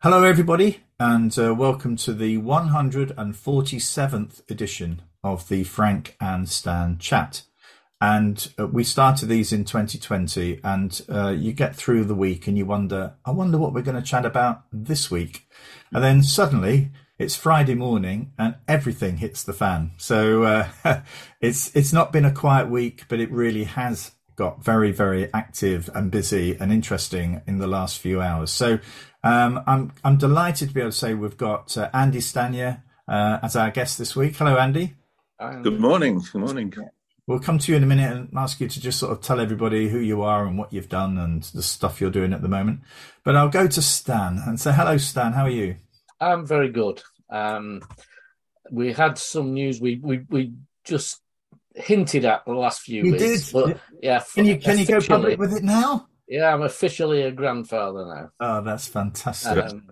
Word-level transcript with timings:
Hello, 0.00 0.22
everybody, 0.22 0.78
and 1.00 1.36
uh, 1.36 1.52
welcome 1.52 1.96
to 1.96 2.12
the 2.12 2.38
147th 2.38 4.48
edition 4.48 5.02
of 5.24 5.48
the 5.48 5.64
Frank 5.64 6.14
and 6.20 6.48
Stan 6.48 6.98
chat. 6.98 7.42
And 8.00 8.48
uh, 8.56 8.68
we 8.68 8.84
started 8.84 9.26
these 9.26 9.52
in 9.52 9.64
2020, 9.64 10.60
and 10.62 11.02
uh, 11.08 11.30
you 11.30 11.52
get 11.52 11.74
through 11.74 12.04
the 12.04 12.14
week 12.14 12.46
and 12.46 12.56
you 12.56 12.64
wonder, 12.64 13.14
I 13.24 13.32
wonder 13.32 13.58
what 13.58 13.74
we're 13.74 13.82
going 13.82 14.00
to 14.00 14.08
chat 14.08 14.24
about 14.24 14.66
this 14.72 15.10
week. 15.10 15.48
And 15.92 16.04
then 16.04 16.22
suddenly 16.22 16.92
it's 17.18 17.34
Friday 17.34 17.74
morning 17.74 18.30
and 18.38 18.54
everything 18.68 19.16
hits 19.16 19.42
the 19.42 19.52
fan. 19.52 19.90
So 19.96 20.44
uh, 20.44 20.68
it's 21.40 21.74
it's 21.74 21.92
not 21.92 22.12
been 22.12 22.24
a 22.24 22.30
quiet 22.30 22.70
week, 22.70 23.06
but 23.08 23.18
it 23.18 23.32
really 23.32 23.64
has 23.64 24.12
got 24.36 24.64
very 24.64 24.92
very 24.92 25.28
active 25.34 25.90
and 25.96 26.12
busy 26.12 26.56
and 26.60 26.72
interesting 26.72 27.42
in 27.48 27.58
the 27.58 27.66
last 27.66 27.98
few 27.98 28.22
hours. 28.22 28.52
So 28.52 28.78
um, 29.28 29.62
I'm 29.66 29.92
I'm 30.04 30.16
delighted 30.16 30.68
to 30.68 30.74
be 30.74 30.80
able 30.80 30.90
to 30.90 30.96
say 30.96 31.14
we've 31.14 31.36
got 31.36 31.76
uh, 31.76 31.90
Andy 31.92 32.20
Stanier 32.20 32.82
uh, 33.06 33.38
as 33.42 33.56
our 33.56 33.70
guest 33.70 33.98
this 33.98 34.16
week. 34.16 34.36
Hello, 34.36 34.56
Andy. 34.56 34.94
Good 35.62 35.80
morning. 35.80 36.20
Good 36.32 36.40
morning. 36.40 36.72
We'll 37.26 37.38
come 37.40 37.58
to 37.58 37.70
you 37.70 37.76
in 37.76 37.82
a 37.82 37.86
minute 37.86 38.10
and 38.16 38.28
ask 38.36 38.58
you 38.58 38.68
to 38.68 38.80
just 38.80 38.98
sort 38.98 39.12
of 39.12 39.20
tell 39.20 39.38
everybody 39.38 39.88
who 39.90 39.98
you 39.98 40.22
are 40.22 40.46
and 40.46 40.56
what 40.58 40.72
you've 40.72 40.88
done 40.88 41.18
and 41.18 41.42
the 41.42 41.62
stuff 41.62 42.00
you're 42.00 42.10
doing 42.10 42.32
at 42.32 42.40
the 42.40 42.48
moment. 42.48 42.80
But 43.22 43.36
I'll 43.36 43.50
go 43.50 43.66
to 43.68 43.82
Stan 43.82 44.40
and 44.46 44.58
say 44.58 44.72
hello, 44.72 44.96
Stan. 44.96 45.34
How 45.34 45.44
are 45.44 45.50
you? 45.50 45.76
I'm 46.20 46.46
very 46.46 46.70
good. 46.70 47.02
Um, 47.28 47.82
we 48.70 48.92
had 48.94 49.18
some 49.18 49.52
news. 49.52 49.80
We 49.80 50.00
we 50.02 50.24
we 50.30 50.54
just 50.84 51.20
hinted 51.74 52.24
at 52.24 52.44
the 52.46 52.52
last 52.54 52.80
few 52.80 53.04
You 53.04 53.12
weeks. 53.12 53.22
did? 53.22 53.52
But 53.52 53.80
yeah, 54.02 54.22
Can 54.34 54.46
you 54.46 54.56
can 54.58 54.78
you 54.78 54.86
go 54.86 55.00
public 55.00 55.38
with 55.38 55.54
it 55.54 55.62
now? 55.62 56.08
Yeah, 56.28 56.52
I'm 56.52 56.62
officially 56.62 57.22
a 57.22 57.32
grandfather 57.32 58.04
now. 58.06 58.30
Oh, 58.40 58.62
that's 58.62 58.86
fantastic. 58.86 59.64
Um, 59.64 59.88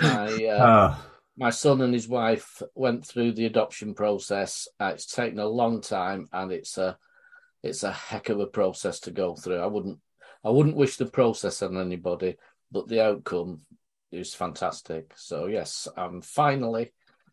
my 0.00 0.26
uh, 0.46 0.58
Ah, 0.60 1.06
my 1.36 1.50
son 1.50 1.80
and 1.82 1.92
his 1.92 2.08
wife 2.08 2.62
went 2.74 3.04
through 3.04 3.32
the 3.32 3.46
adoption 3.46 3.94
process. 3.94 4.66
Uh, 4.80 4.92
it's 4.94 5.06
taken 5.06 5.38
a 5.38 5.46
long 5.46 5.80
time, 5.80 6.28
and 6.32 6.52
it's 6.52 6.78
a 6.78 6.96
it's 7.62 7.82
a 7.82 7.92
heck 7.92 8.28
of 8.28 8.40
a 8.40 8.46
process 8.46 9.00
to 9.00 9.10
go 9.10 9.34
through. 9.34 9.58
I 9.58 9.66
wouldn't 9.66 9.98
I 10.44 10.50
wouldn't 10.50 10.76
wish 10.76 10.96
the 10.96 11.06
process 11.06 11.62
on 11.62 11.76
anybody, 11.78 12.36
but 12.72 12.88
the 12.88 13.02
outcome 13.04 13.60
is 14.12 14.34
fantastic. 14.34 15.12
So 15.16 15.46
yes, 15.46 15.88
I'm 15.96 16.20
finally 16.22 16.92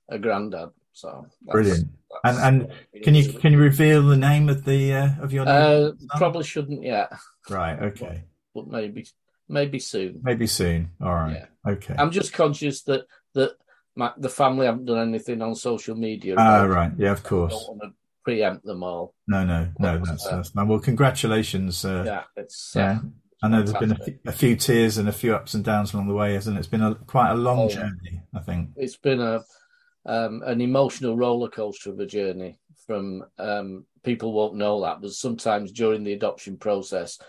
a 0.09 0.17
granddad. 0.19 0.69
So 0.93 1.07
that's- 1.45 1.53
Brilliant. 1.53 1.87
that's- 2.23 2.37
And- 2.45 2.63
and 2.63 3.03
can 3.03 3.15
you 3.15 3.31
can 3.39 3.53
you 3.53 3.59
reveal 3.59 4.01
the 4.03 4.17
name 4.17 4.49
of 4.49 4.65
the 4.65 4.93
uh, 4.93 5.09
of 5.21 5.31
your 5.31 5.47
Uh, 5.47 5.91
probably 6.17 6.43
shouldn't 6.43 6.83
yet, 6.83 7.11
right? 7.49 7.79
Okay, 7.81 8.23
but 8.53 8.67
maybe 8.67 9.07
maybe 9.47 9.79
soon. 9.79 10.19
maybe 10.23 10.47
soon. 10.47 10.91
All 11.01 11.13
right. 11.13 11.45
Okay. 11.67 11.95
I'm 11.97 12.11
just 12.11 12.33
conscious 12.33 12.83
that 12.83 13.05
that 13.33 13.51
my, 13.95 14.11
the 14.17 14.29
family 14.29 14.65
haven't 14.65 14.85
done 14.85 15.07
anything 15.09 15.41
on 15.41 15.55
social 15.55 15.95
media. 15.95 16.33
About 16.33 16.65
it. 16.65 16.73
right. 16.73 16.91
Yeah, 16.97 17.11
of 17.11 17.25
I 17.25 17.29
course. 17.29 17.53
don't 17.53 17.77
want 17.77 17.81
to 17.83 17.89
preempt 18.23 18.65
them 18.65 18.83
all. 18.83 19.13
No, 19.27 19.43
no, 19.45 19.67
no. 19.79 19.97
That's, 20.05 20.27
that's 20.29 20.55
no. 20.55 20.65
Well, 20.65 20.79
congratulations. 20.79 21.83
Uh, 21.83 22.03
Yeah, 22.05 22.23
it's 22.35 22.73
yeah. 22.75 22.91
uh, 22.91 22.99
I 23.43 23.47
know 23.47 23.63
there's 23.63 23.77
been 23.77 23.97
a 24.27 24.31
few, 24.31 24.55
tears 24.55 24.97
and 24.99 25.09
a 25.09 25.11
few 25.11 25.33
ups 25.33 25.55
and 25.55 25.63
downs 25.63 25.93
along 25.93 26.07
the 26.07 26.13
way, 26.13 26.33
hasn't 26.35 26.55
it? 26.57 26.59
It's 26.59 26.67
been 26.67 26.83
a 26.83 26.93
quite 26.93 27.31
a 27.31 27.35
long 27.35 27.59
Oh, 27.61 27.69
journey. 27.69 28.21
I 28.35 28.39
think. 28.39 28.69
it's 28.75 28.97
been 28.97 29.19
a 29.19 29.43
um, 30.05 30.41
an 30.45 30.61
emotional 30.61 31.17
roller 31.17 31.49
coaster 31.49 31.89
of 31.89 31.99
a 31.99 32.05
journey. 32.05 32.59
From 32.87 33.23
um, 33.39 33.85
people 34.03 34.31
won't 34.33 34.55
know 34.55 34.81
that, 34.81 35.01
but 35.01 35.11
sometimes 35.11 35.71
during 35.71 36.03
the 36.03 36.13
adoption 36.13 36.57
process, 36.57 37.19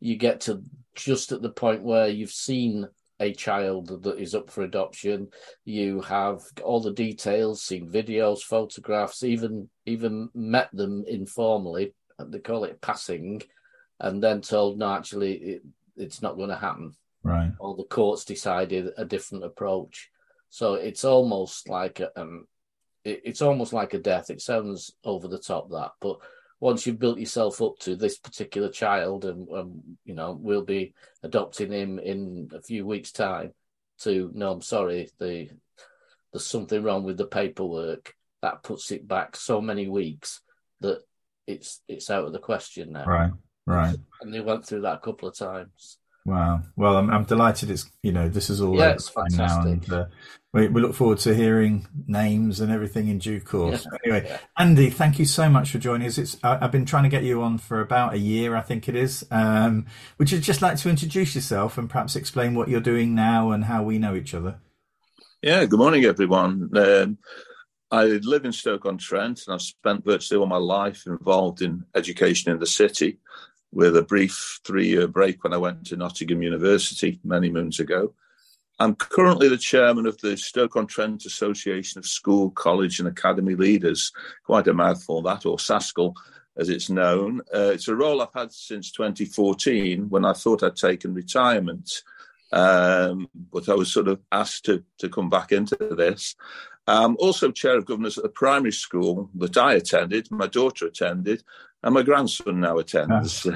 you 0.00 0.16
get 0.16 0.42
to 0.42 0.62
just 0.94 1.32
at 1.32 1.42
the 1.42 1.50
point 1.50 1.82
where 1.82 2.08
you've 2.08 2.30
seen 2.30 2.86
a 3.20 3.32
child 3.32 4.02
that 4.02 4.18
is 4.18 4.34
up 4.34 4.48
for 4.48 4.62
adoption. 4.62 5.28
You 5.64 6.00
have 6.02 6.40
all 6.62 6.80
the 6.80 6.92
details, 6.92 7.62
seen 7.62 7.90
videos, 7.90 8.40
photographs, 8.40 9.22
even 9.22 9.68
even 9.86 10.30
met 10.34 10.70
them 10.72 11.04
informally. 11.06 11.94
They 12.18 12.38
call 12.38 12.64
it 12.64 12.80
passing, 12.80 13.42
and 14.00 14.22
then 14.22 14.40
told, 14.40 14.78
no, 14.78 14.92
actually, 14.92 15.34
it, 15.34 15.62
it's 15.96 16.22
not 16.22 16.36
going 16.36 16.50
to 16.50 16.56
happen 16.56 16.94
Right. 17.22 17.52
or 17.58 17.76
the 17.76 17.84
courts 17.84 18.24
decided 18.24 18.92
a 18.96 19.04
different 19.04 19.44
approach. 19.44 20.10
So 20.50 20.74
it's 20.74 21.04
almost 21.04 21.68
like 21.68 22.00
a, 22.00 22.18
um, 22.18 22.46
it, 23.04 23.22
it's 23.24 23.42
almost 23.42 23.72
like 23.72 23.94
a 23.94 23.98
death. 23.98 24.30
It 24.30 24.40
sounds 24.40 24.92
over 25.04 25.28
the 25.28 25.38
top 25.38 25.70
that, 25.70 25.92
but 26.00 26.18
once 26.60 26.86
you've 26.86 26.98
built 26.98 27.18
yourself 27.18 27.62
up 27.62 27.78
to 27.80 27.96
this 27.96 28.18
particular 28.18 28.68
child, 28.68 29.24
and 29.24 29.48
um, 29.52 29.82
you 30.04 30.14
know 30.14 30.38
we'll 30.40 30.64
be 30.64 30.94
adopting 31.22 31.72
him 31.72 31.98
in 31.98 32.50
a 32.54 32.60
few 32.60 32.86
weeks' 32.86 33.12
time. 33.12 33.52
To 34.00 34.30
no, 34.34 34.52
I'm 34.52 34.62
sorry, 34.62 35.10
the 35.18 35.48
there's 36.32 36.46
something 36.46 36.82
wrong 36.82 37.04
with 37.04 37.16
the 37.16 37.26
paperwork. 37.26 38.14
That 38.42 38.62
puts 38.62 38.92
it 38.92 39.08
back 39.08 39.34
so 39.34 39.60
many 39.60 39.88
weeks 39.88 40.40
that 40.80 41.00
it's 41.46 41.80
it's 41.88 42.10
out 42.10 42.24
of 42.24 42.32
the 42.32 42.38
question 42.38 42.92
now. 42.92 43.04
Right. 43.04 43.32
Right. 43.66 43.96
And 44.22 44.32
they 44.32 44.40
went 44.40 44.64
through 44.64 44.82
that 44.82 44.96
a 44.96 45.00
couple 45.00 45.28
of 45.28 45.36
times. 45.36 45.98
Wow. 46.28 46.60
Well, 46.76 46.96
I'm, 46.96 47.08
I'm 47.10 47.24
delighted. 47.24 47.70
It's 47.70 47.90
you 48.02 48.12
know 48.12 48.28
this 48.28 48.50
is 48.50 48.60
all 48.60 48.76
Yeah, 48.76 48.84
over 48.86 48.94
it's 48.96 49.10
by 49.10 49.22
now, 49.30 49.36
fantastic. 49.62 49.72
and 49.88 49.92
uh, 49.92 50.04
we 50.52 50.68
we 50.68 50.82
look 50.82 50.94
forward 50.94 51.18
to 51.20 51.34
hearing 51.34 51.86
names 52.06 52.60
and 52.60 52.70
everything 52.70 53.08
in 53.08 53.18
due 53.18 53.40
course. 53.40 53.86
Yeah. 53.90 53.98
Anyway, 54.04 54.26
Yeah. 54.28 54.38
Andy, 54.58 54.90
thank 54.90 55.18
you 55.18 55.24
so 55.24 55.48
much 55.48 55.70
for 55.70 55.78
joining 55.78 56.06
us. 56.06 56.18
It's 56.18 56.36
I, 56.44 56.58
I've 56.62 56.70
been 56.72 56.84
trying 56.84 57.04
to 57.04 57.08
get 57.08 57.24
you 57.24 57.40
on 57.42 57.56
for 57.56 57.80
about 57.80 58.12
a 58.12 58.18
year, 58.18 58.56
I 58.56 58.60
think 58.60 58.90
it 58.90 58.94
is. 58.94 59.24
Um, 59.30 59.86
would 60.18 60.30
you 60.30 60.38
just 60.38 60.60
like 60.60 60.76
to 60.78 60.90
introduce 60.90 61.34
yourself 61.34 61.78
and 61.78 61.88
perhaps 61.88 62.14
explain 62.14 62.54
what 62.54 62.68
you're 62.68 62.80
doing 62.80 63.14
now 63.14 63.50
and 63.50 63.64
how 63.64 63.82
we 63.82 63.98
know 63.98 64.14
each 64.14 64.34
other? 64.34 64.56
Yeah, 65.42 65.64
good 65.64 65.78
morning, 65.78 66.04
everyone. 66.04 66.68
Um, 66.76 67.16
I 67.90 68.04
live 68.04 68.44
in 68.44 68.52
Stoke 68.52 68.84
on 68.84 68.98
Trent 68.98 69.40
and 69.46 69.54
I've 69.54 69.62
spent 69.62 70.04
virtually 70.04 70.38
all 70.38 70.46
my 70.46 70.58
life 70.58 71.04
involved 71.06 71.62
in 71.62 71.84
education 71.94 72.52
in 72.52 72.58
the 72.58 72.66
city 72.66 73.18
with 73.72 73.96
a 73.96 74.02
brief 74.02 74.60
three 74.64 74.88
year 74.88 75.06
break 75.06 75.44
when 75.44 75.52
I 75.52 75.58
went 75.58 75.86
to 75.86 75.96
Nottingham 75.96 76.42
University 76.42 77.20
many 77.24 77.50
moons 77.50 77.80
ago. 77.80 78.14
I'm 78.80 78.94
currently 78.94 79.48
the 79.48 79.56
chairman 79.56 80.06
of 80.06 80.18
the 80.18 80.36
Stoke 80.36 80.76
on 80.76 80.86
Trent 80.86 81.26
Association 81.26 81.98
of 81.98 82.06
School, 82.06 82.50
College 82.50 83.00
and 83.00 83.08
Academy 83.08 83.56
Leaders. 83.56 84.12
Quite 84.44 84.68
a 84.68 84.72
mouthful, 84.72 85.20
that, 85.22 85.46
or 85.46 85.56
SASCL 85.56 86.14
as 86.56 86.68
it's 86.68 86.88
known. 86.88 87.40
Uh, 87.54 87.70
it's 87.72 87.88
a 87.88 87.94
role 87.94 88.20
I've 88.20 88.34
had 88.34 88.52
since 88.52 88.92
2014 88.92 90.08
when 90.08 90.24
I 90.24 90.32
thought 90.32 90.62
I'd 90.62 90.76
taken 90.76 91.14
retirement. 91.14 92.02
Um, 92.52 93.28
but 93.52 93.68
I 93.68 93.74
was 93.74 93.92
sort 93.92 94.08
of 94.08 94.20
asked 94.32 94.64
to, 94.66 94.82
to 94.98 95.08
come 95.08 95.28
back 95.28 95.52
into 95.52 95.76
this. 95.76 96.34
Um, 96.88 97.18
also, 97.20 97.50
chair 97.50 97.76
of 97.76 97.84
governors 97.84 98.16
at 98.16 98.24
the 98.24 98.30
primary 98.30 98.72
school 98.72 99.28
that 99.34 99.58
I 99.58 99.74
attended, 99.74 100.30
my 100.30 100.46
daughter 100.46 100.86
attended, 100.86 101.44
and 101.82 101.94
my 101.94 102.02
grandson 102.02 102.60
now 102.60 102.78
attends. 102.78 103.34
so 103.42 103.52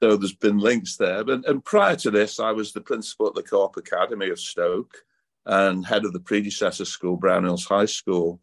there's 0.00 0.34
been 0.34 0.58
links 0.58 0.98
there. 0.98 1.24
But, 1.24 1.48
and 1.48 1.64
prior 1.64 1.96
to 1.96 2.10
this, 2.10 2.38
I 2.38 2.52
was 2.52 2.72
the 2.72 2.82
principal 2.82 3.28
at 3.28 3.34
the 3.34 3.42
Co-op 3.42 3.78
Academy 3.78 4.28
of 4.28 4.38
Stoke 4.38 4.98
and 5.46 5.86
head 5.86 6.04
of 6.04 6.12
the 6.12 6.20
predecessor 6.20 6.84
school, 6.84 7.16
Brownhills 7.16 7.64
High 7.64 7.86
School. 7.86 8.38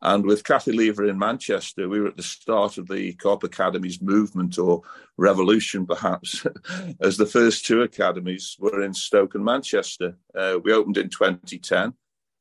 And 0.00 0.24
with 0.24 0.44
Kathy 0.44 0.72
Lever 0.72 1.06
in 1.06 1.18
Manchester, 1.18 1.86
we 1.86 2.00
were 2.00 2.08
at 2.08 2.16
the 2.16 2.22
start 2.22 2.78
of 2.78 2.88
the 2.88 3.12
Co-op 3.12 3.44
Academies 3.44 4.00
movement 4.00 4.58
or 4.58 4.80
revolution, 5.18 5.86
perhaps, 5.86 6.46
as 7.02 7.18
the 7.18 7.26
first 7.26 7.66
two 7.66 7.82
academies 7.82 8.56
were 8.58 8.82
in 8.82 8.94
Stoke 8.94 9.34
and 9.34 9.44
Manchester. 9.44 10.16
Uh, 10.34 10.58
we 10.64 10.72
opened 10.72 10.96
in 10.96 11.10
2010, 11.10 11.92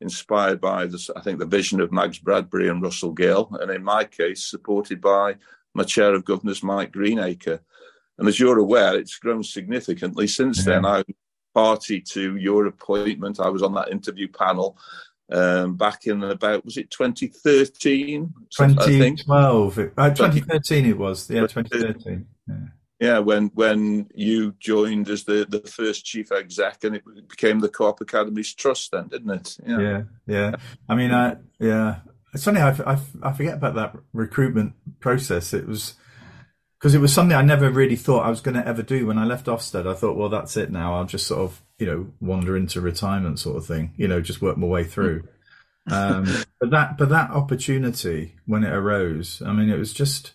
inspired 0.01 0.61
by, 0.61 0.85
this, 0.85 1.09
I 1.15 1.21
think, 1.21 1.39
the 1.39 1.45
vision 1.45 1.81
of 1.81 1.91
Mags 1.91 2.19
Bradbury 2.19 2.69
and 2.69 2.81
Russell 2.81 3.11
Gill, 3.11 3.49
and 3.59 3.71
in 3.71 3.83
my 3.83 4.05
case, 4.05 4.45
supported 4.45 5.01
by 5.01 5.35
my 5.73 5.83
chair 5.83 6.13
of 6.13 6.25
governors, 6.25 6.63
Mike 6.63 6.91
Greenacre. 6.91 7.61
And 8.17 8.27
as 8.27 8.39
you're 8.39 8.59
aware, 8.59 8.97
it's 8.97 9.17
grown 9.17 9.43
significantly 9.43 10.27
since 10.27 10.65
then. 10.65 10.85
I 10.85 11.03
party 11.53 11.99
to 12.01 12.35
your 12.35 12.67
appointment. 12.67 13.39
I 13.39 13.49
was 13.49 13.63
on 13.63 13.73
that 13.73 13.91
interview 13.91 14.27
panel 14.27 14.77
um, 15.31 15.75
back 15.75 16.07
in 16.07 16.23
about 16.23 16.65
was 16.65 16.77
it 16.77 16.89
2013? 16.91 18.33
I 18.59 18.65
think 18.65 18.79
2012, 18.79 19.79
uh, 19.97 20.09
2013 20.09 20.85
it 20.85 20.97
was. 20.97 21.29
Yeah, 21.29 21.41
2013. 21.41 22.25
Yeah. 22.47 22.55
Yeah, 22.99 23.19
when 23.19 23.47
when 23.53 24.09
you 24.13 24.53
joined 24.59 25.09
as 25.09 25.23
the 25.23 25.45
the 25.47 25.61
first 25.61 26.05
chief 26.05 26.31
exec, 26.31 26.83
and 26.83 26.97
it 26.97 27.29
became 27.29 27.59
the 27.59 27.69
Co-op 27.69 28.01
Academies 28.01 28.53
Trust, 28.53 28.91
then 28.91 29.07
didn't 29.07 29.31
it? 29.31 29.57
Yeah, 29.65 30.03
yeah. 30.27 30.55
I 30.87 30.95
mean, 30.95 31.11
I 31.11 31.37
yeah. 31.59 31.97
It's 32.33 32.43
funny. 32.43 32.59
I, 32.59 32.71
I, 32.85 32.99
I 33.23 33.33
forget 33.33 33.55
about 33.55 33.73
that 33.75 33.95
recruitment 34.13 34.73
process. 34.99 35.51
It 35.51 35.67
was 35.67 35.95
because 36.77 36.93
it 36.93 36.99
was 36.99 37.11
something 37.13 37.35
I 37.35 37.41
never 37.41 37.71
really 37.71 37.95
thought 37.95 38.25
I 38.25 38.29
was 38.29 38.41
going 38.41 38.55
to 38.55 38.67
ever 38.67 38.83
do. 38.83 39.07
When 39.07 39.17
I 39.17 39.25
left 39.25 39.47
Ofsted, 39.47 39.87
I 39.87 39.95
thought, 39.95 40.15
well, 40.15 40.29
that's 40.29 40.55
it 40.55 40.69
now. 40.69 40.95
I'll 40.95 41.05
just 41.05 41.25
sort 41.25 41.41
of 41.41 41.61
you 41.79 41.85
know 41.87 42.07
wander 42.19 42.57
into 42.57 42.81
retirement, 42.81 43.39
sort 43.39 43.57
of 43.57 43.65
thing. 43.65 43.93
You 43.95 44.09
know, 44.09 44.19
just 44.19 44.41
work 44.41 44.57
my 44.57 44.67
way 44.67 44.83
through. 44.83 45.23
Um, 45.91 46.27
but 46.59 46.69
that 46.69 46.99
but 46.99 47.09
that 47.09 47.31
opportunity 47.31 48.35
when 48.45 48.63
it 48.63 48.71
arose, 48.71 49.41
I 49.43 49.53
mean, 49.53 49.71
it 49.71 49.79
was 49.79 49.91
just 49.91 50.33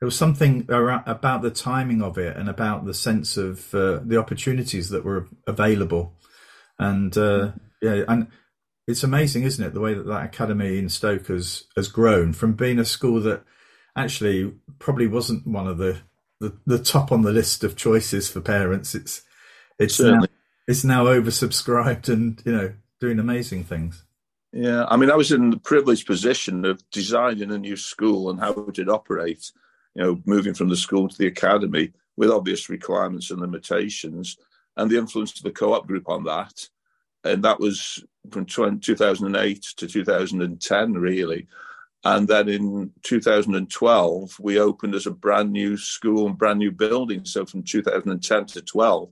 there 0.00 0.06
was 0.06 0.16
something 0.16 0.66
about 0.68 1.42
the 1.42 1.50
timing 1.50 2.02
of 2.02 2.18
it 2.18 2.36
and 2.36 2.48
about 2.48 2.84
the 2.84 2.94
sense 2.94 3.36
of 3.36 3.74
uh, 3.74 4.00
the 4.04 4.18
opportunities 4.18 4.90
that 4.90 5.04
were 5.04 5.26
available, 5.46 6.12
and 6.78 7.16
uh, 7.16 7.52
yeah, 7.80 8.04
and 8.06 8.28
it's 8.86 9.02
amazing, 9.02 9.44
isn't 9.44 9.64
it, 9.64 9.74
the 9.74 9.80
way 9.80 9.94
that 9.94 10.06
that 10.06 10.24
academy 10.24 10.78
in 10.78 10.88
Stoke 10.88 11.28
has 11.28 11.64
has 11.76 11.88
grown 11.88 12.32
from 12.32 12.52
being 12.52 12.78
a 12.78 12.84
school 12.84 13.20
that 13.22 13.42
actually 13.96 14.52
probably 14.78 15.06
wasn't 15.06 15.46
one 15.46 15.66
of 15.66 15.78
the 15.78 15.98
the, 16.40 16.56
the 16.66 16.78
top 16.78 17.10
on 17.10 17.22
the 17.22 17.32
list 17.32 17.64
of 17.64 17.76
choices 17.76 18.28
for 18.28 18.40
parents. 18.40 18.94
It's 18.94 19.22
it's 19.78 19.98
now, 19.98 20.22
it's 20.68 20.84
now 20.84 21.04
oversubscribed 21.06 22.08
and 22.08 22.42
you 22.44 22.52
know 22.52 22.74
doing 23.00 23.18
amazing 23.18 23.64
things. 23.64 24.04
Yeah, 24.52 24.84
I 24.88 24.96
mean, 24.96 25.10
I 25.10 25.16
was 25.16 25.32
in 25.32 25.50
the 25.50 25.58
privileged 25.58 26.06
position 26.06 26.64
of 26.64 26.82
designing 26.90 27.50
a 27.50 27.58
new 27.58 27.76
school 27.76 28.30
and 28.30 28.40
how 28.40 28.50
it 28.52 28.66
would 28.66 28.88
operate. 28.88 29.50
You 29.96 30.02
know, 30.02 30.22
moving 30.26 30.52
from 30.52 30.68
the 30.68 30.76
school 30.76 31.08
to 31.08 31.16
the 31.16 31.26
academy 31.26 31.92
with 32.16 32.30
obvious 32.30 32.68
requirements 32.68 33.30
and 33.30 33.40
limitations, 33.40 34.36
and 34.76 34.90
the 34.90 34.98
influence 34.98 35.36
of 35.38 35.42
the 35.42 35.50
co-op 35.50 35.86
group 35.86 36.06
on 36.06 36.24
that. 36.24 36.68
And 37.24 37.42
that 37.44 37.58
was 37.58 38.04
from 38.30 38.44
2008 38.44 39.62
to 39.78 39.86
2010, 39.86 40.92
really. 40.92 41.46
And 42.04 42.28
then 42.28 42.48
in 42.48 42.92
2012, 43.02 44.36
we 44.38 44.60
opened 44.60 44.94
as 44.94 45.06
a 45.06 45.10
brand 45.10 45.50
new 45.50 45.78
school 45.78 46.26
and 46.26 46.36
brand 46.36 46.58
new 46.58 46.70
building. 46.70 47.24
So 47.24 47.46
from 47.46 47.62
2010 47.62 48.46
to 48.46 48.60
12, 48.60 49.08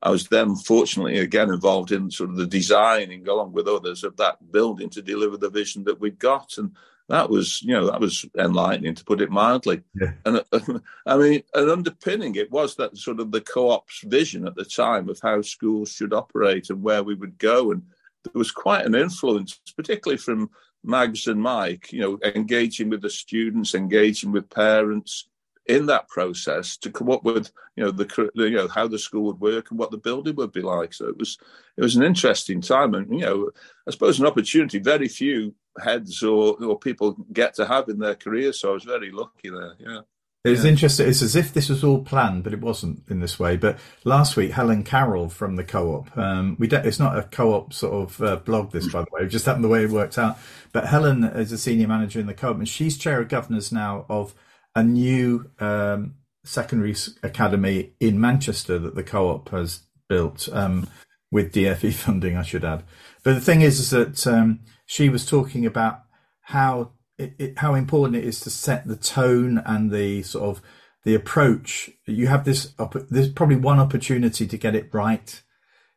I 0.00 0.10
was 0.10 0.28
then 0.28 0.54
fortunately 0.54 1.18
again 1.18 1.50
involved 1.50 1.92
in 1.92 2.10
sort 2.10 2.30
of 2.30 2.36
the 2.36 2.46
designing 2.46 3.26
along 3.28 3.52
with 3.52 3.66
others 3.66 4.04
of 4.04 4.16
that 4.18 4.52
building 4.52 4.88
to 4.90 5.02
deliver 5.02 5.36
the 5.36 5.50
vision 5.50 5.84
that 5.84 6.00
we'd 6.00 6.18
got. 6.20 6.56
And 6.56 6.76
that 7.10 7.28
was, 7.28 7.60
you 7.62 7.72
know, 7.72 7.90
that 7.90 8.00
was 8.00 8.24
enlightening 8.38 8.94
to 8.94 9.04
put 9.04 9.20
it 9.20 9.30
mildly. 9.30 9.82
Yeah. 10.00 10.12
And 10.24 10.44
uh, 10.52 10.78
I 11.06 11.16
mean, 11.16 11.42
and 11.52 11.68
underpinning 11.70 12.36
it 12.36 12.52
was 12.52 12.76
that 12.76 12.96
sort 12.96 13.18
of 13.18 13.32
the 13.32 13.40
co-op's 13.40 14.02
vision 14.04 14.46
at 14.46 14.54
the 14.54 14.64
time 14.64 15.08
of 15.08 15.18
how 15.20 15.42
schools 15.42 15.90
should 15.90 16.12
operate 16.12 16.70
and 16.70 16.82
where 16.82 17.02
we 17.02 17.16
would 17.16 17.36
go. 17.36 17.72
And 17.72 17.82
there 18.22 18.38
was 18.38 18.52
quite 18.52 18.86
an 18.86 18.94
influence, 18.94 19.60
particularly 19.76 20.18
from 20.18 20.50
Mags 20.84 21.26
and 21.26 21.42
Mike, 21.42 21.92
you 21.92 22.00
know, 22.00 22.18
engaging 22.22 22.90
with 22.90 23.02
the 23.02 23.10
students, 23.10 23.74
engaging 23.74 24.30
with 24.30 24.48
parents 24.48 25.26
in 25.66 25.86
that 25.86 26.08
process 26.08 26.76
to 26.76 26.92
come 26.92 27.10
up 27.10 27.24
with, 27.24 27.50
you 27.74 27.82
know, 27.82 27.90
the 27.90 28.30
you 28.34 28.50
know 28.50 28.68
how 28.68 28.86
the 28.86 28.98
school 28.98 29.24
would 29.24 29.40
work 29.40 29.70
and 29.70 29.80
what 29.80 29.90
the 29.90 29.98
building 29.98 30.36
would 30.36 30.52
be 30.52 30.62
like. 30.62 30.94
So 30.94 31.08
it 31.08 31.18
was 31.18 31.38
it 31.76 31.82
was 31.82 31.96
an 31.96 32.04
interesting 32.04 32.60
time, 32.60 32.94
and 32.94 33.10
you 33.10 33.26
know, 33.26 33.50
I 33.86 33.90
suppose 33.90 34.20
an 34.20 34.26
opportunity 34.26 34.78
very 34.78 35.08
few 35.08 35.54
heads 35.82 36.22
or 36.22 36.56
or 36.64 36.78
people 36.78 37.16
get 37.32 37.54
to 37.54 37.66
have 37.66 37.88
in 37.88 37.98
their 37.98 38.14
career. 38.14 38.52
So 38.52 38.70
I 38.70 38.74
was 38.74 38.84
very 38.84 39.10
lucky 39.10 39.50
there. 39.50 39.74
Yeah. 39.78 40.00
It's 40.42 40.64
yeah. 40.64 40.70
interesting. 40.70 41.08
It's 41.08 41.20
as 41.20 41.36
if 41.36 41.52
this 41.52 41.68
was 41.68 41.84
all 41.84 42.02
planned, 42.02 42.44
but 42.44 42.54
it 42.54 42.62
wasn't 42.62 43.02
in 43.08 43.20
this 43.20 43.38
way. 43.38 43.56
But 43.56 43.78
last 44.04 44.36
week, 44.36 44.52
Helen 44.52 44.84
Carroll 44.84 45.28
from 45.28 45.56
the 45.56 45.64
co-op. 45.64 46.16
Um, 46.16 46.56
we 46.58 46.66
don't, 46.66 46.86
it's 46.86 46.98
not 46.98 47.18
a 47.18 47.24
co-op 47.24 47.74
sort 47.74 47.92
of 47.92 48.22
uh, 48.22 48.36
blog. 48.36 48.72
This, 48.72 48.90
by 48.90 49.02
the 49.02 49.08
way, 49.12 49.22
it 49.22 49.28
just 49.28 49.44
happened 49.44 49.64
the 49.64 49.68
way 49.68 49.84
it 49.84 49.90
worked 49.90 50.16
out. 50.16 50.38
But 50.72 50.86
Helen 50.86 51.24
is 51.24 51.52
a 51.52 51.58
senior 51.58 51.88
manager 51.88 52.20
in 52.20 52.26
the 52.26 52.32
co-op, 52.32 52.56
and 52.56 52.68
she's 52.68 52.96
chair 52.96 53.20
of 53.20 53.28
governors 53.28 53.70
now 53.70 54.06
of 54.08 54.34
a 54.74 54.82
new 54.82 55.50
um, 55.58 56.14
secondary 56.44 56.96
academy 57.22 57.92
in 58.00 58.18
Manchester 58.18 58.78
that 58.78 58.94
the 58.94 59.02
co-op 59.02 59.50
has 59.50 59.80
built 60.08 60.48
um, 60.52 60.88
with 61.30 61.52
DFE 61.52 61.92
funding. 61.92 62.38
I 62.38 62.42
should 62.42 62.64
add. 62.64 62.84
But 63.22 63.34
the 63.34 63.40
thing 63.42 63.60
is, 63.60 63.78
is 63.78 63.90
that 63.90 64.26
um, 64.26 64.60
she 64.90 65.08
was 65.08 65.24
talking 65.24 65.64
about 65.64 66.00
how 66.40 66.90
it, 67.16 67.34
it, 67.38 67.58
how 67.58 67.74
important 67.74 68.16
it 68.16 68.24
is 68.24 68.40
to 68.40 68.50
set 68.50 68.88
the 68.88 68.96
tone 68.96 69.62
and 69.64 69.92
the 69.92 70.20
sort 70.24 70.44
of 70.46 70.60
the 71.04 71.14
approach. 71.14 71.90
You 72.06 72.26
have 72.26 72.44
this. 72.44 72.74
There's 73.08 73.28
probably 73.28 73.54
one 73.54 73.78
opportunity 73.78 74.48
to 74.48 74.58
get 74.58 74.74
it 74.74 74.92
right. 74.92 75.40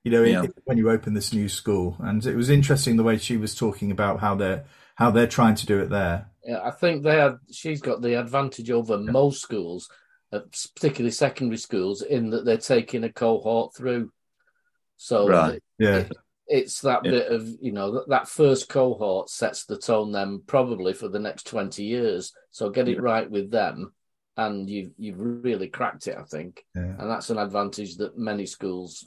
You 0.03 0.11
know, 0.11 0.21
yeah. 0.21 0.45
when 0.65 0.77
you 0.77 0.91
open 0.91 1.15
this 1.15 1.33
new 1.33 1.49
school, 1.49 1.97
and 2.01 2.23
it 2.23 2.35
was 2.35 2.51
interesting 2.51 2.95
the 2.95 3.03
way 3.03 3.17
she 3.17 3.35
was 3.35 3.55
talking 3.55 3.89
about 3.89 4.19
how 4.19 4.35
they're 4.35 4.65
how 4.93 5.09
they're 5.09 5.25
trying 5.25 5.55
to 5.55 5.65
do 5.65 5.79
it 5.79 5.89
there. 5.89 6.29
Yeah, 6.45 6.59
I 6.63 6.69
think 6.69 7.01
they 7.01 7.17
have. 7.17 7.39
She's 7.51 7.81
got 7.81 8.03
the 8.03 8.19
advantage 8.19 8.69
over 8.69 8.93
yeah. 8.97 9.09
most 9.09 9.41
schools, 9.41 9.89
uh, 10.31 10.41
particularly 10.75 11.09
secondary 11.09 11.57
schools, 11.57 12.03
in 12.03 12.29
that 12.29 12.45
they're 12.45 12.57
taking 12.57 13.03
a 13.03 13.11
cohort 13.11 13.75
through. 13.75 14.11
So 14.97 15.27
right. 15.27 15.63
yeah, 15.79 16.09
it's 16.47 16.81
that 16.81 17.05
yeah. 17.05 17.11
bit 17.11 17.31
of 17.31 17.47
you 17.61 17.71
know 17.71 17.91
that, 17.93 18.09
that 18.09 18.27
first 18.27 18.69
cohort 18.69 19.29
sets 19.29 19.65
the 19.65 19.77
tone 19.77 20.11
then 20.11 20.41
probably 20.45 20.93
for 20.93 21.07
the 21.07 21.19
next 21.19 21.47
20 21.47 21.83
years. 21.83 22.33
So 22.51 22.69
get 22.69 22.87
it 22.87 22.95
yeah. 22.95 23.01
right 23.01 23.29
with 23.29 23.49
them 23.51 23.93
and 24.35 24.69
you've 24.69 24.91
you've 24.97 25.19
really 25.19 25.67
cracked 25.67 26.07
it 26.07 26.17
i 26.17 26.23
think. 26.23 26.65
Yeah. 26.75 26.95
and 26.99 27.09
that's 27.09 27.29
an 27.29 27.37
advantage 27.37 27.97
that 27.97 28.17
many 28.17 28.45
schools 28.45 29.05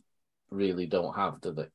really 0.51 0.87
don't 0.87 1.15
have 1.15 1.41
do 1.41 1.53
they? 1.53 1.67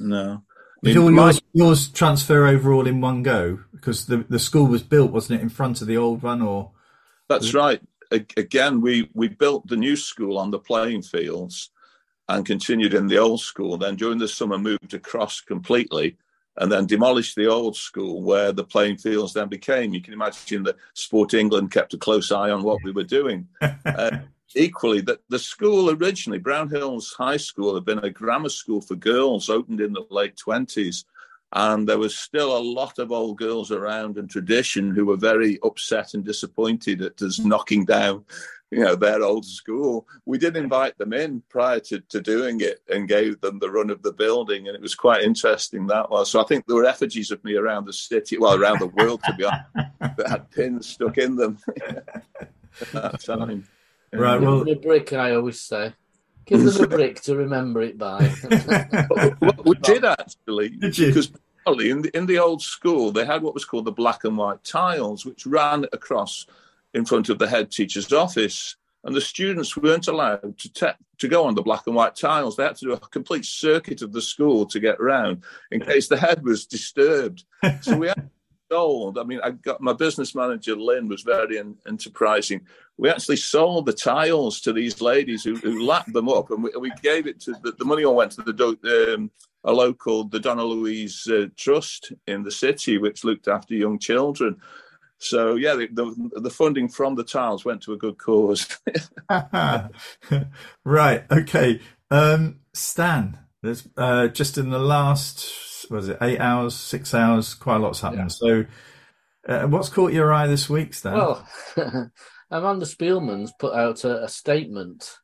No. 0.00 0.42
Did 0.82 0.98
all 0.98 1.10
yours, 1.10 1.40
yours 1.54 1.88
transfer 1.88 2.46
overall 2.46 2.86
in 2.86 3.00
one 3.00 3.22
go? 3.22 3.60
Because 3.72 4.06
the, 4.06 4.18
the 4.28 4.38
school 4.38 4.66
was 4.66 4.82
built 4.82 5.12
wasn't 5.12 5.40
it 5.40 5.42
in 5.42 5.48
front 5.48 5.80
of 5.80 5.86
the 5.86 5.96
old 5.96 6.22
one 6.22 6.42
or? 6.42 6.72
That's 7.28 7.54
right. 7.54 7.80
Again 8.10 8.80
we 8.80 9.10
we 9.14 9.28
built 9.28 9.66
the 9.66 9.76
new 9.76 9.96
school 9.96 10.38
on 10.38 10.50
the 10.50 10.58
playing 10.58 11.02
fields 11.02 11.70
and 12.28 12.44
continued 12.44 12.94
in 12.94 13.06
the 13.06 13.18
old 13.18 13.40
school. 13.40 13.76
Then 13.76 13.96
during 13.96 14.18
the 14.18 14.28
summer, 14.28 14.58
moved 14.58 14.94
across 14.94 15.40
completely 15.40 16.16
and 16.58 16.72
then 16.72 16.86
demolished 16.86 17.36
the 17.36 17.46
old 17.46 17.76
school 17.76 18.22
where 18.22 18.52
the 18.52 18.64
playing 18.64 18.96
fields 18.96 19.34
then 19.34 19.48
became. 19.48 19.92
You 19.92 20.00
can 20.00 20.14
imagine 20.14 20.62
that 20.64 20.76
Sport 20.94 21.34
England 21.34 21.70
kept 21.70 21.94
a 21.94 21.98
close 21.98 22.32
eye 22.32 22.50
on 22.50 22.62
what 22.62 22.82
we 22.82 22.92
were 22.92 23.04
doing. 23.04 23.46
uh, 23.84 24.18
equally, 24.54 25.02
that 25.02 25.20
the 25.28 25.38
school 25.38 25.90
originally, 25.90 26.38
Brownhills 26.38 27.12
High 27.14 27.36
School, 27.36 27.74
had 27.74 27.84
been 27.84 27.98
a 27.98 28.10
grammar 28.10 28.48
school 28.48 28.80
for 28.80 28.96
girls, 28.96 29.50
opened 29.50 29.80
in 29.80 29.92
the 29.92 30.06
late 30.10 30.36
20s. 30.36 31.04
And 31.52 31.88
there 31.88 31.98
was 31.98 32.18
still 32.18 32.56
a 32.56 32.58
lot 32.58 32.98
of 32.98 33.12
old 33.12 33.38
girls 33.38 33.70
around 33.70 34.18
and 34.18 34.28
tradition 34.28 34.94
who 34.94 35.06
were 35.06 35.16
very 35.16 35.58
upset 35.62 36.14
and 36.14 36.24
disappointed 36.24 37.02
at 37.02 37.22
us 37.22 37.38
knocking 37.38 37.84
down 37.84 38.24
you 38.70 38.80
know 38.80 38.96
their 38.96 39.22
old 39.22 39.44
school. 39.44 40.06
We 40.24 40.38
did 40.38 40.56
invite 40.56 40.98
them 40.98 41.12
in 41.12 41.42
prior 41.48 41.80
to, 41.80 42.00
to 42.00 42.20
doing 42.20 42.60
it 42.60 42.80
and 42.88 43.08
gave 43.08 43.40
them 43.40 43.58
the 43.58 43.70
run 43.70 43.90
of 43.90 44.02
the 44.02 44.12
building 44.12 44.66
and 44.66 44.74
it 44.74 44.82
was 44.82 44.94
quite 44.94 45.22
interesting 45.22 45.86
that 45.86 46.10
was 46.10 46.30
so 46.30 46.40
i 46.40 46.44
think 46.44 46.66
there 46.66 46.76
were 46.76 46.84
effigies 46.84 47.30
of 47.30 47.42
me 47.44 47.56
around 47.56 47.86
the 47.86 47.92
city 47.92 48.38
well 48.38 48.60
around 48.60 48.80
the 48.80 48.86
world 48.86 49.20
to 49.24 49.34
be 49.34 49.44
honest 49.44 49.90
that 50.16 50.28
had 50.28 50.50
pins 50.50 50.88
stuck 50.88 51.18
in 51.18 51.36
them. 51.36 51.58
At 52.78 52.92
that 52.92 53.22
time. 53.22 53.66
Right 54.12 54.40
well 54.40 54.64
the 54.64 54.74
brick 54.74 55.12
i 55.12 55.34
always 55.34 55.60
say. 55.60 55.92
Give 56.44 56.62
them 56.62 56.84
a 56.84 56.86
brick 56.86 57.20
to 57.22 57.34
remember 57.34 57.82
it 57.82 57.98
by. 57.98 58.32
We 59.64 59.74
did 59.82 60.04
actually 60.04 60.68
did 60.68 60.94
because 60.96 61.32
in 61.66 62.02
the, 62.02 62.16
in 62.16 62.26
the 62.26 62.38
old 62.38 62.62
school 62.62 63.10
they 63.10 63.24
had 63.24 63.42
what 63.42 63.54
was 63.54 63.64
called 63.64 63.84
the 63.84 63.92
black 63.92 64.22
and 64.22 64.38
white 64.38 64.62
tiles 64.62 65.26
which 65.26 65.44
ran 65.44 65.86
across 65.92 66.46
in 66.96 67.04
front 67.04 67.28
of 67.28 67.38
the 67.38 67.46
head 67.46 67.70
teacher's 67.70 68.12
office. 68.12 68.76
And 69.04 69.14
the 69.14 69.20
students 69.20 69.76
weren't 69.76 70.08
allowed 70.08 70.58
to, 70.58 70.72
te- 70.72 71.04
to 71.18 71.28
go 71.28 71.44
on 71.44 71.54
the 71.54 71.62
black 71.62 71.86
and 71.86 71.94
white 71.94 72.16
tiles. 72.16 72.56
They 72.56 72.64
had 72.64 72.74
to 72.76 72.86
do 72.86 72.92
a 72.92 72.98
complete 72.98 73.44
circuit 73.44 74.02
of 74.02 74.12
the 74.12 74.22
school 74.22 74.66
to 74.66 74.80
get 74.80 74.98
around 74.98 75.44
in 75.70 75.80
case 75.80 76.08
the 76.08 76.16
head 76.16 76.42
was 76.42 76.66
disturbed. 76.66 77.44
So 77.82 77.96
we 77.96 78.08
had 78.08 78.30
sold. 78.70 79.18
I 79.18 79.22
mean, 79.22 79.40
I 79.44 79.50
got 79.50 79.80
my 79.80 79.92
business 79.92 80.34
manager 80.34 80.74
Lynn 80.74 81.08
was 81.08 81.22
very 81.22 81.58
in, 81.58 81.76
enterprising. 81.86 82.62
We 82.96 83.10
actually 83.10 83.36
sold 83.36 83.86
the 83.86 83.92
tiles 83.92 84.60
to 84.62 84.72
these 84.72 85.00
ladies 85.00 85.44
who, 85.44 85.56
who 85.56 85.84
lapped 85.84 86.12
them 86.12 86.28
up, 86.28 86.50
and 86.50 86.64
we, 86.64 86.70
we 86.78 86.90
gave 87.02 87.26
it 87.26 87.38
to 87.42 87.52
the, 87.62 87.72
the, 87.72 87.84
money 87.84 88.04
all 88.04 88.16
went 88.16 88.32
to 88.32 88.42
the 88.42 89.14
um, 89.14 89.30
a 89.64 89.72
local 89.72 90.24
the 90.24 90.40
Donna 90.40 90.64
Louise 90.64 91.28
uh, 91.28 91.46
Trust 91.56 92.12
in 92.26 92.42
the 92.42 92.50
city, 92.50 92.98
which 92.98 93.24
looked 93.24 93.48
after 93.48 93.74
young 93.74 93.98
children. 93.98 94.56
So 95.18 95.54
yeah, 95.54 95.74
the, 95.74 95.88
the, 95.92 96.40
the 96.40 96.50
funding 96.50 96.88
from 96.88 97.14
the 97.14 97.24
tiles 97.24 97.64
went 97.64 97.82
to 97.82 97.92
a 97.92 97.98
good 97.98 98.18
cause. 98.18 98.78
right. 100.84 101.24
Okay. 101.30 101.80
Um, 102.10 102.60
Stan, 102.72 103.38
there's 103.62 103.88
uh, 103.96 104.28
just 104.28 104.58
in 104.58 104.70
the 104.70 104.78
last 104.78 105.90
was 105.90 106.08
it 106.08 106.18
eight 106.20 106.40
hours, 106.40 106.74
six 106.74 107.14
hours, 107.14 107.54
quite 107.54 107.76
a 107.76 107.78
lot's 107.78 108.00
happened. 108.00 108.34
Yeah. 108.42 108.64
So, 108.64 108.64
uh, 109.48 109.66
what's 109.68 109.88
caught 109.88 110.12
your 110.12 110.32
eye 110.32 110.46
this 110.46 110.68
week, 110.68 110.94
Stan? 110.94 111.14
Well, 111.14 111.48
Amanda 112.50 112.86
Spielman's 112.86 113.52
put 113.58 113.74
out 113.74 114.04
a, 114.04 114.24
a 114.24 114.28
statement 114.28 115.16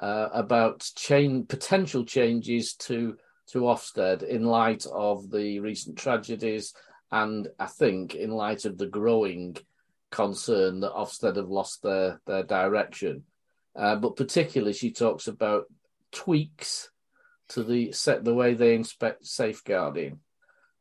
uh, 0.00 0.28
about 0.32 0.90
chain, 0.96 1.46
potential 1.46 2.04
changes 2.04 2.74
to 2.74 3.16
to 3.48 3.60
Ofsted 3.60 4.22
in 4.22 4.44
light 4.44 4.86
of 4.92 5.30
the 5.30 5.58
recent 5.58 5.98
tragedies 5.98 6.72
and 7.12 7.48
I 7.58 7.66
think 7.66 8.14
in 8.14 8.30
light 8.30 8.64
of 8.64 8.78
the 8.78 8.86
growing 8.86 9.56
concern 10.10 10.80
that 10.80 10.92
Ofsted 10.94 11.36
have 11.36 11.50
lost 11.50 11.82
their 11.82 12.20
their 12.26 12.42
direction, 12.42 13.24
uh, 13.76 13.96
but 13.96 14.16
particularly 14.16 14.72
she 14.72 14.92
talks 14.92 15.26
about 15.26 15.66
tweaks 16.12 16.90
to 17.48 17.62
the 17.62 17.92
set 17.92 18.24
the 18.24 18.34
way 18.34 18.54
they 18.54 18.74
inspect 18.74 19.26
safeguarding. 19.26 20.20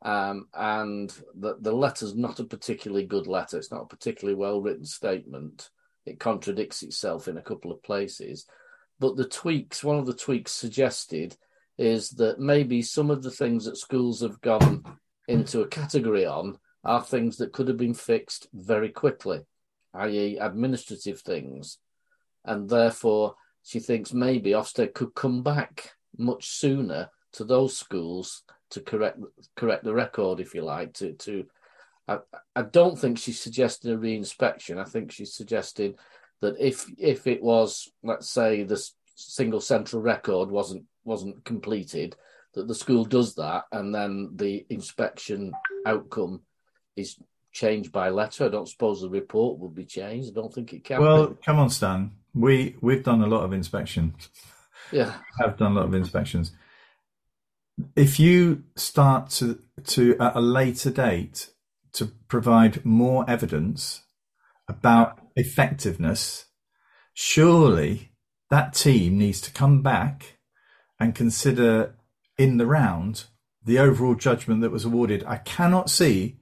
Um, 0.02 0.48
and 0.54 1.14
the, 1.36 1.58
the 1.60 1.74
letter's 1.74 2.16
not 2.16 2.40
a 2.40 2.46
particularly 2.46 3.06
good 3.06 3.28
letter. 3.28 3.58
It's 3.58 3.72
not 3.72 3.82
a 3.84 3.88
particularly 3.88 4.36
well 4.36 4.62
written 4.62 4.86
statement. 4.86 5.70
it 6.06 6.20
contradicts 6.20 6.84
itself 6.84 7.28
in 7.28 7.38
a 7.38 7.42
couple 7.42 7.72
of 7.72 7.84
places. 7.84 8.46
But 9.00 9.18
the 9.18 9.28
tweaks, 9.28 9.84
one 9.84 9.98
of 9.98 10.06
the 10.06 10.14
tweaks 10.14 10.52
suggested 10.54 11.36
is 11.78 12.12
that 12.12 12.40
maybe 12.40 12.82
some 12.82 13.10
of 13.10 13.24
the 13.24 13.32
things 13.32 13.66
that 13.66 13.78
schools 13.78 14.22
have 14.22 14.40
gone 14.42 14.84
into 15.30 15.62
a 15.62 15.68
category 15.68 16.26
on 16.26 16.58
are 16.84 17.04
things 17.04 17.38
that 17.38 17.54
could 17.54 17.68
have 17.68 17.78
been 17.78 17.94
fixed 17.94 18.48
very 18.54 18.90
quickly, 18.90 19.42
i.e., 19.94 20.38
administrative 20.38 21.22
things. 21.22 21.78
And 22.46 22.70
therefore, 22.70 23.36
she 23.64 23.80
thinks 23.80 24.14
maybe 24.14 24.52
Ofsted 24.52 24.94
could 24.94 25.14
come 25.14 25.44
back 25.44 25.92
much 26.18 26.50
sooner 26.50 27.10
to 27.34 27.44
those 27.44 27.78
schools 27.78 28.44
to 28.72 28.82
correct 28.82 29.20
correct 29.56 29.84
the 29.84 29.94
record, 29.94 30.40
if 30.40 30.54
you 30.56 30.62
like. 30.62 30.94
To 30.94 31.14
to, 31.14 31.46
I, 32.08 32.20
I 32.56 32.62
don't 32.64 32.98
think 32.98 33.18
she's 33.18 33.40
suggesting 33.40 33.92
a 33.92 33.98
reinspection. 33.98 34.78
I 34.78 34.86
think 34.86 35.12
she's 35.12 35.34
suggesting 35.34 35.96
that 36.42 36.56
if 36.60 36.86
if 36.98 37.28
it 37.28 37.44
was, 37.44 37.92
let's 38.04 38.30
say, 38.30 38.64
the 38.64 38.82
single 39.16 39.62
central 39.62 40.02
record 40.02 40.50
wasn't 40.50 40.86
wasn't 41.04 41.44
completed, 41.44 42.16
that 42.53 42.68
the 42.68 42.75
school 42.75 43.06
does 43.06 43.36
that, 43.36 43.65
and 43.72 43.94
then 43.94 44.32
the 44.36 44.65
inspection 44.70 45.53
outcome 45.86 46.41
is 46.96 47.18
changed 47.51 47.91
by 47.91 48.10
letter. 48.10 48.46
I 48.46 48.50
don't 48.50 48.68
suppose 48.68 49.01
the 49.01 49.10
report 49.10 49.60
will 49.60 49.70
be 49.70 49.86
changed. 49.86 50.29
I 50.29 50.41
don't 50.41 50.53
think 50.53 50.74
it 50.74 50.84
can. 50.84 51.01
Well, 51.01 51.27
be. 51.27 51.38
come 51.44 51.60
on, 51.60 51.70
Stan. 51.70 52.12
We 52.34 52.75
we've 52.82 53.03
done 53.03 53.22
a 53.22 53.27
lot 53.27 53.44
of 53.44 53.53
inspection. 53.53 54.15
Yeah, 54.91 55.13
have 55.39 55.58
done 55.58 55.74
a 55.74 55.75
lot 55.75 55.86
of 55.86 55.94
inspections. 55.94 56.51
If 57.96 58.20
you 58.20 58.63
start 58.75 59.29
to 59.32 59.60
to 59.86 60.18
at 60.20 60.36
a 60.36 60.41
later 60.41 60.89
date 60.89 61.50
to 61.94 62.08
provide 62.27 62.86
more 62.86 63.25
evidence 63.27 64.03
about 64.68 65.20
effectiveness, 65.36 66.46
surely 67.13 68.12
that 68.50 68.74
team 68.74 69.18
needs 69.18 69.41
to 69.41 69.51
come 69.51 69.82
back 69.82 70.38
and 71.00 71.15
consider 71.15 71.96
in 72.39 72.58
the 72.58 72.65
round 72.65 73.25
the 73.63 73.77
overall 73.77 74.15
judgment 74.15 74.62
that 74.62 74.72
was 74.72 74.86
awarded. 74.86 75.24
I 75.27 75.38
cannot 75.38 75.89
see 75.89 76.38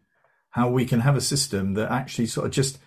how 0.51 0.69
we 0.69 0.85
can 0.85 1.01
have 1.01 1.17
a 1.17 1.21
system 1.21 1.73
that 1.73 1.91
actually 1.91 2.27
sort 2.27 2.45
of 2.45 2.51
just 2.51 2.79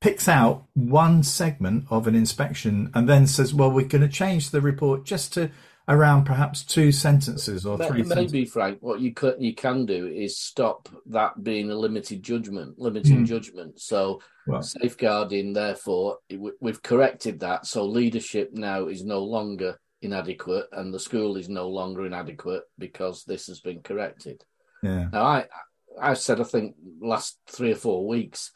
picks 0.00 0.26
out 0.26 0.64
one 0.74 1.22
segment 1.22 1.84
of 1.90 2.06
an 2.06 2.14
inspection 2.14 2.90
and 2.94 3.08
then 3.08 3.26
says, 3.26 3.52
well, 3.52 3.70
we're 3.70 3.86
going 3.86 4.02
to 4.02 4.08
change 4.08 4.50
the 4.50 4.62
report 4.62 5.04
just 5.04 5.34
to 5.34 5.50
around 5.88 6.24
perhaps 6.24 6.64
two 6.64 6.90
sentences 6.90 7.66
or 7.66 7.76
three. 7.76 8.02
Maybe, 8.02 8.08
sentences. 8.08 8.52
Frank, 8.52 8.78
what 8.80 9.00
you 9.00 9.12
could 9.12 9.36
you 9.38 9.54
can 9.54 9.84
do 9.86 10.06
is 10.06 10.38
stop 10.38 10.88
that 11.06 11.42
being 11.42 11.70
a 11.70 11.74
limited 11.74 12.22
judgment, 12.22 12.78
limiting 12.78 13.24
mm. 13.24 13.26
judgment. 13.26 13.80
So 13.80 14.20
well, 14.46 14.62
safeguarding, 14.62 15.52
therefore, 15.52 16.18
we've 16.60 16.82
corrected 16.82 17.40
that. 17.40 17.66
So 17.66 17.84
leadership 17.84 18.50
now 18.54 18.86
is 18.86 19.04
no 19.04 19.22
longer 19.22 19.78
inadequate, 20.02 20.66
and 20.72 20.92
the 20.92 21.00
school 21.00 21.36
is 21.36 21.48
no 21.48 21.68
longer 21.68 22.06
inadequate 22.06 22.64
because 22.78 23.24
this 23.24 23.46
has 23.46 23.60
been 23.60 23.82
corrected. 23.82 24.44
Yeah. 24.82 25.08
Now, 25.12 25.22
I 25.22 25.46
I 26.00 26.14
said 26.14 26.40
I 26.40 26.44
think 26.44 26.76
last 27.00 27.38
three 27.46 27.72
or 27.72 27.76
four 27.76 28.06
weeks 28.06 28.52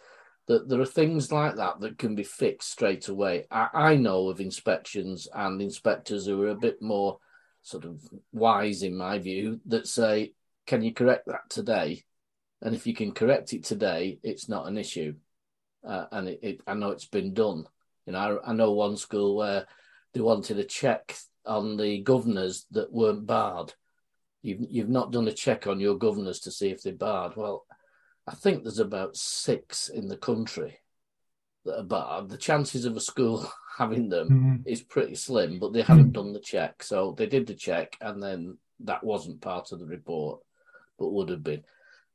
that 0.47 0.69
there 0.69 0.81
are 0.81 0.87
things 0.87 1.33
like 1.33 1.57
that 1.57 1.81
that 1.81 1.99
can 1.99 2.15
be 2.15 2.23
fixed 2.23 2.71
straight 2.71 3.09
away. 3.09 3.47
I, 3.51 3.69
I 3.73 3.97
know 3.97 4.29
of 4.29 4.41
inspections 4.41 5.27
and 5.33 5.61
inspectors 5.61 6.27
who 6.27 6.43
are 6.43 6.49
a 6.49 6.55
bit 6.55 6.83
more 6.83 7.19
sort 7.63 7.87
of 7.87 8.03
wise, 8.33 8.83
in 8.83 8.97
my 8.97 9.19
view, 9.19 9.61
that 9.67 9.87
say, 9.87 10.33
"Can 10.67 10.83
you 10.83 10.93
correct 10.93 11.27
that 11.27 11.49
today?" 11.49 12.05
And 12.63 12.75
if 12.75 12.87
you 12.87 12.95
can 12.95 13.13
correct 13.13 13.53
it 13.53 13.65
today, 13.65 14.19
it's 14.23 14.49
not 14.49 14.67
an 14.67 14.79
issue. 14.79 15.15
Uh, 15.87 16.07
and 16.13 16.29
it, 16.29 16.39
it, 16.43 16.61
I 16.67 16.75
know 16.75 16.91
it's 16.91 17.05
been 17.07 17.35
done. 17.35 17.67
You 18.07 18.15
know, 18.15 18.41
I, 18.45 18.51
I 18.51 18.53
know 18.55 18.73
one 18.73 18.97
school 18.97 19.37
where 19.37 19.67
they 20.15 20.21
wanted 20.21 20.59
a 20.59 20.65
check 20.65 21.15
on 21.47 21.77
the 21.77 22.01
governors 22.01 22.67
that 22.73 22.93
weren't 22.93 23.27
barred. 23.27 23.75
You've 24.43 24.67
you've 24.69 24.89
not 24.89 25.13
done 25.13 25.29
a 25.29 25.33
check 25.33 25.67
on 25.67 25.81
your 25.81 25.97
governors 25.97 26.41
to 26.41 26.51
see 26.51 26.69
if 26.69 26.83
they're 26.83 26.93
barred. 26.93 27.37
Well, 27.37 27.67
I 28.27 28.35
think 28.35 28.63
there's 28.63 28.79
about 28.79 29.17
six 29.17 29.89
in 29.89 30.09
the 30.09 30.17
country 30.17 30.79
that 31.65 31.81
are 31.81 31.85
barred. 31.85 32.29
The 32.29 32.37
chances 32.37 32.85
of 32.85 32.97
a 32.97 33.01
school 33.01 33.51
having 33.79 34.09
them 34.09 34.29
mm-hmm. 34.29 34.57
is 34.69 34.83
pretty 34.83 35.15
slim, 35.15 35.59
but 35.59 35.73
they 35.73 35.83
haven't 35.83 36.13
done 36.13 36.33
the 36.33 36.41
check. 36.41 36.83
So 36.83 37.15
they 37.17 37.27
did 37.27 37.47
the 37.47 37.55
check, 37.55 37.97
and 38.01 38.23
then 38.23 38.59
that 38.81 39.05
wasn't 39.05 39.41
part 39.41 39.73
of 39.73 39.81
the 39.81 39.87
report, 39.87 40.41
but 40.99 41.13
would 41.13 41.31
have 41.31 41.43
been. 41.43 41.65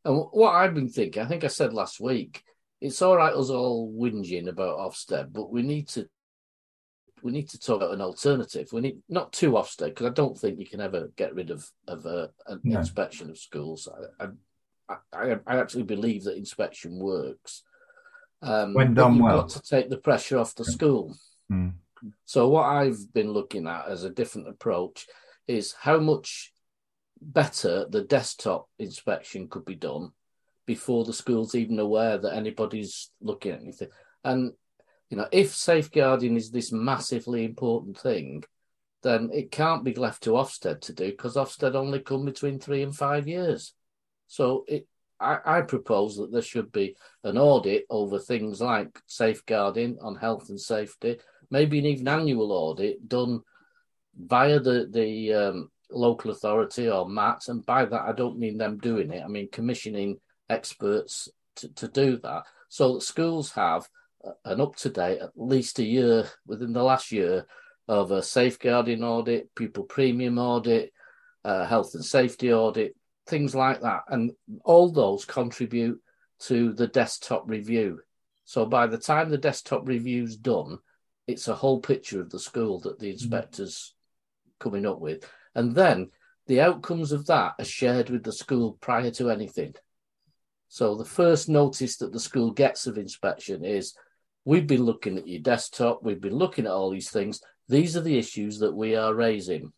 And 0.05 0.25
what 0.31 0.55
I've 0.55 0.73
been 0.73 0.89
thinking, 0.89 1.21
I 1.21 1.25
think 1.25 1.43
I 1.43 1.47
said 1.47 1.73
last 1.73 1.99
week, 1.99 2.43
it's 2.81 3.01
all 3.01 3.17
right 3.17 3.33
us 3.33 3.49
all 3.49 3.93
whinging 3.93 4.47
about 4.47 4.77
Ofsted, 4.79 5.33
but 5.33 5.51
we 5.51 5.61
need 5.61 5.89
to 5.89 6.07
we 7.23 7.31
need 7.31 7.49
to 7.49 7.59
talk 7.59 7.77
about 7.77 7.93
an 7.93 8.01
alternative. 8.01 8.69
We 8.71 8.81
need 8.81 8.97
not 9.09 9.33
two 9.33 9.51
Ofsted 9.51 9.89
because 9.89 10.07
I 10.07 10.11
don't 10.11 10.37
think 10.37 10.59
you 10.59 10.65
can 10.65 10.81
ever 10.81 11.11
get 11.15 11.35
rid 11.35 11.51
of 11.51 11.69
of 11.87 12.05
a, 12.05 12.29
an 12.47 12.59
no. 12.63 12.79
inspection 12.79 13.29
of 13.29 13.37
schools. 13.37 13.87
I, 14.19 14.25
I, 14.89 14.95
I, 15.13 15.35
I 15.45 15.59
actually 15.59 15.83
believe 15.83 16.23
that 16.23 16.37
inspection 16.37 16.99
works. 16.99 17.63
Um, 18.41 18.73
when 18.73 18.93
done 18.93 19.15
you've 19.15 19.23
well, 19.23 19.41
got 19.41 19.49
to 19.49 19.61
take 19.61 19.89
the 19.89 19.97
pressure 19.97 20.37
off 20.37 20.55
the 20.55 20.65
school. 20.65 21.15
Mm. 21.51 21.73
So 22.25 22.47
what 22.47 22.63
I've 22.63 23.13
been 23.13 23.31
looking 23.31 23.67
at 23.67 23.87
as 23.87 24.03
a 24.03 24.09
different 24.09 24.47
approach 24.47 25.07
is 25.47 25.73
how 25.73 25.99
much 25.99 26.53
better 27.21 27.85
the 27.89 28.01
desktop 28.01 28.69
inspection 28.79 29.49
could 29.49 29.65
be 29.65 29.75
done 29.75 30.11
before 30.65 31.03
the 31.03 31.13
school's 31.13 31.55
even 31.55 31.79
aware 31.79 32.17
that 32.17 32.35
anybody's 32.35 33.09
looking 33.21 33.51
at 33.51 33.61
anything. 33.61 33.89
And 34.23 34.53
you 35.09 35.17
know, 35.17 35.27
if 35.31 35.55
safeguarding 35.55 36.35
is 36.35 36.51
this 36.51 36.71
massively 36.71 37.43
important 37.43 37.97
thing, 37.97 38.43
then 39.01 39.29
it 39.33 39.51
can't 39.51 39.83
be 39.83 39.93
left 39.93 40.23
to 40.23 40.31
Ofsted 40.31 40.81
to 40.81 40.93
do 40.93 41.09
because 41.09 41.35
Ofsted 41.35 41.75
only 41.75 41.99
come 41.99 42.25
between 42.25 42.59
three 42.59 42.83
and 42.83 42.95
five 42.95 43.27
years. 43.27 43.73
So 44.27 44.65
it, 44.67 44.87
I, 45.19 45.39
I, 45.43 45.61
propose 45.61 46.17
that 46.17 46.31
there 46.31 46.41
should 46.41 46.71
be 46.71 46.95
an 47.23 47.37
audit 47.37 47.85
over 47.89 48.19
things 48.19 48.61
like 48.61 48.99
safeguarding 49.07 49.97
on 50.01 50.15
health 50.15 50.49
and 50.49 50.59
safety, 50.59 51.19
maybe 51.49 51.79
an 51.79 51.85
even 51.85 52.07
annual 52.07 52.51
audit 52.51 53.07
done 53.07 53.41
via 54.15 54.59
the 54.59 54.87
the 54.89 55.33
um, 55.33 55.71
local 55.89 56.31
authority 56.31 56.89
or 56.89 57.09
MAT. 57.09 57.47
And 57.47 57.65
by 57.65 57.85
that, 57.85 58.01
I 58.01 58.11
don't 58.11 58.37
mean 58.37 58.57
them 58.57 58.77
doing 58.77 59.11
it. 59.11 59.23
I 59.23 59.27
mean 59.27 59.49
commissioning 59.51 60.19
experts 60.49 61.29
to, 61.55 61.73
to 61.73 61.87
do 61.87 62.17
that, 62.17 62.43
so 62.69 62.93
that 62.93 63.01
schools 63.01 63.51
have 63.53 63.87
an 64.45 64.61
up 64.61 64.75
to 64.77 64.89
date, 64.89 65.19
at 65.21 65.31
least 65.35 65.79
a 65.79 65.83
year 65.83 66.29
within 66.45 66.73
the 66.73 66.83
last 66.83 67.11
year, 67.11 67.45
of 67.87 68.11
a 68.11 68.21
safeguarding 68.21 69.03
audit, 69.03 69.53
pupil 69.55 69.83
premium 69.83 70.37
audit, 70.37 70.93
uh, 71.43 71.65
health 71.65 71.95
and 71.95 72.05
safety 72.05 72.53
audit, 72.53 72.95
things 73.25 73.55
like 73.55 73.81
that. 73.81 74.01
And 74.09 74.31
all 74.63 74.91
those 74.91 75.25
contribute 75.25 75.99
to 76.41 76.73
the 76.73 76.87
desktop 76.87 77.43
review. 77.47 78.01
So 78.45 78.65
by 78.65 78.87
the 78.87 78.97
time 78.97 79.29
the 79.29 79.37
desktop 79.37 79.87
review's 79.87 80.35
done, 80.37 80.77
it's 81.27 81.47
a 81.47 81.55
whole 81.55 81.79
picture 81.79 82.21
of 82.21 82.29
the 82.29 82.39
school 82.39 82.79
that 82.81 82.99
the 82.99 83.07
mm. 83.07 83.13
inspector's 83.13 83.93
coming 84.59 84.85
up 84.85 84.99
with. 84.99 85.27
And 85.55 85.75
then 85.75 86.09
the 86.47 86.61
outcomes 86.61 87.11
of 87.11 87.27
that 87.27 87.53
are 87.59 87.65
shared 87.65 88.09
with 88.09 88.23
the 88.23 88.31
school 88.31 88.77
prior 88.81 89.11
to 89.11 89.29
anything. 89.29 89.75
So 90.67 90.95
the 90.95 91.05
first 91.05 91.49
notice 91.49 91.97
that 91.97 92.11
the 92.11 92.19
school 92.19 92.51
gets 92.51 92.87
of 92.87 92.97
inspection 92.97 93.65
is 93.65 93.95
We've 94.49 94.65
been 94.65 94.81
looking 94.83 95.19
at 95.19 95.27
your 95.27 95.41
desktop, 95.41 96.01
we've 96.01 96.19
been 96.19 96.33
looking 96.33 96.65
at 96.65 96.71
all 96.71 96.89
these 96.89 97.11
things. 97.11 97.39
These 97.67 97.95
are 97.95 98.01
the 98.01 98.17
issues 98.17 98.57
that 98.61 98.73
we 98.73 98.95
are 98.95 99.13
raising. 99.13 99.73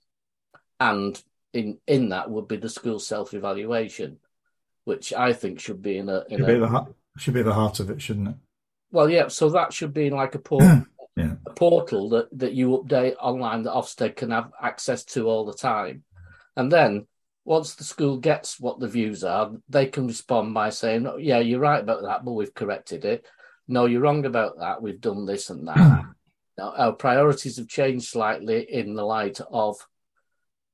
And 0.80 1.22
in, 1.52 1.80
in 1.88 2.08
that 2.10 2.32
would 2.32 2.48
be 2.48 2.56
the 2.56 2.70
school 2.70 2.98
self 2.98 3.34
evaluation, 3.34 4.20
which 4.86 5.12
I 5.12 5.34
think 5.34 5.60
should 5.60 5.82
be 5.82 5.98
in 5.98 6.08
a. 6.08 6.24
In 6.30 6.38
should, 6.38 6.50
a, 6.50 6.54
be 6.54 6.60
the 6.60 6.68
heart, 6.70 6.96
should 7.18 7.34
be 7.34 7.42
the 7.42 7.54
heart 7.54 7.82
of 7.82 7.90
it, 7.90 8.02
shouldn't 8.02 8.30
it? 8.30 8.36
Well, 8.94 9.10
yeah. 9.10 9.28
So 9.28 9.50
that 9.50 9.74
should 9.74 9.94
be 9.94 10.10
like 10.10 10.36
a 10.36 10.40
portal, 10.50 10.86
yeah. 11.18 11.34
a 11.46 11.50
portal 11.50 12.08
that, 12.12 12.30
that 12.40 12.54
you 12.54 12.70
update 12.70 13.16
online 13.20 13.64
that 13.64 13.74
Ofsted 13.74 14.16
can 14.16 14.32
have 14.32 14.54
access 14.62 15.04
to 15.04 15.28
all 15.28 15.44
the 15.44 15.54
time. 15.54 16.06
And 16.56 16.72
then 16.72 17.08
once 17.44 17.76
the 17.76 17.84
school 17.84 18.20
gets 18.20 18.58
what 18.58 18.80
the 18.80 18.88
views 18.88 19.26
are, 19.26 19.52
they 19.68 19.88
can 19.88 20.08
respond 20.08 20.54
by 20.54 20.70
saying, 20.70 21.08
oh, 21.08 21.18
"Yeah, 21.18 21.40
you're 21.40 21.60
right 21.60 21.84
about 21.84 22.04
that, 22.04 22.24
but 22.24 22.32
we've 22.32 22.56
corrected 22.56 23.04
it." 23.04 23.26
No, 23.68 23.86
you're 23.86 24.02
wrong 24.02 24.26
about 24.26 24.60
that. 24.60 24.82
We've 24.82 25.00
done 25.00 25.26
this 25.26 25.50
and 25.50 25.68
that. 25.68 25.78
Hmm. 25.78 26.10
now, 26.58 26.74
our 26.76 26.94
priorities 26.94 27.58
have 27.58 27.68
changed 27.68 28.08
slightly 28.08 28.68
in 28.70 28.96
the 28.96 29.06
light 29.06 29.40
of, 29.50 29.78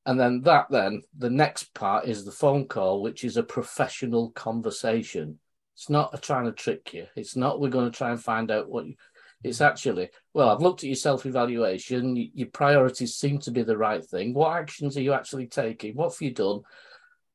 and 0.05 0.19
then 0.19 0.41
that, 0.43 0.67
then 0.69 1.03
the 1.17 1.29
next 1.29 1.73
part 1.73 2.07
is 2.07 2.23
the 2.23 2.31
phone 2.31 2.65
call, 2.67 3.01
which 3.01 3.23
is 3.23 3.37
a 3.37 3.43
professional 3.43 4.31
conversation. 4.31 5.39
It's 5.75 5.89
not 5.89 6.13
a 6.13 6.17
trying 6.17 6.45
to 6.45 6.53
trick 6.53 6.93
you. 6.93 7.05
It's 7.15 7.35
not 7.35 7.59
we're 7.59 7.69
going 7.69 7.91
to 7.91 7.95
try 7.95 8.11
and 8.11 8.21
find 8.21 8.49
out 8.49 8.69
what 8.69 8.87
you. 8.87 8.95
It's 9.43 9.61
actually 9.61 10.09
well. 10.33 10.49
I've 10.49 10.61
looked 10.61 10.79
at 10.79 10.87
your 10.87 10.95
self 10.95 11.27
evaluation. 11.27 12.15
Your 12.33 12.47
priorities 12.47 13.13
seem 13.13 13.37
to 13.41 13.51
be 13.51 13.61
the 13.61 13.77
right 13.77 14.03
thing. 14.03 14.33
What 14.33 14.57
actions 14.57 14.97
are 14.97 15.01
you 15.01 15.13
actually 15.13 15.45
taking? 15.45 15.93
What 15.93 16.11
have 16.11 16.21
you 16.21 16.31
done? 16.31 16.61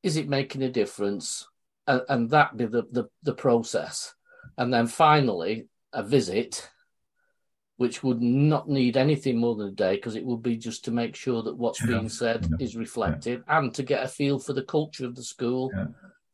Is 0.02 0.16
it 0.16 0.28
making 0.28 0.64
a 0.64 0.68
difference? 0.68 1.46
And, 1.86 2.02
and 2.08 2.30
that 2.30 2.56
be 2.56 2.66
the, 2.66 2.82
the 2.90 3.08
the 3.22 3.34
process 3.34 4.14
and 4.58 4.72
then 4.72 4.86
finally 4.86 5.66
a 5.92 6.02
visit 6.02 6.68
which 7.76 8.02
would 8.02 8.22
not 8.22 8.68
need 8.68 8.96
anything 8.96 9.38
more 9.38 9.56
than 9.56 9.68
a 9.68 9.72
day 9.72 9.96
because 9.96 10.14
it 10.14 10.24
would 10.24 10.42
be 10.42 10.56
just 10.56 10.84
to 10.84 10.90
make 10.90 11.16
sure 11.16 11.42
that 11.42 11.56
what's 11.56 11.80
yeah. 11.80 11.88
being 11.88 12.08
said 12.08 12.46
yeah. 12.48 12.64
is 12.64 12.76
reflected 12.76 13.42
yeah. 13.46 13.58
and 13.58 13.74
to 13.74 13.82
get 13.82 14.04
a 14.04 14.08
feel 14.08 14.38
for 14.38 14.52
the 14.52 14.62
culture 14.62 15.04
of 15.04 15.16
the 15.16 15.22
school. 15.22 15.70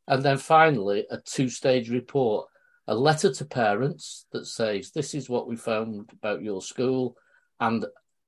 And 0.07 0.23
then 0.23 0.37
finally, 0.39 1.07
a 1.11 1.19
two 1.19 1.49
stage 1.49 1.91
report 1.91 2.49
a 2.89 2.95
letter 2.95 3.31
to 3.31 3.45
parents 3.45 4.27
that 4.33 4.47
says, 4.47 4.91
This 4.91 5.15
is 5.15 5.29
what 5.29 5.47
we 5.47 5.57
found 5.57 6.11
about 6.13 6.43
your 6.43 6.63
school, 6.63 7.17
and 7.61 7.85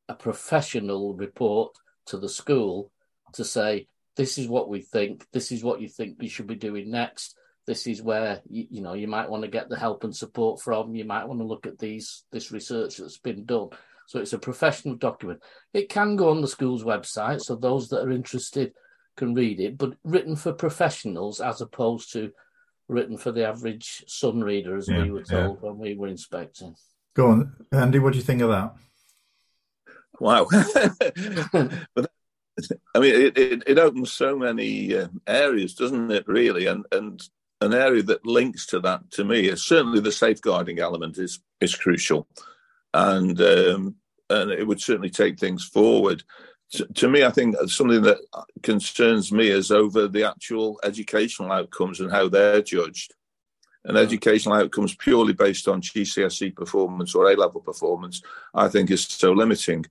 a 0.09 0.15
professional 0.15 1.15
report 1.15 1.73
to 2.07 2.19
the 2.19 2.29
school 2.29 2.93
to 3.33 3.45
say, 3.45 3.89
This 4.17 4.37
is 4.37 4.49
what 4.49 4.69
we 4.69 4.83
think, 4.83 5.27
this 5.33 5.51
is 5.51 5.65
what 5.65 5.81
you 5.81 5.89
think 5.89 6.17
we 6.19 6.29
should 6.29 6.47
be 6.47 6.57
doing 6.57 6.91
next 6.91 7.37
this 7.67 7.87
is 7.87 8.03
where 8.03 8.41
you, 8.49 8.67
you, 8.71 8.81
know 8.83 8.95
you 8.95 9.09
might 9.09 9.31
want 9.31 9.43
to 9.43 9.49
get 9.49 9.69
the 9.69 9.79
help 9.79 10.05
and 10.05 10.15
support 10.15 10.61
from. 10.61 10.95
You 10.95 11.05
might 11.05 11.27
want 11.27 11.41
to 11.41 11.47
look 11.47 11.67
at 11.67 11.79
these 11.79 12.25
this 12.33 12.51
research 12.51 12.97
that's 12.97 13.19
been 13.19 13.45
done. 13.45 13.69
So 14.07 14.19
it's 14.19 14.33
a 14.33 14.39
professional 14.39 14.97
document. 14.97 15.41
It 15.73 15.89
can 15.89 16.17
go 16.17 16.31
on 16.31 16.41
the 16.41 16.49
school's 16.49 16.83
website, 16.83 17.41
so 17.43 17.55
those 17.55 17.89
that 17.91 18.03
are 18.03 18.11
interested 18.11 18.73
can 19.17 19.35
read 19.35 19.61
it, 19.61 19.79
but 19.79 19.95
written 20.03 20.35
for 20.35 20.53
professionals 20.53 21.41
as 21.41 21.61
opposed 21.61 22.13
to 22.13 22.33
written 22.89 23.17
for 23.17 23.31
the 23.31 23.47
average 23.47 24.05
sun 24.09 24.41
reader, 24.41 24.77
as 24.77 24.89
yeah, 24.89 25.03
we 25.03 25.11
were 25.11 25.23
told 25.23 25.59
yeah. 25.63 25.69
when 25.69 25.79
we 25.79 25.95
were 25.95 26.09
inspecting. 26.09 26.75
Go 27.15 27.29
on, 27.29 27.53
Andy. 27.73 27.99
What 27.99 28.13
do 28.13 28.19
you 28.19 28.25
think 28.25 28.43
of 28.43 28.51
that? 28.51 28.75
Wow, 30.19 30.47
but 31.95 32.11
I 32.95 32.99
mean, 32.99 33.15
it, 33.15 33.39
it, 33.39 33.63
it 33.67 33.79
opens 33.79 34.13
so 34.13 34.37
many 34.37 34.97
uh, 34.97 35.09
areas, 35.27 35.75
doesn't 35.75 36.11
it? 36.11 36.27
Really, 36.27 36.67
and 36.67 36.85
and 36.93 37.23
an 37.61 37.75
area 37.75 38.03
that 38.03 38.27
links 38.27 38.67
to 38.67 38.81
that 38.81 39.11
to 39.13 39.25
me 39.25 39.49
is 39.49 39.65
certainly 39.65 40.01
the 40.01 40.13
safeguarding 40.13 40.79
element 40.79 41.19
is 41.19 41.41
is 41.61 41.75
crucial, 41.75 42.27
and 42.95 43.41
um, 43.41 43.97
and 44.29 44.51
it 44.51 44.67
would 44.67 44.81
certainly 44.81 45.11
take 45.11 45.39
things 45.39 45.65
forward. 45.65 46.23
To, 46.73 46.87
to, 46.87 47.09
me, 47.09 47.25
I 47.25 47.31
think 47.31 47.57
something 47.69 48.03
that 48.03 48.19
concerns 48.63 49.33
me 49.33 49.49
is 49.49 49.73
over 49.73 50.07
the 50.07 50.23
actual 50.23 50.79
educational 50.85 51.51
outcomes 51.51 51.99
and 51.99 52.13
how 52.13 52.29
they're 52.29 52.63
judged. 52.63 53.15
And 53.85 53.97
yeah. 53.97 54.03
educational 54.03 54.55
outcomes 54.55 54.95
purely 54.95 55.33
based 55.33 55.67
on 55.67 55.83
GCSE 55.83 56.55
performance 56.55 57.15
or 57.15 57.29
A 57.29 57.35
level 57.35 57.61
performance, 57.61 58.23
I 58.55 58.69
think, 58.69 58.91
is 58.91 59.05
so 59.05 59.33
limiting. 59.33 59.85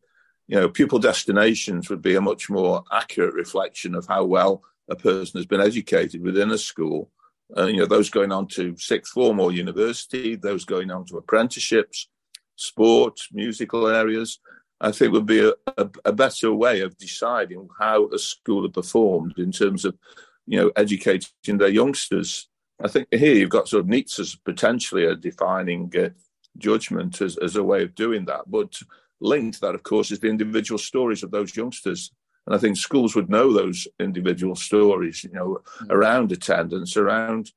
You 0.48 0.62
know, 0.62 0.70
pupil 0.70 1.00
destinations 1.00 1.90
would 1.90 2.02
be 2.02 2.16
a 2.16 2.22
much 2.22 2.50
more 2.50 2.84
accurate 2.94 3.34
reflection 3.34 3.94
of 3.94 4.08
how 4.08 4.24
well 4.24 4.64
a 4.88 4.96
person 4.96 5.38
has 5.38 5.46
been 5.46 5.60
educated 5.60 6.22
within 6.22 6.52
a 6.52 6.58
school 6.58 7.12
uh, 7.58 7.66
you 7.66 7.78
know, 7.78 7.86
those 7.86 8.10
going 8.10 8.32
on 8.32 8.48
to 8.48 8.76
sixth 8.78 9.14
form 9.14 9.40
or 9.40 9.52
university, 9.52 10.36
those 10.36 10.66
going 10.66 10.92
on 10.92 11.06
to 11.06 11.18
apprenticeships, 11.18 12.08
sport, 12.56 13.20
musical 13.32 13.88
areas, 13.88 14.40
I 14.82 14.92
think 14.92 15.12
would 15.14 15.26
be 15.26 15.46
a, 15.46 15.54
a, 15.78 15.90
a, 16.06 16.14
better 16.14 16.54
way 16.54 16.82
of 16.82 16.98
deciding 16.98 17.68
how 17.80 18.08
a 18.10 18.20
school 18.20 18.64
had 18.64 18.74
performed 18.74 19.38
in 19.38 19.52
terms 19.52 19.84
of, 19.84 19.98
you 20.46 20.60
know, 20.60 20.72
educating 20.76 21.58
their 21.58 21.70
youngsters. 21.70 22.48
I 22.82 22.88
think 22.88 23.08
here 23.12 23.36
you've 23.36 23.50
got 23.50 23.68
sort 23.68 23.82
of 23.82 23.90
NEETs 23.90 24.20
as 24.20 24.36
potentially 24.36 25.06
a 25.06 25.16
defining 25.16 25.92
uh, 25.98 26.10
judgment 26.58 27.20
as, 27.22 27.38
as 27.38 27.58
a 27.58 27.64
way 27.64 27.84
of 27.84 27.96
doing 27.96 28.26
that. 28.26 28.44
But 28.48 28.80
linked 29.20 29.56
to 29.56 29.62
that, 29.62 29.76
of 29.76 29.84
course, 29.84 30.12
is 30.12 30.20
the 30.20 30.30
individual 30.30 30.78
stories 30.78 31.24
of 31.24 31.32
those 31.32 31.56
youngsters. 31.56 32.12
And 32.50 32.56
I 32.56 32.60
think 32.60 32.78
schools 32.78 33.16
would 33.16 33.30
know 33.30 33.54
those 33.54 33.88
individual 34.00 34.56
stories, 34.56 35.24
you 35.24 35.32
know, 35.32 35.60
mm. 35.82 35.92
around 35.92 36.32
attendance, 36.32 36.98
around 36.98 37.52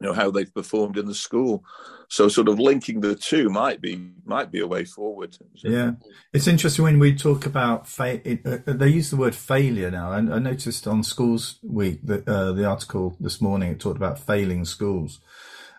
you 0.00 0.06
know 0.06 0.12
how 0.12 0.30
they've 0.30 0.52
performed 0.52 0.96
in 0.96 1.06
the 1.06 1.14
school. 1.14 1.64
So 2.08 2.28
sort 2.28 2.48
of 2.48 2.60
linking 2.60 3.00
the 3.00 3.16
two 3.16 3.48
might 3.48 3.80
be 3.80 4.10
might 4.24 4.52
be 4.52 4.60
a 4.60 4.66
way 4.66 4.84
forward. 4.84 5.36
Yeah, 5.54 5.92
it's 6.32 6.46
interesting 6.46 6.84
when 6.84 7.00
we 7.00 7.14
talk 7.14 7.44
about 7.44 7.88
fa- 7.88 8.20
it, 8.28 8.46
uh, 8.46 8.58
they 8.66 8.88
use 8.88 9.10
the 9.10 9.16
word 9.16 9.34
failure 9.34 9.90
now. 9.90 10.12
And 10.12 10.32
I, 10.32 10.38
noticed 10.38 10.86
on 10.86 11.02
Schools 11.02 11.58
Week 11.62 12.00
that 12.04 12.28
uh, 12.28 12.52
the 12.52 12.66
article 12.66 13.16
this 13.18 13.40
morning 13.40 13.72
it 13.72 13.80
talked 13.80 13.96
about 13.96 14.18
failing 14.18 14.64
schools, 14.64 15.20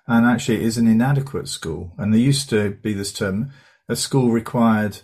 and 0.07 0.25
actually 0.25 0.57
it 0.57 0.63
is 0.63 0.77
an 0.77 0.87
inadequate 0.87 1.47
school. 1.47 1.93
And 1.97 2.13
there 2.13 2.19
used 2.19 2.49
to 2.49 2.71
be 2.71 2.93
this 2.93 3.13
term: 3.13 3.51
a 3.87 3.95
school 3.95 4.31
required 4.31 5.01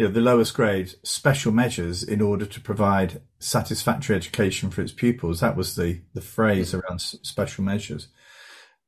you 0.00 0.06
know, 0.06 0.12
the 0.12 0.20
lowest 0.22 0.54
grade 0.54 0.94
special 1.02 1.52
measures 1.52 2.02
in 2.02 2.22
order 2.22 2.46
to 2.46 2.58
provide 2.58 3.20
satisfactory 3.38 4.16
education 4.16 4.70
for 4.70 4.80
its 4.80 4.92
pupils. 4.92 5.40
That 5.40 5.58
was 5.58 5.74
the, 5.74 6.00
the 6.14 6.22
phrase 6.22 6.72
around 6.72 7.02
special 7.02 7.64
measures. 7.64 8.08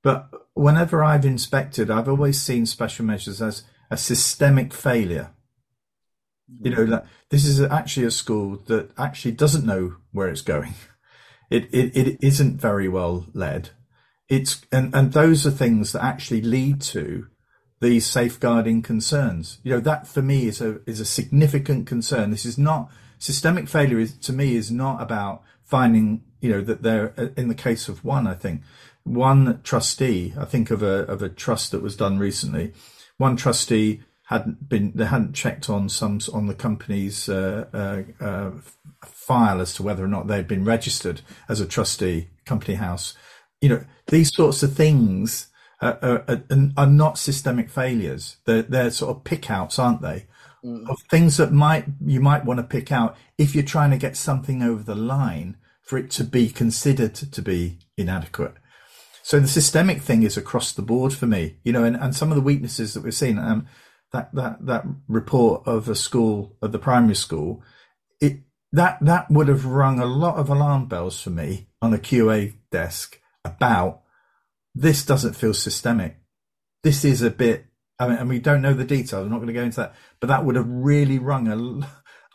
But 0.02 0.30
whenever 0.54 1.04
I've 1.04 1.26
inspected, 1.26 1.90
I've 1.90 2.08
always 2.08 2.40
seen 2.40 2.64
special 2.64 3.04
measures 3.04 3.42
as 3.42 3.64
a 3.90 3.98
systemic 3.98 4.72
failure. 4.72 5.34
You 6.62 6.70
know, 6.70 6.86
that 6.86 7.06
this 7.28 7.44
is 7.44 7.60
actually 7.60 8.06
a 8.06 8.10
school 8.10 8.62
that 8.68 8.92
actually 8.96 9.32
doesn't 9.32 9.66
know 9.66 9.96
where 10.12 10.28
it's 10.28 10.40
going. 10.40 10.72
It, 11.50 11.64
it, 11.74 11.94
it 11.94 12.18
isn't 12.22 12.58
very 12.58 12.88
well 12.88 13.26
led. 13.34 13.68
It's, 14.30 14.64
and, 14.72 14.94
and 14.94 15.12
those 15.12 15.46
are 15.46 15.50
things 15.50 15.92
that 15.92 16.02
actually 16.02 16.40
lead 16.40 16.80
to 16.80 17.26
these 17.82 18.06
safeguarding 18.06 18.80
concerns. 18.80 19.58
You 19.64 19.72
know, 19.72 19.80
that 19.80 20.06
for 20.06 20.22
me 20.22 20.46
is 20.46 20.60
a 20.60 20.80
is 20.86 21.00
a 21.00 21.04
significant 21.04 21.86
concern. 21.86 22.30
This 22.30 22.46
is 22.46 22.56
not 22.56 22.90
systemic 23.18 23.68
failure. 23.68 23.98
Is 23.98 24.16
to 24.18 24.32
me 24.32 24.54
is 24.54 24.70
not 24.70 25.02
about 25.02 25.42
finding 25.64 26.22
you 26.40 26.50
know 26.50 26.60
that 26.62 26.82
there 26.82 27.08
in 27.36 27.48
the 27.48 27.54
case 27.54 27.88
of 27.88 28.04
one. 28.04 28.26
I 28.26 28.34
think 28.34 28.62
one 29.02 29.60
trustee. 29.64 30.32
I 30.38 30.44
think 30.44 30.70
of 30.70 30.82
a 30.82 31.04
of 31.06 31.22
a 31.22 31.28
trust 31.28 31.72
that 31.72 31.82
was 31.82 31.96
done 31.96 32.18
recently. 32.20 32.72
One 33.18 33.36
trustee 33.36 34.00
hadn't 34.26 34.68
been 34.68 34.92
they 34.94 35.06
hadn't 35.06 35.34
checked 35.34 35.68
on 35.68 35.88
some 35.88 36.20
on 36.32 36.46
the 36.46 36.54
company's 36.54 37.28
uh, 37.28 37.66
uh, 37.74 38.24
uh, 38.24 38.52
file 39.04 39.60
as 39.60 39.74
to 39.74 39.82
whether 39.82 40.04
or 40.04 40.08
not 40.08 40.28
they'd 40.28 40.46
been 40.46 40.64
registered 40.64 41.20
as 41.48 41.60
a 41.60 41.66
trustee 41.66 42.28
company 42.44 42.74
house 42.74 43.14
you 43.60 43.68
know 43.68 43.84
these 44.08 44.34
sorts 44.34 44.62
of 44.62 44.74
things 44.74 45.48
are, 45.82 46.24
are, 46.28 46.44
are 46.76 46.86
not 46.86 47.18
systemic 47.18 47.68
failures. 47.68 48.36
They're, 48.44 48.62
they're 48.62 48.90
sort 48.90 49.16
of 49.16 49.24
pickouts, 49.24 49.78
aren't 49.78 50.00
they? 50.00 50.26
Mm. 50.64 50.88
Of 50.88 51.00
things 51.10 51.36
that 51.38 51.52
might 51.52 51.86
you 52.04 52.20
might 52.20 52.44
want 52.44 52.58
to 52.58 52.64
pick 52.64 52.92
out 52.92 53.16
if 53.36 53.54
you're 53.54 53.64
trying 53.64 53.90
to 53.90 53.96
get 53.96 54.16
something 54.16 54.62
over 54.62 54.82
the 54.82 54.94
line 54.94 55.56
for 55.82 55.98
it 55.98 56.10
to 56.12 56.24
be 56.24 56.48
considered 56.48 57.14
to 57.14 57.42
be 57.42 57.78
inadequate. 57.96 58.54
So 59.22 59.40
the 59.40 59.48
systemic 59.48 60.02
thing 60.02 60.22
is 60.22 60.36
across 60.36 60.72
the 60.72 60.82
board 60.82 61.12
for 61.12 61.26
me, 61.26 61.56
you 61.64 61.72
know, 61.72 61.84
and, 61.84 61.96
and 61.96 62.14
some 62.14 62.30
of 62.30 62.36
the 62.36 62.42
weaknesses 62.42 62.94
that 62.94 63.02
we've 63.02 63.14
seen, 63.14 63.38
um, 63.38 63.66
that, 64.12 64.34
that, 64.34 64.66
that 64.66 64.84
report 65.08 65.66
of 65.66 65.88
a 65.88 65.94
school, 65.94 66.56
of 66.60 66.72
the 66.72 66.78
primary 66.78 67.14
school, 67.14 67.62
it, 68.20 68.40
that, 68.72 68.98
that 69.00 69.30
would 69.30 69.48
have 69.48 69.64
rung 69.64 70.00
a 70.00 70.06
lot 70.06 70.36
of 70.36 70.48
alarm 70.48 70.86
bells 70.86 71.20
for 71.20 71.30
me 71.30 71.68
on 71.80 71.94
a 71.94 71.98
QA 71.98 72.54
desk 72.70 73.20
about 73.44 74.01
this 74.74 75.04
doesn't 75.04 75.36
feel 75.36 75.54
systemic. 75.54 76.18
This 76.82 77.04
is 77.04 77.22
a 77.22 77.30
bit, 77.30 77.66
I 77.98 78.08
mean, 78.08 78.18
and 78.18 78.28
we 78.28 78.38
don't 78.38 78.62
know 78.62 78.74
the 78.74 78.84
details. 78.84 79.24
I'm 79.24 79.30
not 79.30 79.36
going 79.36 79.48
to 79.48 79.52
go 79.52 79.62
into 79.62 79.80
that, 79.80 79.94
but 80.20 80.26
that 80.28 80.44
would 80.44 80.56
have 80.56 80.68
really 80.68 81.18
rung 81.18 81.48
a, 81.48 81.88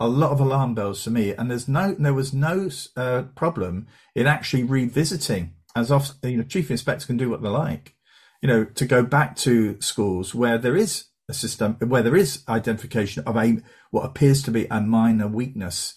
a 0.04 0.08
lot 0.08 0.32
of 0.32 0.40
alarm 0.40 0.76
bells 0.76 1.04
for 1.04 1.10
me. 1.10 1.32
And 1.32 1.50
there's 1.50 1.68
no, 1.68 1.96
there 1.98 2.14
was 2.14 2.34
no 2.34 2.70
uh, 2.96 3.24
problem 3.36 3.88
in 4.16 4.28
actually 4.28 4.64
revisiting 4.64 5.54
as 5.76 5.92
often, 5.92 6.32
you 6.32 6.38
know, 6.38 6.44
chief 6.44 6.72
inspectors 6.72 7.06
can 7.06 7.18
do 7.18 7.30
what 7.30 7.42
they 7.42 7.50
like, 7.50 7.96
you 8.42 8.48
know, 8.48 8.66
to 8.66 8.86
go 8.86 9.04
back 9.04 9.36
to 9.38 9.80
schools 9.82 10.34
where 10.34 10.58
there 10.58 10.76
is 10.76 11.06
a 11.30 11.34
system, 11.34 11.76
where 11.76 12.02
there 12.02 12.16
is 12.16 12.44
identification 12.48 13.24
of 13.26 13.36
a, 13.36 13.58
what 13.92 14.06
appears 14.06 14.42
to 14.44 14.52
be 14.52 14.66
a 14.72 14.82
minor 14.82 15.28
weakness 15.28 15.97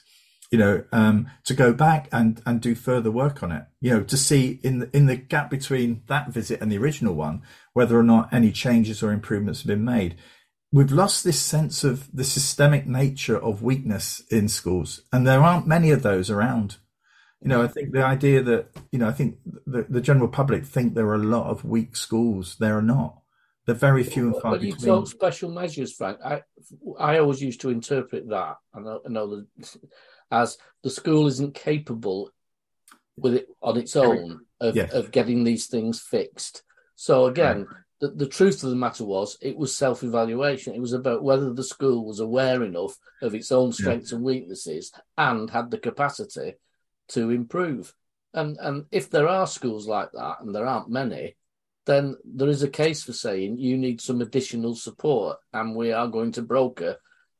you 0.50 0.58
know, 0.58 0.84
um, 0.92 1.30
to 1.44 1.54
go 1.54 1.72
back 1.72 2.08
and, 2.10 2.42
and 2.44 2.60
do 2.60 2.74
further 2.74 3.10
work 3.10 3.42
on 3.42 3.52
it, 3.52 3.64
you 3.80 3.90
know, 3.90 4.02
to 4.02 4.16
see 4.16 4.58
in 4.62 4.80
the, 4.80 4.96
in 4.96 5.06
the 5.06 5.16
gap 5.16 5.48
between 5.48 6.02
that 6.08 6.30
visit 6.30 6.60
and 6.60 6.70
the 6.70 6.78
original 6.78 7.14
one, 7.14 7.42
whether 7.72 7.98
or 7.98 8.02
not 8.02 8.32
any 8.32 8.50
changes 8.50 9.02
or 9.02 9.12
improvements 9.12 9.60
have 9.60 9.68
been 9.68 9.84
made. 9.84 10.16
We've 10.72 10.92
lost 10.92 11.24
this 11.24 11.40
sense 11.40 11.84
of 11.84 12.08
the 12.14 12.24
systemic 12.24 12.86
nature 12.86 13.36
of 13.36 13.62
weakness 13.62 14.22
in 14.30 14.48
schools, 14.48 15.02
and 15.12 15.26
there 15.26 15.40
aren't 15.40 15.66
many 15.66 15.90
of 15.90 16.02
those 16.02 16.30
around. 16.30 16.76
You 17.40 17.48
know, 17.48 17.62
I 17.62 17.68
think 17.68 17.92
the 17.92 18.04
idea 18.04 18.42
that, 18.42 18.68
you 18.92 18.98
know, 18.98 19.08
I 19.08 19.12
think 19.12 19.38
the, 19.66 19.86
the 19.88 20.00
general 20.00 20.28
public 20.28 20.64
think 20.64 20.94
there 20.94 21.08
are 21.08 21.14
a 21.14 21.18
lot 21.18 21.46
of 21.46 21.64
weak 21.64 21.96
schools. 21.96 22.56
There 22.60 22.76
are 22.76 22.82
not. 22.82 23.20
They're 23.66 23.74
very 23.74 24.04
few 24.04 24.26
and 24.26 24.42
far 24.42 24.52
between. 24.52 24.72
you 24.72 24.76
talk 24.76 25.06
special 25.06 25.50
measures, 25.50 25.92
Frank, 25.92 26.18
I 26.24 26.42
I 26.98 27.18
always 27.18 27.40
used 27.40 27.60
to 27.62 27.70
interpret 27.70 28.28
that. 28.28 28.56
I 28.74 28.80
know, 28.80 29.00
I 29.06 29.08
know 29.08 29.26
that 29.28 29.46
as 30.30 30.58
the 30.82 30.90
school 30.90 31.26
isn't 31.26 31.54
capable 31.54 32.30
with 33.16 33.34
it 33.34 33.48
on 33.62 33.76
its 33.76 33.96
own 33.96 34.40
of, 34.60 34.76
yes. 34.76 34.92
of 34.92 35.10
getting 35.10 35.44
these 35.44 35.66
things 35.66 36.00
fixed. 36.00 36.62
So 36.96 37.26
again, 37.26 37.66
right. 37.66 37.76
the, 38.00 38.08
the 38.08 38.28
truth 38.28 38.62
of 38.62 38.70
the 38.70 38.76
matter 38.76 39.04
was 39.04 39.36
it 39.40 39.56
was 39.56 39.74
self-evaluation. 39.74 40.74
It 40.74 40.80
was 40.80 40.92
about 40.92 41.22
whether 41.22 41.52
the 41.52 41.64
school 41.64 42.06
was 42.06 42.20
aware 42.20 42.62
enough 42.62 42.96
of 43.22 43.34
its 43.34 43.52
own 43.52 43.72
strengths 43.72 44.12
and 44.12 44.22
weaknesses 44.22 44.92
and 45.18 45.50
had 45.50 45.70
the 45.70 45.78
capacity 45.78 46.54
to 47.08 47.30
improve. 47.30 47.94
And 48.32 48.56
and 48.60 48.84
if 48.92 49.10
there 49.10 49.28
are 49.28 49.46
schools 49.46 49.88
like 49.88 50.12
that, 50.12 50.36
and 50.40 50.54
there 50.54 50.66
aren't 50.66 50.88
many, 50.88 51.36
then 51.86 52.16
there 52.24 52.48
is 52.48 52.62
a 52.62 52.68
case 52.68 53.02
for 53.02 53.12
saying 53.12 53.58
you 53.58 53.76
need 53.76 54.00
some 54.00 54.20
additional 54.20 54.76
support, 54.76 55.38
and 55.52 55.74
we 55.74 55.92
are 55.92 56.06
going 56.06 56.32
to 56.32 56.42
broker 56.42 56.96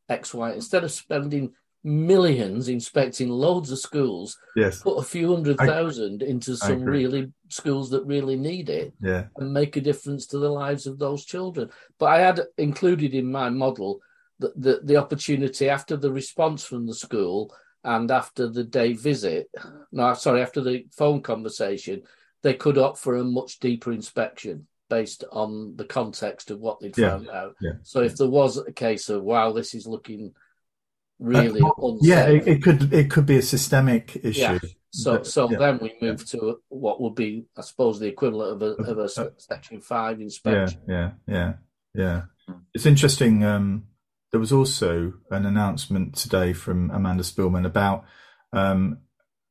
X, 0.08 0.34
Y. 0.34 0.52
Instead 0.52 0.82
of 0.82 0.90
spending 0.90 1.52
millions 1.82 2.68
inspecting 2.68 3.28
loads 3.28 3.70
of 3.70 3.78
schools, 3.78 4.36
yes, 4.54 4.80
put 4.82 4.98
a 4.98 5.02
few 5.02 5.32
hundred 5.34 5.58
thousand 5.58 6.22
into 6.22 6.56
some 6.56 6.82
really 6.82 7.32
schools 7.48 7.90
that 7.90 8.04
really 8.04 8.36
need 8.36 8.68
it, 8.68 8.92
yeah, 9.00 9.24
and 9.36 9.52
make 9.52 9.76
a 9.76 9.80
difference 9.80 10.26
to 10.26 10.38
the 10.38 10.48
lives 10.50 10.86
of 10.86 10.98
those 10.98 11.24
children. 11.24 11.70
But 11.98 12.06
I 12.06 12.18
had 12.20 12.40
included 12.58 13.14
in 13.14 13.30
my 13.30 13.50
model 13.50 14.00
the, 14.38 14.52
the, 14.56 14.80
the 14.84 14.96
opportunity 14.96 15.68
after 15.68 15.96
the 15.96 16.12
response 16.12 16.64
from 16.64 16.86
the 16.86 16.94
school 16.94 17.54
and 17.84 18.10
after 18.10 18.48
the 18.48 18.64
day 18.64 18.92
visit, 18.92 19.48
no, 19.92 20.12
sorry, 20.14 20.42
after 20.42 20.60
the 20.60 20.86
phone 20.92 21.22
conversation, 21.22 22.02
they 22.42 22.54
could 22.54 22.78
opt 22.78 22.98
for 22.98 23.16
a 23.16 23.24
much 23.24 23.58
deeper 23.58 23.92
inspection 23.92 24.66
based 24.88 25.24
on 25.30 25.76
the 25.76 25.84
context 25.84 26.50
of 26.50 26.60
what 26.60 26.80
they'd 26.80 26.96
Yeah, 26.96 27.10
found 27.10 27.28
out. 27.28 27.54
yeah. 27.60 27.72
So 27.82 28.00
if 28.00 28.16
there 28.16 28.28
was 28.28 28.58
a 28.58 28.72
case 28.72 29.08
of 29.08 29.22
wow, 29.22 29.52
this 29.52 29.74
is 29.74 29.86
looking 29.86 30.34
really 31.20 31.60
Uh, 31.62 31.96
yeah, 32.00 32.26
it, 32.26 32.48
it 32.48 32.62
could 32.62 32.92
it 32.92 33.10
could 33.10 33.26
be 33.26 33.36
a 33.36 33.42
systemic 33.42 34.16
issue. 34.24 34.40
Yeah. 34.40 34.58
so 34.90 35.12
But- 35.18 35.26
so 35.26 35.50
yeah. 35.50 35.58
then 35.58 35.78
we 35.80 35.94
move 36.00 36.26
to 36.30 36.60
what 36.68 37.00
would 37.00 37.14
be, 37.14 37.44
I 37.56 37.60
suppose, 37.60 38.00
the 38.00 38.08
equivalent 38.08 38.54
of 38.54 38.62
a, 38.62 38.90
of 38.90 38.98
a 38.98 39.02
Uh, 39.22 39.28
section 39.36 39.80
five 39.80 40.18
yeah, 40.18 40.24
inspection. 40.24 40.80
yeah, 40.88 41.10
yeah, 41.28 41.52
yeah. 41.94 42.22
Mm. 42.48 42.60
It's 42.74 42.86
interesting. 42.86 43.44
Um, 43.44 43.84
there 44.32 44.40
was 44.40 44.52
also 44.52 45.12
an 45.30 45.44
announcement 45.46 46.14
today 46.14 46.52
from 46.52 46.90
Amanda 46.90 47.22
Spielman 47.24 47.66
about 47.66 48.04
um, 48.52 48.98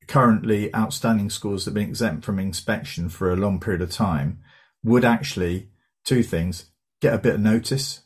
currently 0.08 0.74
outstanding 0.76 1.30
schools 1.30 1.66
that 1.66 1.72
have 1.72 1.76
been 1.76 1.90
exempt 1.90 2.26
from 2.26 2.40
inspection 2.40 3.10
for 3.10 3.32
a 3.32 3.36
long 3.36 3.60
period 3.60 3.82
of 3.82 3.92
time 3.92 4.40
would 4.84 5.06
actually 5.06 5.70
two 6.04 6.24
things: 6.24 6.72
get 7.02 7.14
a 7.14 7.18
bit 7.20 7.36
of 7.36 7.42
notice 7.42 8.02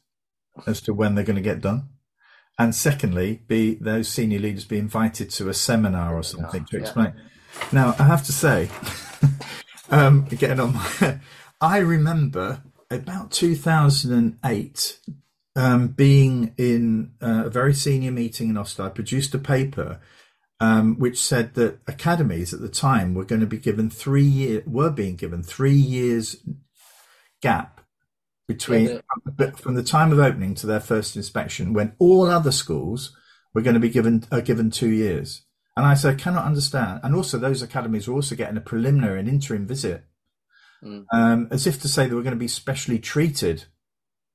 as 0.68 0.82
to 0.82 0.94
when 0.94 1.16
they're 1.16 1.24
going 1.24 1.36
to 1.36 1.42
get 1.42 1.62
done, 1.62 1.90
and 2.60 2.74
secondly, 2.76 3.42
be 3.48 3.76
those 3.76 4.08
senior 4.08 4.40
leaders 4.40 4.66
be 4.66 4.78
invited 4.78 5.30
to 5.32 5.50
a 5.50 5.54
seminar 5.54 6.16
or 6.16 6.24
something 6.24 6.66
to 6.66 6.78
Yeah. 6.78 6.82
explain. 6.82 7.14
Now, 7.72 7.96
I 8.00 8.04
have 8.04 8.24
to 8.26 8.34
say, 8.34 8.70
um, 9.90 10.26
getting 10.26 10.60
on 10.60 10.74
my, 10.74 11.20
I 11.62 11.78
remember 11.78 12.62
about 12.90 13.32
2008 13.32 15.00
um, 15.56 15.88
being 15.90 16.54
in 16.58 17.14
uh, 17.22 17.44
a 17.46 17.50
very 17.50 17.74
senior 17.74 18.12
meeting 18.12 18.50
in 18.50 18.56
Ofsted. 18.56 18.86
I 18.86 18.90
produced 18.90 19.34
a 19.36 19.40
paper 19.40 20.00
um, 20.60 20.98
which 20.98 21.22
said 21.22 21.56
that 21.56 21.80
academies 21.88 22.54
at 22.54 22.62
the 22.62 22.70
time 22.70 23.14
were 23.14 23.26
going 23.26 23.42
to 23.42 23.48
be 23.48 23.58
given 23.58 23.90
three 23.90 24.24
year 24.24 24.64
were 24.66 24.90
being 24.92 25.16
given 25.16 25.44
three 25.44 25.74
years 25.74 26.38
gap 27.42 27.73
between 28.48 28.90
Yeah, 28.90 29.02
but 29.36 29.60
from 29.60 29.76
the 29.76 29.84
time 29.84 30.12
of 30.12 30.20
opening 30.20 30.56
to 30.56 30.68
their 30.68 30.80
first 30.80 31.16
inspection, 31.16 31.74
when 31.74 31.94
all 32.00 32.26
other 32.26 32.52
schools 32.52 33.16
were 33.54 33.62
going 33.62 33.76
to 33.76 33.80
be 33.80 33.90
given 33.90 34.26
are 34.32 34.42
given 34.42 34.72
two 34.72 34.90
years. 34.90 35.44
And 35.76 35.86
I 35.86 35.96
said, 35.96 36.14
I 36.14 36.18
cannot 36.18 36.46
understand. 36.46 37.00
And 37.04 37.16
also, 37.16 37.38
those 37.38 37.62
academies 37.62 38.08
were 38.08 38.14
also 38.14 38.36
getting 38.36 38.58
a 38.58 38.62
preliminary 38.62 39.20
and 39.20 39.30
interim 39.30 39.66
visit, 39.68 40.06
Mm. 40.84 41.06
um, 41.14 41.48
as 41.50 41.66
if 41.66 41.82
to 41.82 41.88
say 41.88 42.08
they 42.08 42.14
were 42.14 42.24
going 42.24 42.36
to 42.36 42.40
be 42.40 42.48
specially 42.48 43.00
treated 43.00 43.66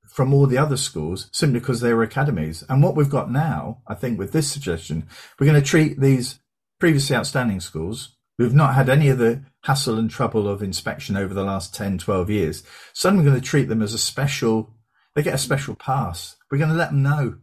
from 0.08 0.32
all 0.32 0.46
the 0.46 0.56
other 0.56 0.78
schools 0.78 1.28
simply 1.30 1.60
because 1.60 1.80
they 1.80 1.92
were 1.92 2.02
academies. 2.02 2.64
And 2.70 2.82
what 2.82 2.96
we've 2.96 3.10
got 3.10 3.30
now, 3.30 3.82
I 3.86 3.94
think, 3.94 4.18
with 4.18 4.32
this 4.32 4.50
suggestion, 4.50 5.06
we're 5.38 5.46
going 5.46 5.60
to 5.60 5.66
treat 5.66 6.00
these 6.00 6.40
previously 6.80 7.14
outstanding 7.14 7.60
schools 7.60 8.16
who've 8.38 8.54
not 8.54 8.74
had 8.74 8.88
any 8.88 9.08
of 9.08 9.18
the 9.18 9.42
hassle 9.64 9.98
and 9.98 10.10
trouble 10.10 10.48
of 10.48 10.62
inspection 10.62 11.16
over 11.16 11.34
the 11.34 11.44
last 11.44 11.74
10, 11.74 11.98
12 11.98 12.30
years. 12.30 12.62
Suddenly 12.94 13.24
we're 13.24 13.30
going 13.30 13.40
to 13.40 13.46
treat 13.46 13.68
them 13.68 13.82
as 13.82 13.92
a 13.92 13.98
special, 13.98 14.72
they 15.14 15.22
get 15.22 15.34
a 15.34 15.38
special 15.38 15.74
pass. 15.74 16.36
We're 16.50 16.58
going 16.58 16.70
to 16.70 16.76
let 16.76 16.90
them 16.90 17.02
know. 17.02 17.38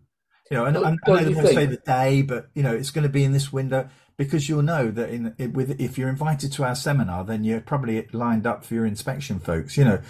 You 0.50 0.58
know, 0.58 0.66
and, 0.66 0.78
I 0.78 0.92
know 0.92 1.18
they 1.18 1.30
you 1.30 1.36
won't 1.36 1.48
say 1.48 1.66
the 1.66 1.78
day, 1.78 2.22
but 2.22 2.50
you 2.54 2.64
know, 2.64 2.74
it's 2.74 2.92
going 2.92 3.04
to 3.04 3.10
be 3.10 3.24
in 3.24 3.34
this 3.34 3.52
window 3.52 3.90
because 4.18 4.48
you'll 4.48 4.62
know 4.62 4.92
that 4.92 5.10
in 5.10 5.34
it, 5.38 5.54
with 5.54 5.80
if 5.82 5.98
you're 5.98 6.10
invited 6.10 6.52
to 6.54 6.64
our 6.64 6.76
seminar, 6.76 7.24
then 7.24 7.44
you're 7.44 7.62
probably 7.62 8.08
lined 8.14 8.46
up 8.46 8.64
for 8.64 8.76
your 8.76 8.86
inspection, 8.86 9.40
folks. 9.40 9.76
You 9.76 9.86
know, 9.86 10.02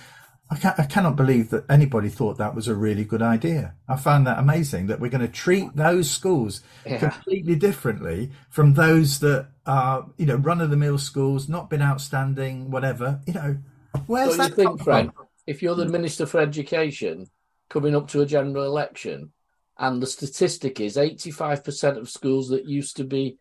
I, 0.49 0.57
ca- 0.57 0.75
I 0.77 0.83
cannot 0.83 1.15
believe 1.15 1.49
that 1.49 1.65
anybody 1.69 2.07
thought 2.09 2.37
that 2.37 2.53
was 2.53 2.67
a 2.67 2.75
really 2.75 3.03
good 3.03 3.21
idea. 3.23 3.73
I 3.87 3.95
found 3.95 4.27
that 4.27 4.37
amazing 4.37 4.87
that 4.87 4.99
we're 4.99 5.09
going 5.09 5.25
to 5.25 5.27
treat 5.27 5.75
those 5.75 6.09
schools 6.09 6.61
Yeah. 6.85 6.99
completely 6.99 7.55
differently 7.55 8.31
from 8.49 8.75
those 8.75 9.19
that 9.21 9.47
are, 9.65 10.05
you 10.17 10.27
know, 10.27 10.35
run 10.35 10.61
of 10.61 10.69
the 10.69 10.77
mill 10.77 10.99
schools, 10.99 11.49
not 11.49 11.69
been 11.69 11.81
outstanding, 11.81 12.69
whatever. 12.69 13.21
You 13.25 13.33
know, 13.33 13.57
where's 14.05 14.37
Don't 14.37 14.43
you 14.43 14.49
that 14.49 14.55
think, 14.55 14.67
come 14.69 14.77
Frank, 14.77 15.15
from? 15.15 15.25
if 15.47 15.63
you're 15.63 15.75
the 15.75 15.87
Minister 15.87 16.27
for 16.27 16.39
Education 16.39 17.25
coming 17.69 17.95
up 17.95 18.07
to 18.09 18.21
a 18.21 18.25
general 18.27 18.65
election, 18.65 19.31
and 19.79 19.99
the 20.01 20.07
statistic 20.07 20.79
is 20.79 20.95
85% 20.95 21.97
of 21.97 22.09
schools 22.09 22.49
that 22.49 22.65
used 22.65 22.97
to 22.97 23.03
be 23.03 23.39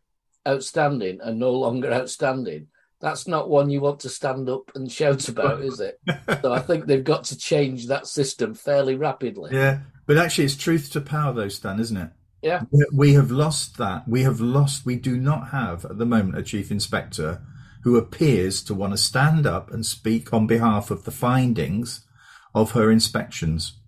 outstanding 0.48 1.20
are 1.20 1.32
no 1.34 1.52
longer 1.52 1.92
outstanding, 1.92 2.68
that's 3.04 3.28
not 3.28 3.50
one 3.50 3.68
you 3.68 3.82
want 3.82 4.00
to 4.00 4.08
stand 4.08 4.48
up 4.48 4.72
and 4.74 4.90
shout 4.90 5.28
about, 5.28 5.60
is 5.60 5.78
it? 5.78 6.00
so 6.40 6.54
I 6.54 6.58
think 6.58 6.86
they've 6.86 7.04
got 7.04 7.24
to 7.24 7.36
change 7.36 7.88
that 7.88 8.06
system 8.06 8.54
fairly 8.54 8.94
rapidly. 8.94 9.50
Yeah, 9.52 9.80
but 10.06 10.16
actually, 10.16 10.46
it's 10.46 10.56
truth 10.56 10.90
to 10.92 11.02
power, 11.02 11.34
though, 11.34 11.48
Stan, 11.48 11.80
isn't 11.80 11.96
it? 11.98 12.10
Yeah. 12.40 12.62
We- 12.94 13.12
have 13.12 13.30
lost 13.30 13.76
that. 13.76 14.08
We 14.08 14.22
have 14.22 14.40
lost. 14.40 14.86
We 14.86 14.96
do 14.96 15.18
not 15.18 15.50
have 15.50 15.84
at 15.84 15.98
the 15.98 16.06
moment 16.06 16.38
a 16.38 16.42
chief 16.42 16.70
inspector 16.70 17.42
who 17.82 17.96
appears 17.96 18.62
to 18.64 18.74
want 18.74 18.94
to 18.94 18.98
stand 18.98 19.46
up 19.46 19.70
and 19.70 19.84
speak 19.84 20.32
on 20.32 20.46
behalf 20.46 20.90
of 20.90 21.04
the 21.04 21.10
findings 21.10 22.06
of 22.54 22.70
her 22.70 22.90
inspections. 22.90 23.78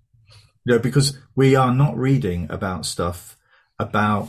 You 0.67 0.75
know, 0.75 0.79
because 0.79 1.19
we 1.35 1.57
are 1.57 1.73
not 1.73 1.97
reading 1.97 2.47
about 2.51 2.85
stuff 2.85 3.39
about 3.79 4.29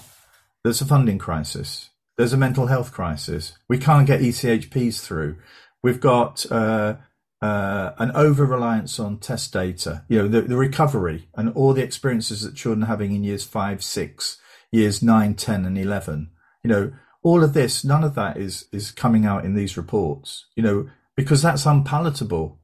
there's 0.63 0.81
a 0.81 0.85
funding 0.85 1.17
crisis, 1.17 1.89
there's 2.17 2.33
a 2.33 2.37
mental 2.37 2.67
health 2.67 2.91
crisis, 2.91 3.57
we 3.69 3.77
can't 3.77 4.07
get 4.07 4.21
EHCPs 4.21 5.05
through, 5.05 5.37
we've 5.83 5.99
got 5.99 6.45
uh, 6.51 6.95
uh, 7.41 7.91
an 7.99 8.11
over 8.11 8.45
reliance 8.45 8.99
on 8.99 9.19
test 9.19 9.53
data, 9.53 10.03
you 10.09 10.17
know, 10.17 10.27
the, 10.27 10.41
the 10.41 10.57
recovery 10.57 11.29
and 11.35 11.53
all 11.53 11.73
the 11.73 11.83
experiences 11.83 12.41
that 12.41 12.55
children 12.55 12.83
are 12.83 12.87
having 12.87 13.13
in 13.13 13.23
years 13.23 13.43
five, 13.43 13.83
six, 13.83 14.39
years 14.71 15.03
nine, 15.03 15.35
10, 15.35 15.65
and 15.65 15.77
11. 15.77 16.31
You 16.63 16.69
know, 16.69 16.93
all 17.21 17.43
of 17.43 17.53
this, 17.53 17.83
none 17.83 18.03
of 18.03 18.15
that 18.15 18.37
is, 18.37 18.65
is 18.71 18.91
coming 18.91 19.25
out 19.25 19.45
in 19.45 19.53
these 19.53 19.77
reports, 19.77 20.47
you 20.55 20.63
know, 20.63 20.89
because 21.15 21.41
that's 21.41 21.65
unpalatable. 21.65 22.59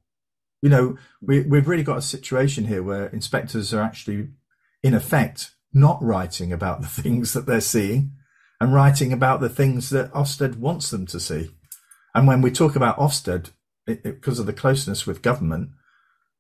You 0.61 0.69
know, 0.69 0.97
we, 1.21 1.41
we've 1.41 1.67
really 1.67 1.83
got 1.83 1.97
a 1.97 2.01
situation 2.01 2.65
here 2.65 2.81
where 2.81 3.07
inspectors 3.07 3.73
are 3.73 3.81
actually, 3.81 4.29
in 4.81 4.95
effect, 4.95 5.51
not 5.71 6.01
writing 6.01 6.51
about 6.51 6.81
the 6.81 6.87
things 7.01 7.33
that 7.33 7.45
they're 7.45 7.61
seeing 7.61 8.13
and 8.61 8.73
writing 8.73 9.11
about 9.11 9.41
the 9.41 9.49
things 9.49 9.89
that 9.89 10.11
Ofsted 10.13 10.57
wants 10.57 10.89
them 10.89 11.05
to 11.07 11.19
see. 11.19 11.51
And 12.15 12.27
when 12.27 12.41
we 12.41 12.51
talk 12.51 12.75
about 12.75 12.97
Ofsted, 12.97 13.51
it, 13.87 14.01
it- 14.05 14.21
because 14.21 14.39
of 14.39 14.45
the 14.45 14.53
closeness 14.53 15.05
with 15.05 15.21
government, 15.21 15.69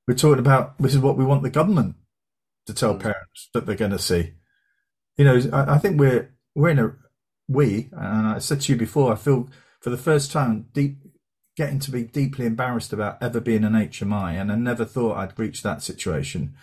we're 0.07 0.13
talking 0.15 0.39
about 0.39 0.77
this 0.79 0.93
is 0.93 0.99
what 0.99 1.17
we 1.17 1.25
want 1.25 1.43
the 1.43 1.49
government 1.49 1.95
to 2.65 2.73
tell 2.73 2.93
Mm. 2.95 3.01
parents 3.01 3.49
that 3.53 3.65
they're 3.65 3.75
going 3.75 3.91
to 3.91 3.99
see. 3.99 4.33
You 5.17 5.25
know, 5.25 5.41
I, 5.51 5.75
I 5.75 5.77
think 5.77 5.99
we're 5.99 6.33
we're 6.55 6.69
in 6.69 6.79
a 6.79 6.95
we, 7.47 7.89
and 7.91 8.27
I 8.27 8.39
said 8.39 8.61
to 8.61 8.71
you 8.73 8.77
before, 8.77 9.11
I 9.11 9.15
feel 9.15 9.49
for 9.81 9.89
the 9.89 9.97
first 9.97 10.31
time 10.31 10.67
deep 10.73 10.97
getting 11.57 11.79
to 11.79 11.91
be 11.91 12.03
deeply 12.03 12.45
embarrassed 12.45 12.93
about 12.93 13.21
ever 13.21 13.39
being 13.39 13.63
an 13.63 13.73
HMI, 13.73 14.39
and 14.39 14.51
I 14.51 14.55
never 14.55 14.85
thought 14.85 15.17
I'd 15.17 15.37
reach 15.37 15.61
that 15.61 15.83
situation, 15.83 16.55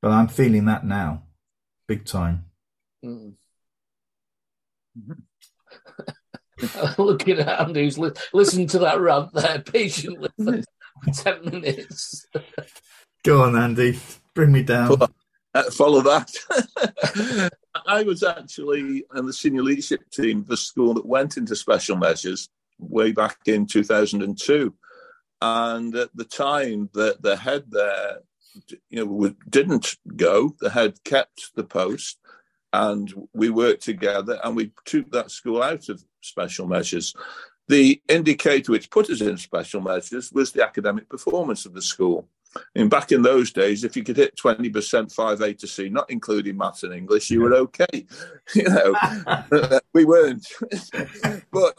but 0.00 0.10
I'm 0.10 0.26
feeling 0.28 0.64
that 0.66 0.84
now, 0.86 1.22
big 1.86 2.04
time. 2.06 2.46
Mm. 3.04 3.34
Looking 6.98 7.40
at 7.40 7.60
Andy, 7.60 7.84
who's 7.84 7.98
li- 7.98 8.12
listened 8.32 8.70
to 8.70 8.78
that 8.80 9.00
rant 9.00 9.32
there 9.32 9.60
patiently 9.60 10.28
for 10.42 10.62
10 11.12 11.44
minutes. 11.44 12.26
Go 13.24 13.42
on, 13.42 13.56
Andy, 13.56 13.98
bring 14.34 14.52
me 14.52 14.62
down. 14.62 14.96
uh, 15.54 15.70
follow 15.70 16.00
that. 16.02 17.50
I 17.86 18.02
was 18.02 18.22
actually 18.22 19.04
on 19.14 19.26
the 19.26 19.32
senior 19.32 19.62
leadership 19.62 20.10
team 20.10 20.40
of 20.40 20.48
the 20.48 20.56
school 20.56 20.94
that 20.94 21.06
went 21.06 21.36
into 21.36 21.56
special 21.56 21.96
measures 21.96 22.48
way 22.78 23.12
back 23.12 23.36
in 23.46 23.66
2002. 23.66 24.74
And 25.40 25.94
at 25.94 26.10
the 26.14 26.24
time, 26.24 26.90
the, 26.92 27.16
the 27.20 27.36
head 27.36 27.64
there, 27.70 28.18
you 28.90 29.04
know, 29.04 29.34
didn't 29.48 29.96
go. 30.16 30.54
The 30.60 30.70
head 30.70 31.02
kept 31.04 31.54
the 31.54 31.64
post, 31.64 32.18
and 32.72 33.12
we 33.32 33.50
worked 33.50 33.82
together, 33.82 34.40
and 34.42 34.56
we 34.56 34.72
took 34.84 35.10
that 35.12 35.30
school 35.30 35.62
out 35.62 35.88
of 35.88 36.04
special 36.20 36.66
measures. 36.66 37.14
The 37.68 38.02
indicator 38.08 38.72
which 38.72 38.90
put 38.90 39.10
us 39.10 39.20
in 39.20 39.36
special 39.36 39.80
measures 39.80 40.32
was 40.32 40.52
the 40.52 40.64
academic 40.64 41.08
performance 41.08 41.64
of 41.64 41.74
the 41.74 41.82
school. 41.82 42.28
And 42.74 42.90
back 42.90 43.12
in 43.12 43.22
those 43.22 43.50
days, 43.50 43.82
if 43.82 43.96
you 43.96 44.02
could 44.02 44.16
hit 44.16 44.36
20% 44.36 45.12
5 45.12 45.40
A 45.40 45.54
to 45.54 45.66
C, 45.66 45.88
not 45.88 46.10
including 46.10 46.58
maths 46.58 46.82
and 46.82 46.92
English, 46.92 47.30
you 47.30 47.40
were 47.40 47.54
okay. 47.54 48.06
You 48.54 48.64
know, 48.64 49.80
we 49.94 50.04
weren't. 50.04 50.46
but 51.50 51.78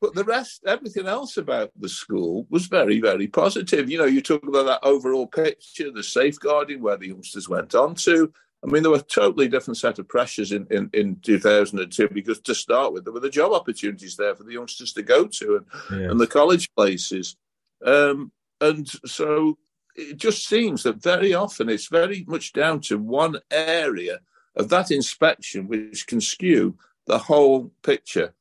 but 0.00 0.14
the 0.14 0.24
rest, 0.24 0.62
everything 0.66 1.06
else 1.06 1.36
about 1.36 1.72
the 1.80 1.88
school 1.88 2.46
was 2.50 2.66
very, 2.66 3.00
very 3.00 3.26
positive. 3.26 3.90
You 3.90 3.98
know, 3.98 4.04
you 4.04 4.20
talk 4.20 4.46
about 4.46 4.66
that 4.66 4.86
overall 4.86 5.26
picture, 5.26 5.90
the 5.90 6.02
safeguarding, 6.02 6.82
where 6.82 6.98
the 6.98 7.08
youngsters 7.08 7.48
went 7.48 7.74
on 7.74 7.94
to. 7.96 8.32
I 8.66 8.70
mean, 8.70 8.82
there 8.82 8.90
were 8.90 8.98
a 8.98 9.02
totally 9.02 9.46
different 9.46 9.76
set 9.76 10.00
of 10.00 10.08
pressures 10.08 10.50
in, 10.50 10.66
in, 10.70 10.90
in 10.92 11.20
2002 11.22 12.08
because 12.08 12.40
to 12.40 12.54
start 12.54 12.92
with, 12.92 13.04
there 13.04 13.12
were 13.12 13.20
the 13.20 13.30
job 13.30 13.52
opportunities 13.52 14.16
there 14.16 14.34
for 14.34 14.42
the 14.42 14.54
youngsters 14.54 14.92
to 14.94 15.02
go 15.02 15.26
to 15.26 15.56
and, 15.56 16.00
yeah. 16.00 16.10
and 16.10 16.18
the 16.18 16.26
college 16.26 16.74
places. 16.74 17.36
Um, 17.84 18.32
and 18.60 18.88
so 19.06 19.58
it 19.94 20.16
just 20.16 20.48
seems 20.48 20.82
that 20.82 21.00
very 21.00 21.32
often 21.32 21.68
it's 21.68 21.86
very 21.86 22.24
much 22.26 22.52
down 22.52 22.80
to 22.80 22.98
one 22.98 23.38
area 23.52 24.20
of 24.56 24.68
that 24.70 24.90
inspection 24.90 25.68
which 25.68 26.06
can 26.06 26.20
skew 26.20 26.76
the 27.06 27.18
whole 27.18 27.70
picture, 27.82 28.34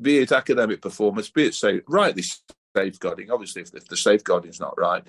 be 0.00 0.18
it 0.18 0.30
academic 0.30 0.82
performance, 0.82 1.30
be 1.30 1.46
it 1.46 1.54
say 1.54 1.80
rightly 1.88 2.24
safeguarding. 2.76 3.30
Obviously, 3.30 3.62
if, 3.62 3.74
if 3.74 3.86
the 3.86 3.96
safeguarding 3.96 4.50
is 4.50 4.60
not 4.60 4.78
right, 4.78 5.04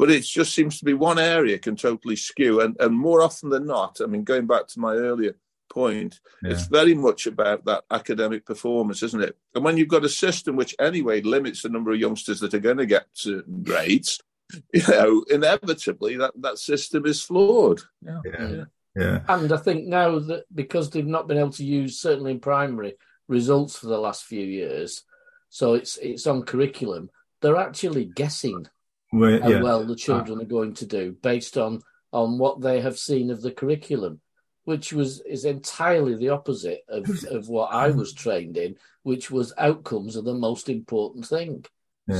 but 0.00 0.10
it 0.10 0.22
just 0.22 0.54
seems 0.54 0.78
to 0.78 0.86
be 0.86 0.94
one 0.94 1.18
area 1.18 1.58
can 1.58 1.76
totally 1.76 2.16
skew, 2.16 2.62
and 2.62 2.74
and 2.80 2.96
more 2.96 3.20
often 3.20 3.50
than 3.50 3.66
not, 3.66 4.00
I 4.00 4.06
mean, 4.06 4.24
going 4.24 4.46
back 4.46 4.66
to 4.68 4.80
my 4.80 4.94
earlier 4.94 5.36
point, 5.68 6.20
yeah. 6.42 6.52
it's 6.52 6.68
very 6.68 6.94
much 6.94 7.26
about 7.26 7.66
that 7.66 7.84
academic 7.90 8.46
performance, 8.46 9.02
isn't 9.02 9.22
it? 9.22 9.36
And 9.54 9.62
when 9.62 9.76
you've 9.76 9.88
got 9.88 10.06
a 10.06 10.08
system 10.08 10.56
which 10.56 10.74
anyway 10.80 11.20
limits 11.20 11.60
the 11.60 11.68
number 11.68 11.92
of 11.92 12.00
youngsters 12.00 12.40
that 12.40 12.54
are 12.54 12.60
going 12.60 12.78
to 12.78 12.86
get 12.86 13.08
certain 13.12 13.62
grades, 13.62 14.18
you 14.72 14.82
know, 14.88 15.22
inevitably 15.28 16.16
that 16.16 16.32
that 16.40 16.56
system 16.56 17.04
is 17.04 17.22
flawed. 17.22 17.82
Yeah. 18.00 18.20
yeah. 18.24 18.64
yeah. 18.96 19.20
And 19.28 19.52
I 19.52 19.58
think 19.58 19.86
now 19.86 20.18
that 20.18 20.44
because 20.54 20.88
they've 20.88 21.06
not 21.06 21.28
been 21.28 21.36
able 21.36 21.52
to 21.52 21.64
use 21.64 22.00
certainly 22.00 22.30
in 22.30 22.40
primary 22.40 22.94
results 23.28 23.76
for 23.76 23.88
the 23.88 23.98
last 23.98 24.24
few 24.24 24.46
years, 24.46 25.04
so 25.50 25.74
it's 25.74 25.98
it's 25.98 26.26
on 26.26 26.44
curriculum. 26.44 27.10
They're 27.42 27.56
actually 27.58 28.06
guessing 28.06 28.66
well, 29.12 29.42
how 29.42 29.48
yeah. 29.48 29.62
well 29.62 29.84
the 29.84 29.96
children 29.96 30.38
uh, 30.38 30.42
are 30.42 30.46
going 30.46 30.74
to 30.74 30.86
do 30.86 31.12
based 31.22 31.56
on 31.56 31.80
on 32.12 32.38
what 32.38 32.60
they 32.60 32.80
have 32.80 32.98
seen 32.98 33.30
of 33.30 33.42
the 33.42 33.52
curriculum, 33.52 34.20
which 34.64 34.92
was 34.92 35.20
is 35.20 35.44
entirely 35.44 36.16
the 36.16 36.30
opposite 36.30 36.82
of, 36.88 37.08
of 37.30 37.48
what 37.48 37.72
I 37.72 37.90
was 37.90 38.12
trained 38.12 38.56
in, 38.56 38.76
which 39.02 39.30
was 39.30 39.52
outcomes 39.58 40.16
are 40.16 40.22
the 40.22 40.34
most 40.34 40.68
important 40.68 41.26
thing. 41.26 41.64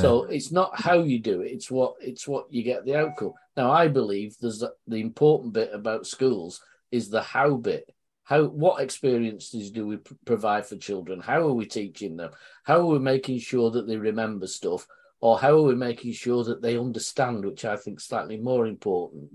So 0.01 0.25
it's 0.25 0.53
not 0.53 0.79
how 0.79 1.01
you 1.03 1.19
do 1.19 1.41
it; 1.41 1.51
it's 1.51 1.69
what 1.69 1.95
it's 2.01 2.29
what 2.29 2.47
you 2.53 2.63
get 2.63 2.85
the 2.85 2.95
outcome. 2.95 3.33
Now, 3.57 3.73
I 3.73 3.89
believe 3.89 4.37
there's 4.41 4.63
a, 4.63 4.71
the 4.87 5.01
important 5.01 5.53
bit 5.53 5.71
about 5.73 6.07
schools 6.07 6.61
is 6.91 7.11
the 7.11 7.23
how 7.23 7.57
bit. 7.57 7.93
How 8.23 8.45
what 8.45 8.81
experiences 8.81 9.73
do 9.73 9.87
we 9.87 9.97
pr- 9.97 10.15
provide 10.25 10.67
for 10.67 10.77
children? 10.77 11.21
How 11.21 11.41
are 11.41 11.53
we 11.53 11.67
teaching 11.67 12.17
them? 12.17 12.31
How 12.63 12.77
are 12.77 12.87
we 12.87 13.01
making 13.01 13.41
sure 13.41 13.73
that 13.73 13.89
they 13.89 13.97
remember 13.97 14.47
stuff, 14.47 14.87
or 15.21 15.39
how 15.39 15.59
are 15.59 15.63
we 15.63 15.75
making 15.75 16.13
sure 16.13 16.45
that 16.45 16.63
they 16.63 16.79
understand, 16.79 17.45
which 17.45 17.65
I 17.65 17.77
think 17.77 17.99
is 17.99 18.07
slightly 18.07 18.37
more 18.37 18.67
important, 18.67 19.31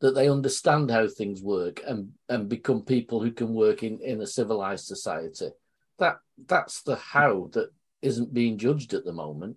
that 0.00 0.14
they 0.14 0.28
understand 0.28 0.90
how 0.90 1.08
things 1.08 1.42
work 1.42 1.82
and 1.86 2.12
and 2.28 2.48
become 2.48 2.82
people 2.82 3.22
who 3.22 3.32
can 3.32 3.52
work 3.52 3.82
in 3.82 4.00
in 4.00 4.20
a 4.20 4.26
civilized 4.26 4.86
society. 4.86 5.50
That 5.98 6.18
that's 6.46 6.82
the 6.82 6.96
how 6.96 7.50
that 7.52 7.70
isn't 8.00 8.32
being 8.32 8.58
judged 8.58 8.94
at 8.94 9.04
the 9.04 9.12
moment. 9.12 9.56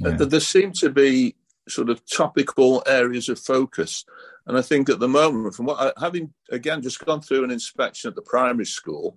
Yeah. 0.00 0.16
There 0.16 0.40
seem 0.40 0.72
to 0.72 0.90
be 0.90 1.36
sort 1.68 1.88
of 1.88 2.04
topical 2.04 2.82
areas 2.86 3.28
of 3.28 3.38
focus. 3.38 4.04
And 4.46 4.58
I 4.58 4.62
think 4.62 4.90
at 4.90 4.98
the 4.98 5.08
moment, 5.08 5.54
from 5.54 5.66
what 5.66 5.80
I, 5.80 6.00
having 6.00 6.32
again 6.50 6.82
just 6.82 7.04
gone 7.04 7.22
through 7.22 7.44
an 7.44 7.50
inspection 7.50 8.08
at 8.08 8.14
the 8.14 8.22
primary 8.22 8.66
school, 8.66 9.16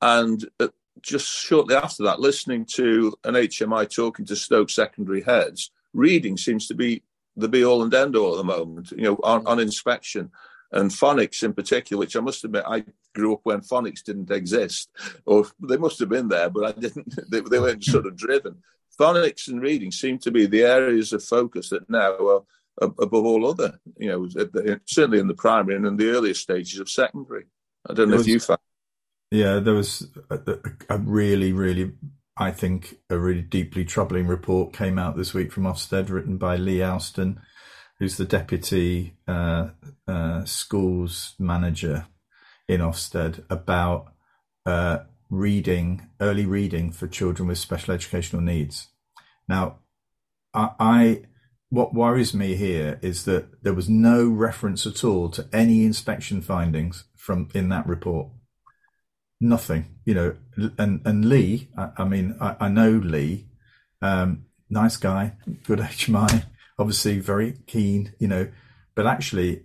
and 0.00 0.44
at, 0.60 0.70
just 1.02 1.28
shortly 1.28 1.74
after 1.74 2.04
that, 2.04 2.20
listening 2.20 2.64
to 2.74 3.14
an 3.24 3.34
HMI 3.34 3.92
talking 3.92 4.24
to 4.26 4.36
Stoke 4.36 4.70
secondary 4.70 5.22
heads, 5.22 5.70
reading 5.92 6.36
seems 6.36 6.66
to 6.68 6.74
be 6.74 7.02
the 7.36 7.48
be 7.48 7.64
all 7.64 7.82
and 7.82 7.94
end 7.94 8.16
all 8.16 8.32
at 8.32 8.38
the 8.38 8.44
moment. 8.44 8.90
You 8.92 9.02
know, 9.02 9.18
on, 9.22 9.46
on 9.46 9.60
inspection 9.60 10.30
and 10.72 10.90
phonics 10.90 11.42
in 11.42 11.54
particular, 11.54 11.98
which 11.98 12.16
I 12.16 12.20
must 12.20 12.44
admit 12.44 12.64
I 12.66 12.84
grew 13.14 13.32
up 13.32 13.40
when 13.44 13.60
phonics 13.60 14.02
didn't 14.02 14.30
exist, 14.30 14.90
or 15.24 15.46
they 15.60 15.76
must 15.76 15.98
have 16.00 16.08
been 16.08 16.28
there, 16.28 16.50
but 16.50 16.64
I 16.64 16.72
didn't. 16.72 17.14
They, 17.30 17.40
they 17.40 17.58
weren't 17.58 17.84
sort 17.84 18.06
of 18.06 18.16
driven 18.16 18.62
phonics 18.98 19.48
and 19.48 19.62
reading 19.62 19.92
seem 19.92 20.18
to 20.18 20.30
be 20.30 20.46
the 20.46 20.62
areas 20.62 21.12
of 21.12 21.22
focus 21.22 21.70
that 21.70 21.88
now 21.88 22.14
are 22.26 22.42
above 22.80 23.24
all 23.24 23.46
other, 23.46 23.78
you 23.96 24.08
know, 24.08 24.28
certainly 24.86 25.18
in 25.18 25.26
the 25.26 25.34
primary 25.34 25.76
and 25.76 25.86
in 25.86 25.96
the 25.96 26.10
earlier 26.10 26.34
stages 26.34 26.78
of 26.78 26.88
secondary. 26.88 27.46
I 27.88 27.94
don't 27.94 28.08
know 28.08 28.16
was, 28.16 28.26
if 28.26 28.32
you 28.32 28.40
found. 28.40 28.60
Yeah, 29.30 29.58
there 29.58 29.74
was 29.74 30.08
a, 30.30 30.38
a, 30.88 30.98
really, 30.98 31.52
really, 31.52 31.92
I 32.36 32.50
think, 32.50 32.96
a 33.10 33.18
really 33.18 33.42
deeply 33.42 33.84
troubling 33.84 34.26
report 34.26 34.72
came 34.72 34.98
out 34.98 35.16
this 35.16 35.34
week 35.34 35.52
from 35.52 35.64
Ofsted, 35.64 36.08
written 36.08 36.38
by 36.38 36.56
Lee 36.56 36.78
Owston, 36.78 37.36
who's 37.98 38.16
the 38.16 38.24
deputy 38.24 39.18
uh, 39.26 39.68
uh, 40.06 40.44
schools 40.46 41.34
manager 41.38 42.06
in 42.68 42.80
Ofsted, 42.80 43.44
about 43.50 44.14
uh, 44.64 45.00
reading, 45.28 46.08
early 46.20 46.46
reading 46.46 46.90
for 46.90 47.06
children 47.06 47.48
with 47.48 47.58
special 47.58 47.92
educational 47.92 48.40
needs. 48.40 48.88
Now, 49.46 49.80
I, 50.54 50.70
I, 50.80 51.22
what 51.68 51.92
worries 51.92 52.32
me 52.32 52.54
here 52.54 52.98
is 53.02 53.26
that 53.26 53.62
there 53.62 53.74
was 53.74 53.90
no 53.90 54.26
reference 54.26 54.86
at 54.86 55.04
all 55.04 55.28
to 55.30 55.46
any 55.52 55.84
inspection 55.84 56.40
findings 56.40 57.04
from 57.14 57.50
in 57.54 57.68
that 57.68 57.86
report. 57.86 58.28
Nothing, 59.40 59.86
you 60.04 60.14
know, 60.14 60.36
and 60.78 61.00
and 61.04 61.28
Lee, 61.28 61.68
I, 61.76 61.90
I 61.98 62.04
mean, 62.04 62.36
I, 62.40 62.56
I, 62.58 62.68
know 62.68 62.90
Lee, 62.90 63.46
um, 64.02 64.46
nice 64.68 64.96
guy, 64.96 65.34
good 65.64 65.78
HMI, 65.78 66.44
obviously 66.78 67.20
very 67.20 67.58
keen, 67.66 68.14
you 68.18 68.26
know, 68.26 68.48
but 68.96 69.06
actually, 69.06 69.62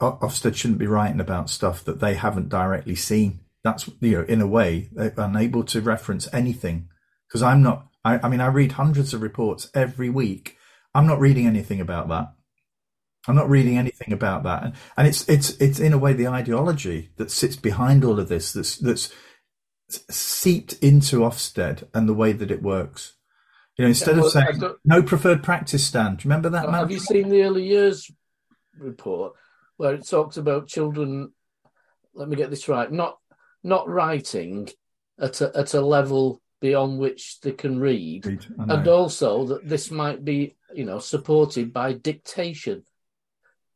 Ofsted 0.00 0.56
shouldn't 0.56 0.78
be 0.78 0.86
writing 0.86 1.20
about 1.20 1.50
stuff 1.50 1.84
that 1.84 2.00
they 2.00 2.14
haven't 2.14 2.48
directly 2.48 2.94
seen. 2.94 3.40
That's 3.62 3.90
you 4.00 4.18
know 4.18 4.24
in 4.24 4.40
a 4.40 4.46
way 4.46 4.88
they're 4.92 5.12
unable 5.16 5.64
to 5.64 5.82
reference 5.82 6.26
anything 6.32 6.88
because 7.28 7.42
i'm 7.42 7.62
not 7.62 7.88
I, 8.02 8.18
I, 8.22 8.28
mean 8.30 8.40
i 8.40 8.46
read 8.46 8.72
hundreds 8.72 9.12
of 9.12 9.20
reports 9.20 9.70
every 9.74 10.08
week. 10.08 10.56
I'm 10.94 11.06
not 11.06 11.20
reading 11.20 11.46
anything 11.46 11.78
about 11.78 12.08
that 12.08 12.32
i'm 13.30 13.36
not 13.36 13.48
reading 13.48 13.74
mm. 13.74 13.78
anything 13.78 14.12
about 14.12 14.42
that. 14.42 14.64
And, 14.64 14.74
and 14.96 15.06
it's 15.06 15.28
it's 15.28 15.50
it's 15.58 15.80
in 15.80 15.92
a 15.92 15.98
way 15.98 16.12
the 16.12 16.28
ideology 16.28 17.10
that 17.16 17.30
sits 17.30 17.56
behind 17.56 18.04
all 18.04 18.20
of 18.20 18.28
this 18.28 18.52
that's 18.52 18.76
that's 18.76 19.12
seeped 19.88 20.74
into 20.82 21.20
ofsted 21.20 21.88
and 21.94 22.08
the 22.08 22.14
way 22.14 22.32
that 22.32 22.50
it 22.50 22.62
works. 22.62 23.14
You 23.78 23.84
know 23.84 23.88
instead 23.88 24.16
yeah, 24.16 24.22
well, 24.22 24.26
of 24.26 24.32
saying 24.32 24.74
no 24.84 25.02
preferred 25.02 25.42
practice 25.42 25.86
stand 25.86 26.18
do 26.18 26.24
you 26.24 26.28
remember 26.28 26.50
that 26.50 26.68
have 26.68 26.90
you 26.90 26.98
seen 26.98 27.30
the 27.30 27.42
early 27.42 27.66
years 27.66 28.10
report 28.78 29.32
where 29.78 29.94
it 29.94 30.06
talks 30.06 30.36
about 30.36 30.68
children 30.68 31.32
let 32.12 32.28
me 32.28 32.36
get 32.36 32.50
this 32.50 32.68
right 32.68 32.92
not 32.92 33.16
not 33.62 33.88
writing 33.88 34.68
at 35.18 35.40
a, 35.40 35.56
at 35.56 35.72
a 35.72 35.80
level 35.80 36.42
beyond 36.60 36.98
which 36.98 37.40
they 37.40 37.52
can 37.52 37.80
read, 37.80 38.26
read 38.26 38.46
and 38.58 38.86
also 38.86 39.46
that 39.46 39.68
this 39.68 39.90
might 39.90 40.24
be, 40.24 40.56
you 40.74 40.84
know, 40.84 40.98
supported 40.98 41.72
by 41.72 41.92
dictation, 41.94 42.84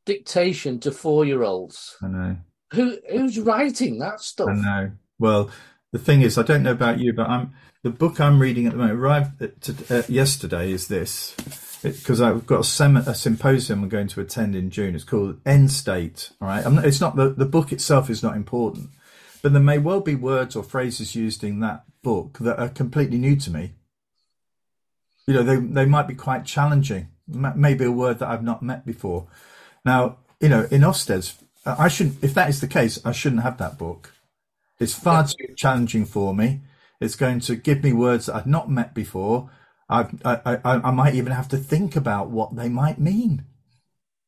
dictation 0.05 0.81
to 0.81 0.93
four-year-olds. 0.93 1.97
I 2.03 2.09
know. 2.09 2.37
Who 2.73 2.99
who's 3.11 3.39
writing 3.39 3.99
that 3.99 4.21
stuff? 4.21 4.49
I 4.49 4.55
know. 4.55 4.93
Well, 5.19 5.51
the 5.93 5.99
thing 5.99 6.23
is, 6.23 6.39
I 6.39 6.43
don't 6.43 6.63
know 6.63 6.73
about 6.73 6.99
you, 6.99 7.13
but 7.13 7.29
I'm 7.29 7.55
the 7.83 7.91
book 7.91 8.21
I'm 8.21 8.41
reading 8.41 8.67
at 8.67 8.73
the 8.73 8.79
moment 8.79 8.99
arrived 8.99 9.63
to, 9.63 9.99
uh, 9.99 10.03
yesterday 10.09 10.73
is 10.73 10.89
this 10.89 11.37
because 11.83 12.21
I've 12.21 12.47
got 12.47 12.61
a, 12.61 12.65
sem- 12.65 12.97
a, 12.97 13.15
symposium 13.15 13.83
I'm 13.83 13.89
going 13.91 14.09
to 14.09 14.21
attend 14.23 14.57
in 14.57 14.71
June. 14.71 14.95
It's 14.95 15.05
called 15.05 15.39
End 15.45 15.71
State. 15.71 16.31
All 16.41 16.49
right, 16.49 16.65
not, 16.71 16.85
it's 16.85 17.01
not 17.01 17.17
the 17.17 17.29
the 17.31 17.45
book 17.45 17.73
itself 17.73 18.11
is 18.11 18.23
not 18.23 18.37
important 18.37 18.91
but 19.45 19.53
there 19.53 19.61
may 19.61 19.77
well 19.77 20.01
be 20.01 20.15
words 20.15 20.57
or 20.57 20.63
phrases 20.63 21.15
used 21.15 21.45
in 21.45 21.61
that 21.61 21.85
book 22.03 22.39
that 22.41 22.59
are 22.59 22.71
completely 22.71 23.19
new 23.19 23.37
to 23.37 23.51
me. 23.51 23.75
You 25.27 25.35
know, 25.35 25.43
they, 25.43 25.57
they 25.57 25.85
might 25.85 26.09
be 26.09 26.15
quite 26.15 26.47
challenging, 26.47 27.09
maybe 27.29 27.85
a 27.85 27.93
word 27.93 28.21
that 28.21 28.29
I've 28.31 28.43
not 28.43 28.63
met 28.63 28.87
before. 28.87 29.27
Now, 29.85 30.19
you 30.41 30.49
know, 30.49 30.67
in 30.71 30.83
Ofsted's, 30.83 31.35
I 31.67 31.89
shouldn't, 31.89 32.23
if 32.23 32.35
that 32.35 32.49
is 32.49 32.61
the 32.61 32.69
case, 32.69 32.99
I 33.05 33.13
shouldn't 33.13 33.43
have 33.43 33.59
that 33.59 33.79
book. 33.79 34.13
It's 34.79 34.95
far 34.95 35.27
too 35.27 35.55
challenging 35.57 36.05
for 36.05 36.35
me. 36.35 36.61
It's 37.01 37.17
going 37.17 37.41
to 37.41 37.57
give 37.57 37.83
me 37.83 37.93
words 37.93 38.27
that 38.27 38.37
I've 38.37 38.47
not 38.47 38.71
met 38.71 38.95
before. 38.95 39.51
I, 39.89 40.07
I, 40.25 40.61
I, 40.65 40.91
might 40.91 41.15
even 41.15 41.33
have 41.33 41.49
to 41.49 41.59
think 41.59 41.95
about 41.95 42.31
what 42.31 42.57
they 42.57 42.71
might 42.71 42.99
mean, 42.99 43.45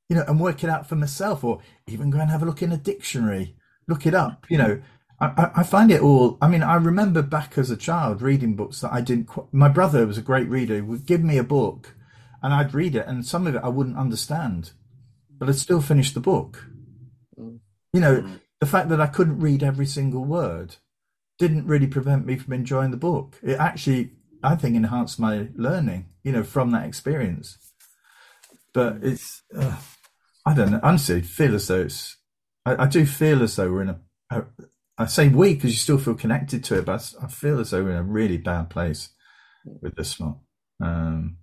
you 0.08 0.16
know, 0.16 0.24
and 0.28 0.38
work 0.38 0.62
it 0.62 0.68
out 0.68 0.86
for 0.86 0.96
myself, 0.96 1.42
or 1.42 1.60
even 1.86 2.10
go 2.10 2.20
and 2.20 2.30
have 2.30 2.42
a 2.42 2.44
look 2.44 2.62
in 2.62 2.72
a 2.72 2.76
dictionary, 2.76 3.56
look 3.88 4.06
it 4.06 4.14
up, 4.14 4.46
you 4.50 4.58
know. 4.58 4.82
I, 5.18 5.50
I, 5.56 5.62
find 5.62 5.90
it 5.90 6.02
all. 6.02 6.36
I 6.42 6.48
mean, 6.48 6.62
I 6.62 6.74
remember 6.74 7.22
back 7.22 7.56
as 7.56 7.70
a 7.70 7.76
child 7.76 8.20
reading 8.20 8.54
books 8.54 8.82
that 8.82 8.92
I 8.92 9.00
didn't. 9.00 9.30
my 9.50 9.68
brother 9.68 10.06
was 10.06 10.18
a 10.18 10.22
great 10.22 10.46
reader. 10.46 10.74
He 10.74 10.82
would 10.82 11.06
give 11.06 11.24
me 11.24 11.38
a 11.38 11.42
book, 11.42 11.94
and 12.42 12.52
I'd 12.52 12.74
read 12.74 12.94
it, 12.94 13.06
and 13.06 13.24
some 13.24 13.46
of 13.46 13.54
it 13.54 13.62
I 13.64 13.68
wouldn't 13.68 13.96
understand, 13.96 14.72
but 15.38 15.48
I'd 15.48 15.56
still 15.56 15.80
finish 15.80 16.12
the 16.12 16.20
book. 16.20 16.66
Mm. 17.38 17.58
You 17.92 18.00
know, 18.00 18.16
mm. 18.22 18.40
the 18.60 18.66
fact 18.66 18.88
that 18.88 19.00
I 19.00 19.06
couldn't 19.06 19.40
read 19.40 19.62
every 19.62 19.86
single 19.86 20.24
word 20.24 20.76
didn't 21.38 21.66
really 21.66 21.86
prevent 21.86 22.26
me 22.26 22.36
from 22.36 22.54
enjoying 22.54 22.90
the 22.90 22.96
book. 22.96 23.38
It 23.42 23.58
actually, 23.58 24.12
I 24.42 24.56
think 24.56 24.76
enhanced 24.76 25.20
my 25.20 25.48
learning, 25.54 26.06
you 26.24 26.32
know, 26.32 26.42
from 26.42 26.70
that 26.70 26.86
experience. 26.86 27.58
But 28.72 28.98
it's, 29.02 29.42
uh, 29.56 29.76
I 30.46 30.54
don't 30.54 30.70
know. 30.70 30.80
Honestly, 30.82 31.22
feel 31.22 31.54
as 31.54 31.68
though 31.68 31.82
it's. 31.82 32.16
I, 32.64 32.84
I 32.84 32.86
do 32.86 33.06
feel 33.06 33.42
as 33.42 33.56
though 33.56 33.70
we're 33.70 33.82
in 33.82 33.88
a. 33.90 34.00
a 34.30 34.44
I 34.98 35.06
say 35.06 35.28
we 35.28 35.54
because 35.54 35.70
you 35.72 35.76
still 35.76 35.98
feel 35.98 36.14
connected 36.14 36.64
to 36.64 36.78
it, 36.78 36.86
but 36.86 37.12
I 37.22 37.26
feel 37.26 37.60
as 37.60 37.70
though 37.70 37.84
we're 37.84 37.90
in 37.90 37.96
a 37.96 38.02
really 38.02 38.38
bad 38.38 38.70
place 38.70 39.10
with 39.64 39.94
this 39.94 40.18
one. 40.18 40.36
Um, 40.82 41.38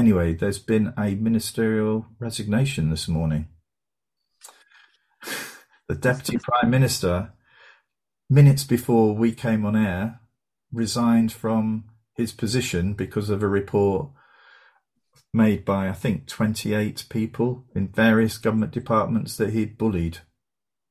anyway, 0.00 0.32
there's 0.32 0.58
been 0.58 0.94
a 0.96 1.14
ministerial 1.14 2.06
resignation 2.18 2.88
this 2.88 3.06
morning. 3.06 3.48
The 5.88 5.94
deputy 5.94 6.38
prime 6.42 6.70
minister, 6.70 7.34
minutes 8.30 8.64
before 8.64 9.14
we 9.14 9.32
came 9.32 9.66
on 9.66 9.76
air, 9.76 10.20
resigned 10.72 11.32
from 11.32 11.84
his 12.14 12.32
position 12.32 12.94
because 12.94 13.28
of 13.28 13.42
a 13.42 13.48
report 13.48 14.08
made 15.34 15.66
by, 15.66 15.88
I 15.88 15.92
think, 15.92 16.26
28 16.26 17.04
people 17.10 17.66
in 17.74 17.88
various 17.88 18.38
government 18.38 18.72
departments 18.72 19.36
that 19.36 19.52
he'd 19.52 19.76
bullied. 19.76 20.18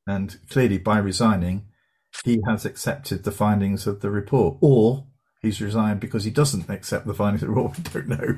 And 0.06 0.40
clearly, 0.50 0.78
by 0.78 1.00
resigning, 1.00 1.66
he 2.26 2.40
has 2.48 2.64
accepted 2.64 3.24
the 3.24 3.32
findings 3.32 3.88
of 3.88 4.02
the 4.02 4.12
report, 4.12 4.58
or 4.62 5.08
he's 5.42 5.62
resigned 5.62 6.00
because 6.00 6.24
he 6.26 6.32
doesn't 6.32 6.70
accept 6.70 7.08
the 7.08 7.14
findings 7.14 7.42
of 7.42 7.50
the 7.50 7.56
report. 7.56 7.78
We 7.94 8.02
don't 8.02 8.08
know. 8.08 8.38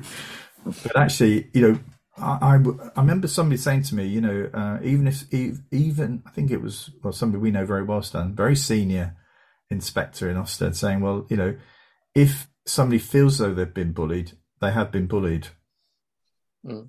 But 0.64 0.96
actually, 0.96 1.48
you 1.52 1.60
know, 1.60 1.78
I, 2.16 2.38
I, 2.40 2.54
I 2.96 3.00
remember 3.00 3.28
somebody 3.28 3.56
saying 3.56 3.84
to 3.84 3.94
me, 3.94 4.06
you 4.06 4.20
know, 4.20 4.50
uh, 4.52 4.78
even 4.82 5.06
if 5.06 5.24
even 5.70 6.22
I 6.26 6.30
think 6.30 6.50
it 6.50 6.60
was 6.62 6.90
well 7.02 7.12
somebody 7.12 7.40
we 7.40 7.50
know 7.50 7.66
very 7.66 7.82
well, 7.82 8.02
Stan, 8.02 8.34
very 8.34 8.56
senior 8.56 9.16
inspector 9.70 10.28
in 10.30 10.36
Ofsted, 10.36 10.74
saying, 10.74 11.00
well, 11.00 11.26
you 11.28 11.36
know, 11.36 11.56
if 12.14 12.48
somebody 12.66 12.98
feels 12.98 13.38
though 13.38 13.54
they've 13.54 13.72
been 13.72 13.92
bullied, 13.92 14.32
they 14.60 14.70
have 14.72 14.92
been 14.92 15.06
bullied. 15.06 15.48
Mm. 16.64 16.88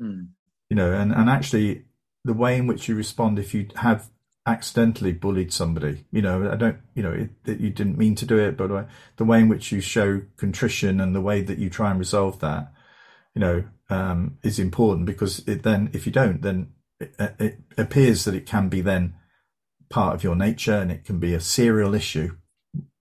Mm. 0.00 0.28
You 0.70 0.76
know, 0.76 0.92
and 0.92 1.12
and 1.12 1.28
actually 1.28 1.84
the 2.24 2.32
way 2.32 2.56
in 2.56 2.66
which 2.66 2.88
you 2.88 2.94
respond 2.94 3.38
if 3.38 3.52
you 3.52 3.68
have 3.76 4.08
accidentally 4.46 5.12
bullied 5.12 5.52
somebody, 5.52 6.04
you 6.10 6.22
know, 6.22 6.50
I 6.50 6.56
don't, 6.56 6.78
you 6.94 7.02
know, 7.02 7.28
that 7.44 7.60
you 7.60 7.70
didn't 7.70 7.98
mean 7.98 8.14
to 8.16 8.26
do 8.26 8.38
it, 8.38 8.56
but 8.56 8.70
uh, 8.70 8.84
the 9.16 9.24
way 9.24 9.40
in 9.40 9.48
which 9.48 9.70
you 9.70 9.80
show 9.80 10.22
contrition 10.36 11.00
and 11.00 11.14
the 11.14 11.20
way 11.20 11.42
that 11.42 11.58
you 11.58 11.70
try 11.70 11.90
and 11.90 11.98
resolve 11.98 12.40
that, 12.40 12.72
you 13.34 13.40
know, 13.40 13.64
um, 13.90 14.38
is 14.42 14.58
important 14.58 15.06
because 15.06 15.46
it 15.46 15.62
then, 15.62 15.90
if 15.92 16.06
you 16.06 16.12
don't, 16.12 16.42
then 16.42 16.72
it, 17.00 17.14
it, 17.38 17.58
appears 17.76 18.24
that 18.24 18.34
it 18.34 18.46
can 18.46 18.68
be 18.68 18.80
then 18.80 19.14
part 19.90 20.14
of 20.14 20.24
your 20.24 20.36
nature 20.36 20.74
and 20.74 20.90
it 20.90 21.04
can 21.04 21.18
be 21.18 21.34
a 21.34 21.40
serial 21.40 21.94
issue. 21.94 22.36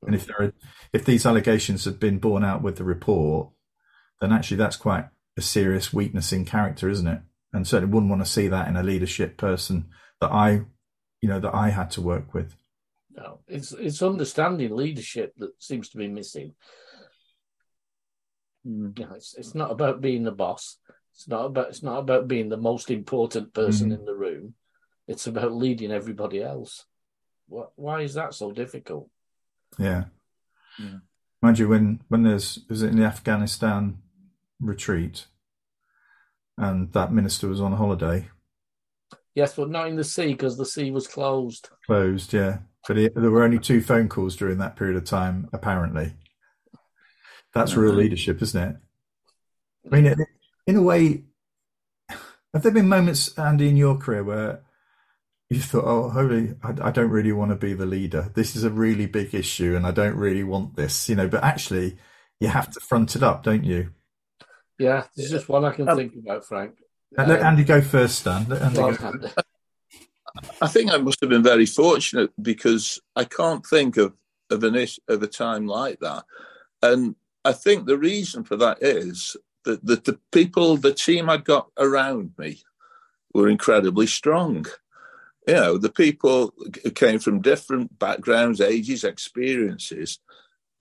And 0.06 0.16
if 0.16 0.26
there 0.26 0.42
are, 0.42 0.54
if 0.92 1.06
these 1.06 1.26
allegations 1.26 1.86
have 1.86 2.00
been 2.00 2.20
borne 2.20 2.44
out 2.44 2.62
with 2.62 2.78
the 2.78 2.84
report, 2.84 3.50
then 4.20 4.32
actually 4.32 4.58
that's 4.58 4.76
quite 4.76 5.06
a 5.38 5.42
serious 5.42 5.94
weakness 5.94 6.34
in 6.34 6.46
character, 6.46 6.90
isn't 6.90 7.08
it? 7.08 7.22
And 7.54 7.68
certainly 7.68 7.94
wouldn't 7.94 8.10
want 8.10 8.24
to 8.24 8.32
see 8.32 8.48
that 8.48 8.68
in 8.68 8.78
a 8.78 8.84
leadership 8.84 9.38
person 9.38 9.90
that 10.20 10.32
I, 10.32 10.62
you 11.22 11.30
know, 11.30 11.40
that 11.40 11.54
I 11.54 11.70
had 11.70 11.92
to 11.92 12.02
work 12.02 12.34
with. 12.34 12.56
No, 13.14 13.40
it's 13.48 13.74
it's 13.74 14.02
understanding 14.02 14.74
leadership 14.74 15.34
that 15.38 15.52
seems 15.60 15.90
to 15.90 15.98
be 15.98 16.08
missing. 16.08 16.54
Mm. 18.68 18.98
You 19.00 19.06
know, 19.06 19.16
it's 19.16 19.36
it's 19.38 19.56
not 19.56 19.72
about 19.72 20.02
being 20.02 20.24
the 20.24 20.32
boss. 20.32 20.78
It's 21.14 21.28
not 21.28 21.46
about 21.46 21.70
it's 21.70 21.84
not 21.84 22.00
about 22.00 22.28
being 22.28 22.50
the 22.50 22.58
most 22.58 22.90
important 22.92 23.54
person 23.54 23.90
Mhm. 23.90 24.00
in 24.00 24.06
the 24.06 24.14
room. 24.16 24.54
It's 25.08 25.28
about 25.28 25.54
leading 25.54 25.92
everybody 25.92 26.42
else. 26.42 26.86
What, 27.48 27.72
why 27.76 28.02
is 28.02 28.14
that 28.14 28.34
so 28.34 28.52
difficult? 28.52 29.10
Yeah. 29.78 30.06
Yeah. 30.80 31.00
Mind 31.42 31.60
you, 31.60 31.68
when 31.68 32.02
when 32.08 32.24
there's 32.24 32.60
was 32.70 32.82
it 32.84 32.92
in 32.92 32.98
the 33.00 33.06
Afghanistan 33.06 33.98
retreat, 34.60 35.28
and 36.58 36.94
that 36.94 37.12
minister 37.12 37.48
was 37.48 37.60
on 37.62 37.74
holiday, 37.74 38.30
Yes, 39.34 39.56
but 39.56 39.70
not 39.70 39.88
in 39.88 39.96
the 39.96 40.04
sea 40.04 40.28
because 40.34 40.58
the 40.58 40.66
sea 40.66 40.92
was 40.92 41.08
closed. 41.08 41.70
closed, 41.86 42.34
yeah. 42.34 42.60
But 42.88 42.98
he, 42.98 43.10
there 43.16 43.32
were 43.32 43.44
only 43.44 43.60
two 43.60 43.82
phone 43.82 44.10
calls 44.10 44.36
during 44.36 44.58
that 44.58 44.76
period 44.76 44.98
of 44.98 45.06
time, 45.06 45.50
apparently. 45.54 46.14
That's 47.54 47.76
real 47.76 47.94
Mhm. 47.94 47.98
leadership, 47.98 48.42
isn't 48.42 48.64
it? 48.70 48.76
I 49.86 49.96
mean, 49.96 50.06
in- 50.08 50.26
in 50.68 50.76
a 50.78 50.82
way, 50.82 51.26
have 52.54 52.64
there 52.64 52.72
been 52.72 52.88
moments, 52.90 53.38
Andy, 53.38 53.70
in 53.70 53.78
your 53.78 53.98
career 53.98 54.24
where 54.24 54.64
you 55.50 55.60
thought, 55.60 55.84
"Oh, 55.86 56.10
holy, 56.10 56.56
I, 56.64 56.70
I 56.88 56.92
don't 56.92 57.10
really 57.10 57.32
want 57.34 57.52
to 57.52 57.56
be 57.58 57.74
the 57.74 57.86
leader. 57.86 58.32
This 58.36 58.56
is 58.56 58.64
a 58.64 58.70
really 58.70 59.06
big 59.06 59.34
issue, 59.36 59.76
and 59.76 59.86
I 59.86 59.92
don't 59.92 60.16
really 60.16 60.44
want 60.44 60.76
this," 60.76 61.10
you 61.10 61.16
know. 61.16 61.28
But 61.28 61.44
actually, 61.44 61.98
you 62.40 62.48
have 62.48 62.70
to 62.72 62.80
front 62.80 63.16
it 63.16 63.24
up, 63.24 63.44
don't 63.44 63.64
you? 63.66 63.92
Yeah, 64.80 65.06
there's 65.16 65.30
just 65.32 65.50
one 65.50 65.66
I 65.66 65.72
can 65.72 65.90
Um, 65.90 65.98
think 65.98 66.16
about, 66.16 66.46
Frank. 66.46 66.76
Let 67.18 67.30
Um, 67.30 67.46
Andy 67.46 67.64
go 67.66 67.82
first, 67.82 68.20
Stan. 68.20 68.48
Let 68.48 68.62
Andy 68.62 68.76
go. 68.78 68.88
Andy. 68.90 69.28
I 70.62 70.68
think 70.70 70.92
I 70.92 70.98
must 70.98 71.20
have 71.20 71.30
been 71.30 71.44
very 71.44 71.66
fortunate 71.66 72.32
because 72.42 73.00
I 73.16 73.26
can't 73.26 73.66
think 73.66 73.98
of 73.98 74.14
of 74.50 74.64
an 74.66 74.76
ish, 74.76 75.00
of 75.08 75.24
a 75.24 75.28
time 75.28 75.66
like 75.66 76.00
that, 76.02 76.26
and 76.82 77.16
I 77.44 77.54
think 77.54 77.86
the 77.86 77.98
reason 77.98 78.44
for 78.44 78.56
that 78.58 78.82
is 78.82 79.36
that, 79.66 79.86
that 79.86 80.06
the 80.06 80.20
people, 80.32 80.78
the 80.78 80.94
team 80.94 81.30
I 81.30 81.38
got 81.38 81.70
around 81.78 82.34
me, 82.38 82.62
were 83.34 83.50
incredibly 83.50 84.08
strong. 84.08 84.66
You 85.48 85.54
know, 85.54 85.78
the 85.78 85.92
people 85.92 86.54
came 86.96 87.20
from 87.20 87.42
different 87.42 87.98
backgrounds, 87.98 88.62
ages, 88.62 89.04
experiences, 89.04 90.20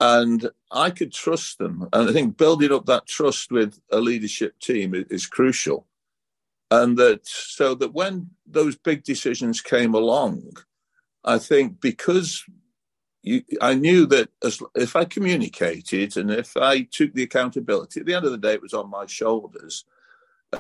and 0.01 0.51
I 0.70 0.90
could 0.90 1.12
trust 1.12 1.59
them. 1.59 1.88
And 1.92 2.09
I 2.09 2.12
think 2.12 2.37
building 2.37 2.73
up 2.73 2.87
that 2.87 3.07
trust 3.07 3.51
with 3.51 3.81
a 3.90 4.01
leadership 4.01 4.59
team 4.59 4.94
is, 4.94 5.05
is 5.11 5.27
crucial 5.27 5.87
and 6.70 6.96
that 6.99 7.27
so 7.27 7.75
that 7.75 7.92
when 7.92 8.31
those 8.46 8.77
big 8.77 9.03
decisions 9.03 9.61
came 9.61 9.94
along, 9.94 10.57
I 11.25 11.38
think 11.38 11.81
because 11.81 12.44
you, 13.22 13.42
I 13.61 13.74
knew 13.74 14.06
that 14.06 14.30
as 14.44 14.62
if 14.74 14.96
I 14.96 15.04
communicated 15.04 16.16
and 16.16 16.30
if 16.30 16.56
I 16.56 16.83
took 16.83 17.12
the 17.14 17.22
accountability, 17.22 18.00
at 18.00 18.06
the 18.06 18.14
end 18.14 18.24
of 18.24 18.33
the 18.33 18.38
day, 18.38 18.52
it 18.52 18.62
was 18.62 18.74
on 18.74 18.90
my 18.90 19.06
shoulders, 19.06 19.85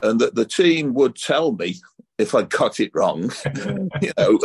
and 0.02 0.20
that 0.20 0.34
the 0.34 0.44
team 0.44 0.94
would 0.94 1.16
tell 1.16 1.52
me 1.52 1.76
if 2.18 2.34
I 2.34 2.42
got 2.42 2.80
it 2.80 2.92
wrong, 2.94 3.32
you 4.02 4.12
know. 4.16 4.38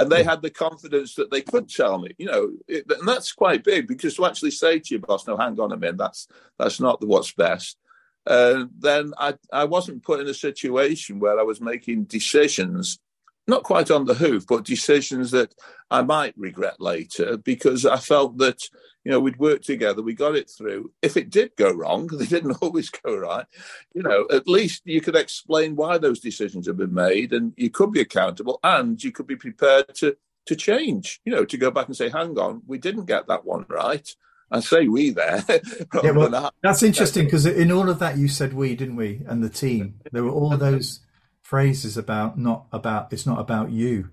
And 0.00 0.10
they 0.10 0.24
had 0.24 0.42
the 0.42 0.50
confidence 0.50 1.14
that 1.14 1.30
they 1.30 1.40
could 1.40 1.68
tell 1.68 1.98
me, 1.98 2.10
you 2.18 2.26
know, 2.26 2.50
it, 2.66 2.84
and 2.90 3.06
that's 3.06 3.32
quite 3.32 3.62
big 3.62 3.86
because 3.86 4.16
to 4.16 4.26
actually 4.26 4.50
say 4.50 4.80
to 4.80 4.94
your 4.94 5.00
boss, 5.00 5.26
"No, 5.26 5.36
hang 5.36 5.58
on 5.60 5.72
a 5.72 5.76
minute, 5.76 5.98
that's 5.98 6.26
that's 6.58 6.80
not 6.80 7.00
the 7.00 7.06
what's 7.06 7.32
best." 7.32 7.78
uh, 8.26 8.64
then 8.78 9.12
I, 9.18 9.34
I 9.52 9.64
wasn't 9.64 10.02
put 10.02 10.20
in 10.20 10.28
a 10.28 10.34
situation 10.34 11.18
where 11.18 11.38
I 11.38 11.42
was 11.42 11.60
making 11.60 12.04
decisions, 12.04 12.98
not 13.46 13.62
quite 13.62 13.90
on 13.90 14.06
the 14.06 14.14
hoof, 14.14 14.46
but 14.46 14.64
decisions 14.64 15.30
that 15.32 15.54
I 15.90 16.02
might 16.02 16.34
regret 16.36 16.80
later 16.80 17.36
because 17.36 17.84
I 17.84 17.98
felt 17.98 18.38
that, 18.38 18.62
you 19.04 19.12
know, 19.12 19.20
we'd 19.20 19.38
worked 19.38 19.64
together, 19.64 20.02
we 20.02 20.14
got 20.14 20.36
it 20.36 20.50
through. 20.50 20.92
If 21.02 21.16
it 21.16 21.30
did 21.30 21.52
go 21.56 21.72
wrong, 21.72 22.06
they 22.12 22.26
didn't 22.26 22.58
always 22.62 22.90
go 22.90 23.16
right, 23.16 23.46
you 23.94 24.02
know, 24.02 24.26
at 24.32 24.48
least 24.48 24.82
you 24.84 25.00
could 25.00 25.16
explain 25.16 25.76
why 25.76 25.98
those 25.98 26.20
decisions 26.20 26.66
have 26.66 26.76
been 26.76 26.94
made 26.94 27.32
and 27.32 27.52
you 27.56 27.70
could 27.70 27.92
be 27.92 28.00
accountable 28.00 28.60
and 28.62 29.02
you 29.02 29.12
could 29.12 29.26
be 29.26 29.36
prepared 29.36 29.94
to 29.96 30.16
to 30.46 30.54
change, 30.54 31.22
you 31.24 31.34
know, 31.34 31.44
to 31.46 31.56
go 31.56 31.70
back 31.70 31.86
and 31.86 31.96
say, 31.96 32.10
hang 32.10 32.38
on, 32.38 32.60
we 32.66 32.76
didn't 32.76 33.06
get 33.06 33.26
that 33.28 33.46
one 33.46 33.64
right. 33.68 34.06
I 34.50 34.60
say 34.60 34.88
we 34.88 35.10
there. 35.10 35.42
Yeah, 36.02 36.10
well. 36.10 36.52
That's 36.62 36.82
interesting 36.82 37.24
because 37.24 37.46
in 37.46 37.72
all 37.72 37.88
of 37.88 37.98
that 38.00 38.18
you 38.18 38.28
said 38.28 38.52
we, 38.52 38.76
didn't 38.76 38.96
we? 38.96 39.22
And 39.26 39.42
the 39.42 39.48
team. 39.48 39.94
There 40.12 40.22
were 40.22 40.30
all 40.30 40.56
those 40.56 41.00
phrases 41.44 41.96
about 41.96 42.36
not 42.38 42.66
about 42.72 43.12
it's 43.12 43.26
not 43.26 43.38
about 43.38 43.70
you. 43.70 44.10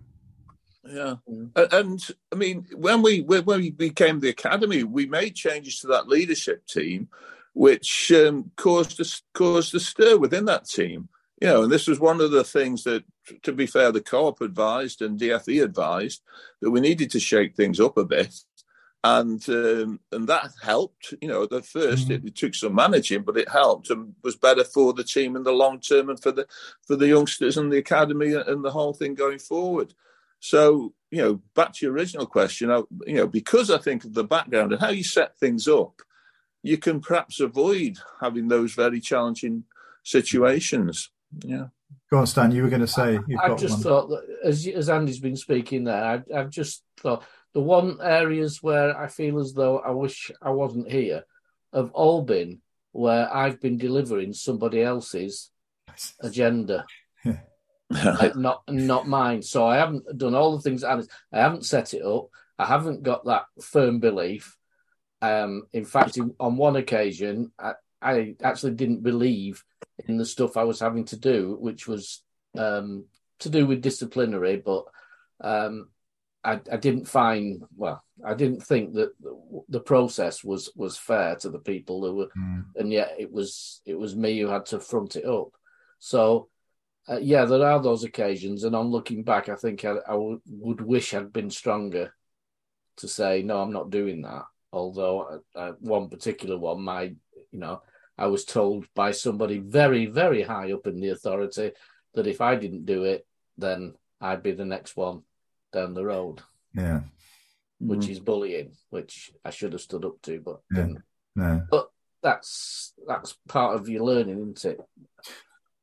Yeah. 0.84 1.16
And 1.56 2.06
I 2.32 2.36
mean, 2.36 2.68
when 2.76 3.02
we 3.02 3.22
when 3.22 3.46
we 3.46 3.72
became 3.72 4.20
the 4.20 4.30
academy, 4.30 4.84
we 4.84 5.06
made 5.06 5.36
changes 5.36 5.80
to 5.80 5.88
that 5.88 6.08
leadership 6.08 6.68
team, 6.68 7.08
which 7.54 8.12
um, 8.12 8.52
caused 8.58 9.00
a, 9.00 9.06
caused 9.34 9.74
a 9.74 9.80
stir 9.80 10.18
within 10.18 10.46
that 10.46 10.66
team. 10.66 11.10
You 11.42 11.48
know, 11.48 11.64
and 11.64 11.72
this 11.72 11.88
was 11.88 12.00
one 12.00 12.22
of 12.22 12.30
the 12.30 12.44
things 12.44 12.84
that, 12.84 13.04
to 13.44 13.52
be 13.52 13.66
fair, 13.66 13.92
the 13.92 14.02
co-op 14.02 14.42
advised 14.42 15.02
and 15.02 15.20
DFE 15.20 15.64
advised 15.64 16.22
that 16.62 16.70
we 16.70 16.80
needed 16.82 17.10
to 17.12 17.20
shake 17.20 17.56
things 17.56 17.80
up 17.80 17.98
a 17.98 18.06
bit, 18.06 18.32
and 19.04 19.48
um, 19.50 20.00
and 20.12 20.28
that 20.28 20.52
helped. 20.62 21.14
You 21.22 21.28
know, 21.28 21.44
at 21.44 21.50
the 21.50 21.62
1st 21.62 22.08
Mhm. 22.08 22.12
it, 22.12 22.26
it 22.26 22.36
took 22.36 22.54
some 22.56 22.76
managing, 22.76 23.24
but 23.24 23.38
it 23.38 23.50
helped 23.50 23.90
and 23.90 24.14
was 24.24 24.36
better 24.36 24.64
for 24.64 24.94
the 24.94 25.04
team 25.04 25.36
in 25.36 25.44
the 25.44 25.52
long 25.52 25.80
term 25.80 26.10
and 26.10 26.22
for 26.22 26.32
the 26.32 26.48
for 26.88 26.96
the 26.96 27.08
youngsters 27.08 27.58
and 27.58 27.72
the 27.72 27.78
academy 27.80 28.34
and 28.34 28.64
the 28.64 28.72
whole 28.72 28.94
thing 28.94 29.16
going 29.16 29.40
forward. 29.40 29.94
So, 30.40 30.94
you 31.12 31.22
know, 31.22 31.42
back 31.56 31.74
to 31.74 31.86
your 31.86 31.94
original 31.94 32.26
question, 32.26 32.72
I, 32.72 32.82
you 33.06 33.16
know, 33.16 33.28
because 33.28 33.70
I 33.70 33.78
think 33.78 34.04
of 34.06 34.14
the 34.14 34.24
background 34.24 34.72
and 34.72 34.82
how 34.82 34.90
you 34.90 35.04
set 35.04 35.38
things 35.38 35.68
up, 35.68 36.02
you 36.64 36.78
can 36.80 37.00
perhaps 37.00 37.40
avoid 37.40 37.98
having 38.20 38.48
those 38.48 38.74
very 38.74 39.00
challenging 39.00 39.66
situations. 40.04 41.10
Yeah. 41.44 41.68
Go 42.10 42.18
on, 42.18 42.28
Stan. 42.28 42.52
You 42.52 42.64
were 42.64 42.70
going 42.70 42.82
to 42.82 42.88
say 42.88 43.20
you've 43.28 43.40
I 43.40 43.50
got 43.50 43.60
just 43.60 43.76
one. 43.76 43.84
thought 43.84 44.10
that 44.10 44.24
as 44.44 44.68
as 44.68 44.90
Andy's 44.90 45.20
been 45.20 45.36
speaking 45.38 45.84
there, 45.86 46.04
I, 46.04 46.40
I've 46.40 46.50
just 46.50 46.84
thought 46.98 47.24
the 47.54 47.62
one 47.62 47.98
areas 48.02 48.62
where 48.62 48.98
I 48.98 49.08
feel 49.08 49.40
as 49.40 49.54
though 49.54 49.80
I 49.80 49.92
wish 49.92 50.32
I 50.42 50.52
wasn't 50.52 50.92
here 50.92 51.24
have 51.74 51.92
all 51.92 52.22
been 52.24 52.62
where 52.92 53.34
I've 53.34 53.62
been 53.62 53.78
delivering 53.78 54.34
somebody 54.34 54.82
else's 54.82 55.52
agenda. 56.22 56.86
like 57.90 58.36
not 58.36 58.64
not 58.70 59.08
mine. 59.08 59.42
So 59.42 59.66
I 59.66 59.78
haven't 59.78 60.18
done 60.18 60.36
all 60.36 60.56
the 60.56 60.62
things. 60.62 60.84
I 60.84 61.02
haven't 61.32 61.66
set 61.66 61.94
it 61.94 62.04
up. 62.04 62.28
I 62.58 62.66
haven't 62.66 63.04
got 63.04 63.26
that 63.26 63.46
firm 63.62 64.00
belief. 64.00 64.56
Um, 65.22 65.64
in 65.74 65.86
fact, 65.86 66.18
on 66.40 66.58
one 66.58 66.76
occasion, 66.76 67.52
I, 67.60 67.74
I, 68.02 68.36
actually 68.42 68.74
didn't 68.74 69.04
believe 69.04 69.64
in 70.08 70.18
the 70.18 70.26
stuff 70.26 70.58
I 70.58 70.64
was 70.64 70.80
having 70.80 71.06
to 71.06 71.16
do, 71.16 71.58
which 71.60 71.88
was 71.88 72.24
um, 72.58 73.06
to 73.40 73.50
do 73.50 73.68
with 73.68 73.82
disciplinary. 73.82 74.58
But 74.58 74.86
um, 75.42 75.90
I, 76.44 76.60
I, 76.72 76.78
didn't 76.78 77.08
find 77.08 77.64
well. 77.76 78.04
I 78.26 78.34
didn't 78.34 78.64
think 78.64 78.94
that 78.94 79.12
the 79.70 79.80
process 79.80 80.44
was 80.44 80.72
was 80.76 80.98
fair 80.98 81.36
to 81.38 81.50
the 81.50 81.60
people 81.60 82.02
who 82.04 82.16
were, 82.16 82.30
mm. 82.38 82.66
and 82.76 82.92
yet 82.92 83.16
it 83.20 83.32
was 83.32 83.82
it 83.86 83.98
was 83.98 84.16
me 84.16 84.40
who 84.40 84.48
had 84.48 84.66
to 84.68 84.80
front 84.80 85.16
it 85.16 85.26
up. 85.26 85.50
So 86.00 86.50
uh, 87.08 87.20
yeah, 87.22 87.46
there 87.46 87.66
are 87.66 87.82
those 87.82 88.04
occasions, 88.04 88.64
and 88.64 88.76
on 88.76 88.90
looking 88.90 89.24
back, 89.24 89.50
I 89.50 89.56
think 89.56 89.86
I, 89.86 89.92
I 90.08 90.14
w- 90.14 90.42
would 90.48 90.82
wish 90.82 91.14
I'd 91.14 91.34
been 91.34 91.52
stronger 91.52 92.14
to 92.98 93.08
say 93.08 93.44
no, 93.44 93.62
I'm 93.62 93.74
not 93.74 93.92
doing 93.92 94.24
that. 94.24 94.46
Although 94.74 95.42
uh, 95.56 95.60
uh, 95.60 95.72
one 95.80 96.10
particular 96.10 96.58
one, 96.58 96.82
my 96.82 97.04
you 97.52 97.60
know, 97.60 97.82
I 98.18 98.28
was 98.28 98.46
told 98.46 98.88
by 98.96 99.12
somebody 99.12 99.60
very 99.60 100.08
very 100.08 100.42
high 100.42 100.72
up 100.72 100.88
in 100.88 101.00
the 101.00 101.10
authority 101.10 101.72
that 102.16 102.28
if 102.28 102.42
I 102.42 102.56
didn't 102.56 102.86
do 102.86 103.04
it, 103.04 103.28
then 103.58 103.94
I'd 104.20 104.44
be 104.44 104.54
the 104.54 104.66
next 104.66 104.98
one 104.98 105.24
down 105.72 105.94
the 105.94 106.06
road. 106.06 106.42
Yeah, 106.74 107.02
which 107.80 108.02
mm. 108.02 108.10
is 108.10 108.20
bullying, 108.20 108.74
which 108.90 109.32
I 109.44 109.50
should 109.50 109.74
have 109.74 109.82
stood 109.82 110.06
up 110.06 110.22
to, 110.24 110.40
but 110.40 110.62
yeah. 110.72 110.88
No. 111.36 111.66
But 111.70 111.90
that's 112.22 112.94
that's 113.08 113.36
part 113.48 113.76
of 113.76 113.90
your 113.90 114.04
learning, 114.04 114.38
isn't 114.38 114.66
it? 114.66 114.80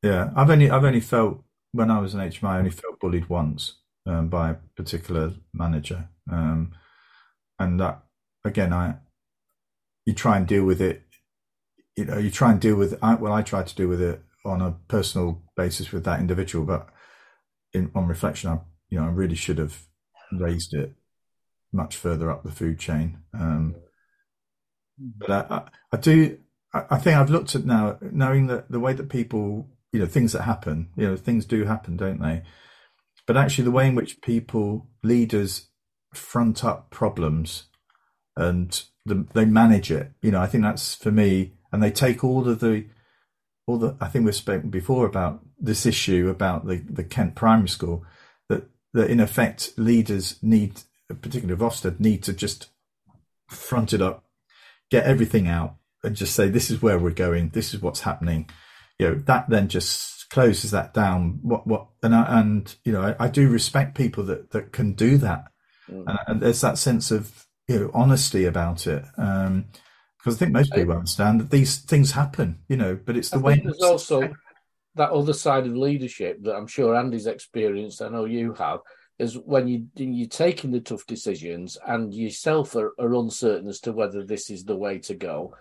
Yeah, 0.03 0.31
I've 0.37 0.51
only 0.51 0.71
I've 0.71 0.85
only 0.85 1.01
felt 1.01 1.43
when 1.73 1.91
I 1.91 1.99
was 1.99 2.15
an 2.15 2.21
HMI, 2.21 2.49
I 2.49 2.59
only 2.59 2.71
felt 2.71 3.01
bullied 3.01 3.29
once 3.29 3.75
um, 4.07 4.29
by 4.29 4.51
a 4.51 4.55
particular 4.77 5.33
manager, 5.53 6.09
um, 6.31 6.73
and 7.59 7.81
that 7.81 8.03
again, 8.45 8.73
I 8.73 8.97
you 10.07 10.15
try 10.15 10.37
and 10.37 10.47
deal 10.47 10.65
with 10.65 10.81
it. 10.81 11.03
You 11.97 12.05
know, 12.05 12.19
you 12.19 12.31
try 12.31 12.53
and 12.53 12.61
deal 12.61 12.77
with. 12.77 12.99
I, 13.03 13.15
well, 13.15 13.33
I 13.33 13.43
tried 13.43 13.67
to 13.67 13.75
deal 13.75 13.89
with 13.89 14.01
it 14.01 14.23
on 14.45 14.63
a 14.63 14.77
personal 14.87 15.43
basis 15.57 15.93
with 15.93 16.05
that 16.05 16.21
individual, 16.21 16.65
but 16.65 16.89
in 17.73 17.91
on 17.95 18.07
reflection, 18.07 18.51
I 18.51 18.61
you 18.91 18.99
know 18.99 19.07
I 19.07 19.11
really 19.11 19.35
should 19.35 19.59
have 19.59 19.87
raised 20.33 20.75
it 20.75 20.95
much 21.73 21.97
further 21.97 22.31
up 22.31 22.43
the 22.43 22.51
food 22.51 22.79
chain. 22.79 23.19
Um, 23.35 23.77
but 24.99 25.31
I, 25.31 25.55
I, 25.55 25.63
I 25.93 25.97
do. 25.97 26.39
I, 26.73 26.85
I 26.91 26.99
think 26.99 27.17
I've 27.17 27.31
looked 27.31 27.55
at 27.55 27.65
now, 27.65 27.99
knowing 28.01 28.47
that 28.49 28.71
the 28.71 28.81
way 28.81 28.93
that 28.93 29.09
people 29.09 29.69
you 29.93 30.01
know 30.01 30.07
things 30.07 30.33
that 30.33 30.43
happen 30.43 30.91
you 30.97 31.07
know 31.07 31.17
things 31.17 31.45
do 31.45 31.65
happen 31.65 31.97
don't 31.97 32.21
they 32.21 32.43
but 33.27 33.37
actually 33.37 33.65
the 33.65 33.71
way 33.71 33.87
in 33.87 33.95
which 33.95 34.21
people 34.21 34.89
leaders 35.03 35.69
front 36.15 36.65
up 36.65 36.91
problems 36.91 37.65
and 38.37 38.85
the, 39.05 39.27
they 39.35 39.45
manage 39.45 39.91
it 39.91 40.13
you 40.23 40.31
know 40.31 40.41
i 40.41 40.47
think 40.47 40.63
that's 40.65 40.95
for 40.95 41.11
me 41.11 41.55
and 41.73 41.83
they 41.83 41.91
take 41.91 42.23
all 42.23 42.49
of 42.49 42.61
the 42.61 42.87
all 43.67 43.79
the 43.79 43.97
i 44.01 44.09
think 44.09 44.25
we've 44.25 44.35
spoken 44.35 44.71
before 44.71 45.07
about 45.07 45.41
this 45.59 45.87
issue 45.87 46.29
about 46.29 46.67
the 46.67 46.77
the 46.89 47.05
kent 47.05 47.35
primary 47.35 47.69
school 47.69 48.05
that 48.49 48.69
that 48.95 49.11
in 49.11 49.21
effect 49.21 49.73
leaders 49.77 50.37
need 50.43 50.83
particularly 51.21 51.53
of 51.53 51.61
ofsted 51.61 51.99
need 52.01 52.23
to 52.23 52.33
just 52.33 52.69
front 53.49 53.93
it 53.93 54.03
up 54.03 54.25
get 54.91 55.05
everything 55.05 55.47
out 55.47 55.77
and 56.03 56.17
just 56.17 56.35
say 56.35 56.49
this 56.49 56.71
is 56.71 56.83
where 56.83 56.99
we're 56.99 57.11
going 57.11 57.49
this 57.51 57.73
is 57.73 57.81
what's 57.81 58.01
happening 58.01 58.49
you 58.99 59.09
know 59.09 59.15
that 59.15 59.49
then 59.49 59.69
just 59.69 60.19
closes 60.31 60.71
that 60.73 60.95
down. 60.95 61.39
What 61.43 61.67
what 61.67 61.87
and 62.03 62.15
I, 62.15 62.41
and 62.41 62.75
you 62.85 62.93
know 62.93 63.03
I, 63.03 63.25
I 63.25 63.29
do 63.29 63.49
respect 63.49 63.97
people 63.97 64.25
that 64.25 64.51
that 64.51 64.73
can 64.73 64.93
do 64.93 65.19
that, 65.19 65.47
mm. 65.91 66.05
and, 66.07 66.19
and, 66.27 66.41
there's 66.41 66.61
that 66.61 66.79
sense 66.79 67.11
of 67.11 67.47
you 67.67 67.79
know 67.79 67.91
honesty 67.95 68.45
about 68.45 68.87
it. 68.87 69.05
Um, 69.17 69.67
because 70.19 70.35
I 70.35 70.39
think 70.41 70.53
most 70.53 70.73
people 70.73 70.95
understand 70.95 71.41
that 71.41 71.51
these 71.51 71.79
things 71.79 72.11
happen, 72.11 72.59
you 72.69 72.77
know, 72.77 72.99
but 73.03 73.17
it's 73.17 73.31
the 73.31 73.39
I 73.39 73.41
way. 73.41 73.61
There's 73.63 73.81
also 73.81 74.35
that 74.99 75.11
other 75.11 75.33
side 75.33 75.67
of 75.67 75.77
leadership 75.77 76.43
that 76.43 76.55
I'm 76.55 76.67
sure 76.67 76.95
Andy's 76.95 77.27
experienced. 77.27 78.03
I 78.03 78.09
know 78.09 78.27
you 78.27 78.53
have 78.55 78.81
is 79.19 79.37
when 79.37 79.67
you 79.67 79.87
you're 79.97 80.29
taking 80.29 80.71
the 80.71 80.81
tough 80.81 81.07
decisions 81.07 81.77
and 81.87 82.15
yourself 82.15 82.77
are, 82.77 82.95
are 82.99 83.15
uncertain 83.15 83.69
as 83.69 83.81
to 83.81 83.93
whether 83.93 84.23
this 84.23 84.51
is 84.51 84.65
the 84.65 84.77
way 84.77 84.99
to 84.99 85.15
go 85.15 85.55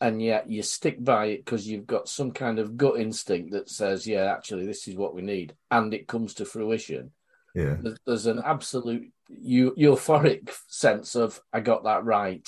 and 0.00 0.20
yet 0.20 0.50
you 0.50 0.62
stick 0.62 1.02
by 1.02 1.26
it 1.26 1.44
because 1.44 1.66
you've 1.66 1.86
got 1.86 2.08
some 2.08 2.30
kind 2.30 2.58
of 2.58 2.76
gut 2.76 2.98
instinct 2.98 3.52
that 3.52 3.70
says, 3.70 4.06
"Yeah, 4.06 4.32
actually, 4.32 4.66
this 4.66 4.86
is 4.88 4.96
what 4.96 5.14
we 5.14 5.22
need," 5.22 5.54
and 5.70 5.94
it 5.94 6.08
comes 6.08 6.34
to 6.34 6.44
fruition. 6.44 7.12
Yeah, 7.54 7.76
there's, 8.04 8.26
an 8.26 8.42
absolute 8.44 9.10
euphoric 9.30 10.50
sense 10.68 11.14
of 11.14 11.40
"I 11.52 11.60
got 11.60 11.84
that 11.84 12.04
right," 12.04 12.46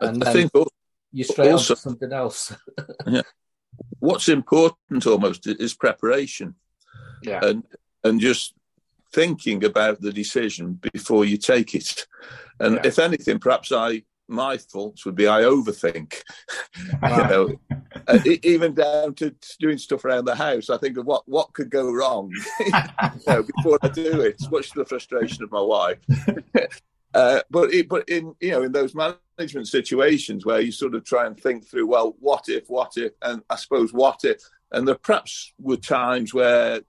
and 0.00 0.24
I 0.24 0.32
think 0.32 0.50
you 1.12 1.24
straight 1.24 1.52
also, 1.52 1.74
on 1.74 1.76
to 1.76 1.82
something 1.82 2.12
else. 2.12 2.52
yeah, 3.06 3.22
what's 3.98 4.28
important 4.28 5.06
almost 5.06 5.46
is 5.46 5.74
preparation. 5.74 6.54
Yeah, 7.22 7.44
and 7.44 7.64
and 8.04 8.20
just 8.20 8.54
thinking 9.12 9.64
about 9.64 10.00
the 10.00 10.12
decision 10.12 10.78
before 10.92 11.24
you 11.24 11.36
take 11.36 11.74
it. 11.74 12.06
And 12.60 12.76
yeah. 12.76 12.82
if 12.84 12.98
anything, 12.98 13.38
perhaps 13.38 13.72
I 13.72 14.02
my 14.28 14.58
faults 14.58 15.06
would 15.06 15.14
be 15.14 15.28
I 15.28 15.42
overthink. 15.42 16.22
you 17.02 17.08
know, 17.08 17.60
uh, 18.08 18.18
even 18.42 18.74
down 18.74 19.14
to 19.14 19.34
doing 19.58 19.78
stuff 19.78 20.04
around 20.04 20.24
the 20.24 20.34
house. 20.34 20.70
I 20.70 20.78
think 20.78 20.96
of 20.98 21.06
what 21.06 21.22
what 21.26 21.52
could 21.52 21.70
go 21.70 21.90
wrong 21.92 22.32
you 22.60 22.72
know, 23.26 23.42
before 23.42 23.78
I 23.82 23.88
do 23.88 24.20
it. 24.20 24.36
Much 24.50 24.70
to 24.70 24.80
the 24.80 24.84
frustration 24.84 25.44
of 25.44 25.52
my 25.52 25.60
wife. 25.60 25.98
Uh, 27.16 27.40
but 27.50 27.72
it, 27.72 27.88
but 27.88 28.06
in 28.10 28.34
you 28.40 28.50
know 28.50 28.62
in 28.62 28.72
those 28.72 28.94
management 28.94 29.66
situations 29.66 30.44
where 30.44 30.60
you 30.60 30.70
sort 30.70 30.94
of 30.94 31.02
try 31.02 31.26
and 31.26 31.40
think 31.40 31.66
through, 31.66 31.86
well, 31.86 32.14
what 32.20 32.44
if, 32.48 32.68
what 32.68 32.92
if, 32.96 33.12
and 33.22 33.42
I 33.48 33.56
suppose 33.56 33.90
what 33.90 34.20
if, 34.22 34.42
and 34.70 34.86
there 34.86 34.96
perhaps 34.96 35.54
were 35.58 35.78
times 35.78 36.34
where 36.34 36.82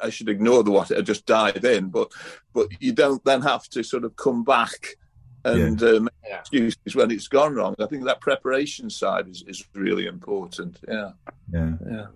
I 0.00 0.10
should 0.10 0.28
ignore 0.28 0.62
the 0.62 0.70
what 0.70 0.92
if, 0.92 0.98
I 0.98 1.00
just 1.00 1.26
dive 1.26 1.64
in, 1.64 1.88
but 1.88 2.12
but 2.52 2.68
you 2.78 2.92
don't 2.92 3.24
then 3.24 3.42
have 3.42 3.64
to 3.70 3.82
sort 3.82 4.04
of 4.04 4.14
come 4.14 4.44
back 4.44 4.96
and 5.44 5.80
yeah. 5.80 5.88
um, 5.88 6.08
yeah. 6.24 6.38
excuses 6.38 6.94
when 6.94 7.10
it's 7.10 7.26
gone 7.26 7.56
wrong. 7.56 7.74
I 7.80 7.86
think 7.86 8.04
that 8.04 8.20
preparation 8.20 8.88
side 8.88 9.26
is, 9.26 9.42
is 9.48 9.66
really 9.74 10.06
important. 10.06 10.78
Yeah. 10.86 11.10
Yeah. 11.52 11.72
Yeah. 11.90 12.06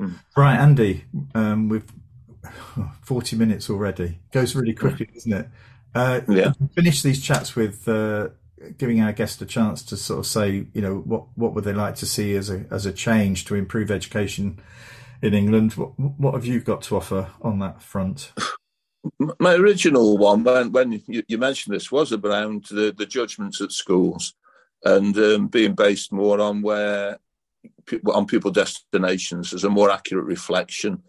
Mm. 0.00 0.14
Right, 0.36 0.58
Andy, 0.58 1.04
um, 1.36 1.68
we've 1.68 1.86
40 3.02 3.36
minutes 3.36 3.70
already. 3.70 4.18
Goes 4.32 4.56
really 4.56 4.74
quickly, 4.74 5.06
doesn't 5.06 5.32
it? 5.32 5.48
Uh, 5.96 6.20
yeah. 6.28 6.52
Finish 6.74 7.00
these 7.00 7.22
chats 7.22 7.56
with 7.56 7.88
uh, 7.88 8.28
giving 8.76 9.00
our 9.00 9.12
guest 9.12 9.40
a 9.40 9.46
chance 9.46 9.82
to 9.84 9.96
sort 9.96 10.18
of 10.18 10.26
say, 10.26 10.66
you 10.74 10.82
know, 10.82 10.96
what, 10.96 11.26
what 11.36 11.54
would 11.54 11.64
they 11.64 11.72
like 11.72 11.94
to 11.96 12.06
see 12.06 12.34
as 12.34 12.50
a, 12.50 12.66
as 12.70 12.84
a 12.84 12.92
change 12.92 13.46
to 13.46 13.54
improve 13.54 13.90
education 13.90 14.60
in 15.22 15.32
England? 15.32 15.72
What, 15.72 15.98
what 15.98 16.34
have 16.34 16.44
you 16.44 16.60
got 16.60 16.82
to 16.82 16.96
offer 16.96 17.30
on 17.40 17.60
that 17.60 17.80
front? 17.82 18.32
my 19.40 19.54
original 19.54 20.18
one, 20.18 20.44
when, 20.44 20.70
when 20.70 21.02
you, 21.06 21.22
you, 21.28 21.38
mentioned 21.38 21.74
this, 21.74 21.90
was 21.90 22.12
around 22.12 22.66
the, 22.70 22.94
the 22.96 23.06
judgments 23.06 23.62
at 23.62 23.72
schools 23.72 24.34
and 24.84 25.16
um, 25.16 25.48
being 25.48 25.74
based 25.74 26.12
more 26.12 26.40
on 26.40 26.60
where 26.60 27.18
on 28.12 28.26
pupil 28.26 28.50
destinations 28.50 29.54
as 29.54 29.64
a 29.64 29.70
more 29.70 29.90
accurate 29.90 30.26
reflection 30.26 31.02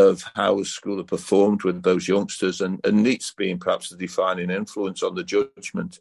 of 0.00 0.24
how 0.34 0.62
school 0.62 0.96
had 0.96 1.06
performed 1.06 1.62
with 1.62 1.82
those 1.82 2.08
youngsters 2.08 2.60
and, 2.60 2.80
and 2.84 3.04
NEETs 3.04 3.36
being 3.36 3.58
perhaps 3.58 3.90
the 3.90 3.96
defining 3.96 4.50
influence 4.50 5.02
on 5.02 5.14
the 5.14 5.24
judgment. 5.24 6.00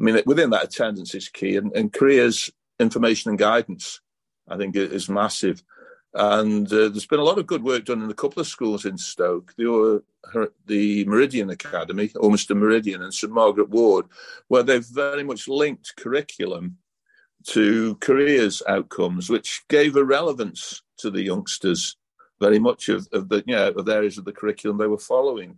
I 0.00 0.04
mean, 0.04 0.20
within 0.26 0.50
that 0.50 0.64
attendance 0.64 1.14
is 1.14 1.28
key 1.28 1.56
and, 1.56 1.74
and 1.74 1.92
careers 1.92 2.50
information 2.78 3.30
and 3.30 3.38
guidance, 3.38 4.00
I 4.48 4.56
think, 4.56 4.76
is 4.76 5.08
massive. 5.08 5.62
And 6.12 6.66
uh, 6.72 6.88
there's 6.88 7.06
been 7.06 7.20
a 7.20 7.24
lot 7.24 7.38
of 7.38 7.46
good 7.46 7.62
work 7.62 7.84
done 7.84 8.02
in 8.02 8.10
a 8.10 8.14
couple 8.14 8.40
of 8.40 8.46
schools 8.46 8.84
in 8.84 8.98
Stoke, 8.98 9.54
the, 9.56 10.02
uh, 10.34 10.46
the 10.66 11.04
Meridian 11.04 11.50
Academy, 11.50 12.10
Ormiston 12.16 12.58
Meridian, 12.58 13.02
and 13.02 13.12
St 13.12 13.32
Margaret 13.32 13.68
Ward, 13.68 14.06
where 14.48 14.62
they've 14.62 14.84
very 14.84 15.22
much 15.22 15.46
linked 15.46 15.94
curriculum 15.96 16.78
to 17.48 17.96
careers 17.96 18.62
outcomes, 18.66 19.30
which 19.30 19.62
gave 19.68 19.94
a 19.94 20.04
relevance 20.04 20.82
to 20.98 21.10
the 21.10 21.22
youngsters 21.22 21.96
very 22.40 22.58
much 22.58 22.88
of, 22.88 23.08
of 23.12 23.28
the 23.28 23.42
you 23.46 23.54
know, 23.54 23.68
of 23.68 23.84
the 23.84 23.94
areas 23.94 24.18
of 24.18 24.24
the 24.24 24.32
curriculum 24.32 24.78
they 24.78 24.86
were 24.86 24.98
following. 24.98 25.56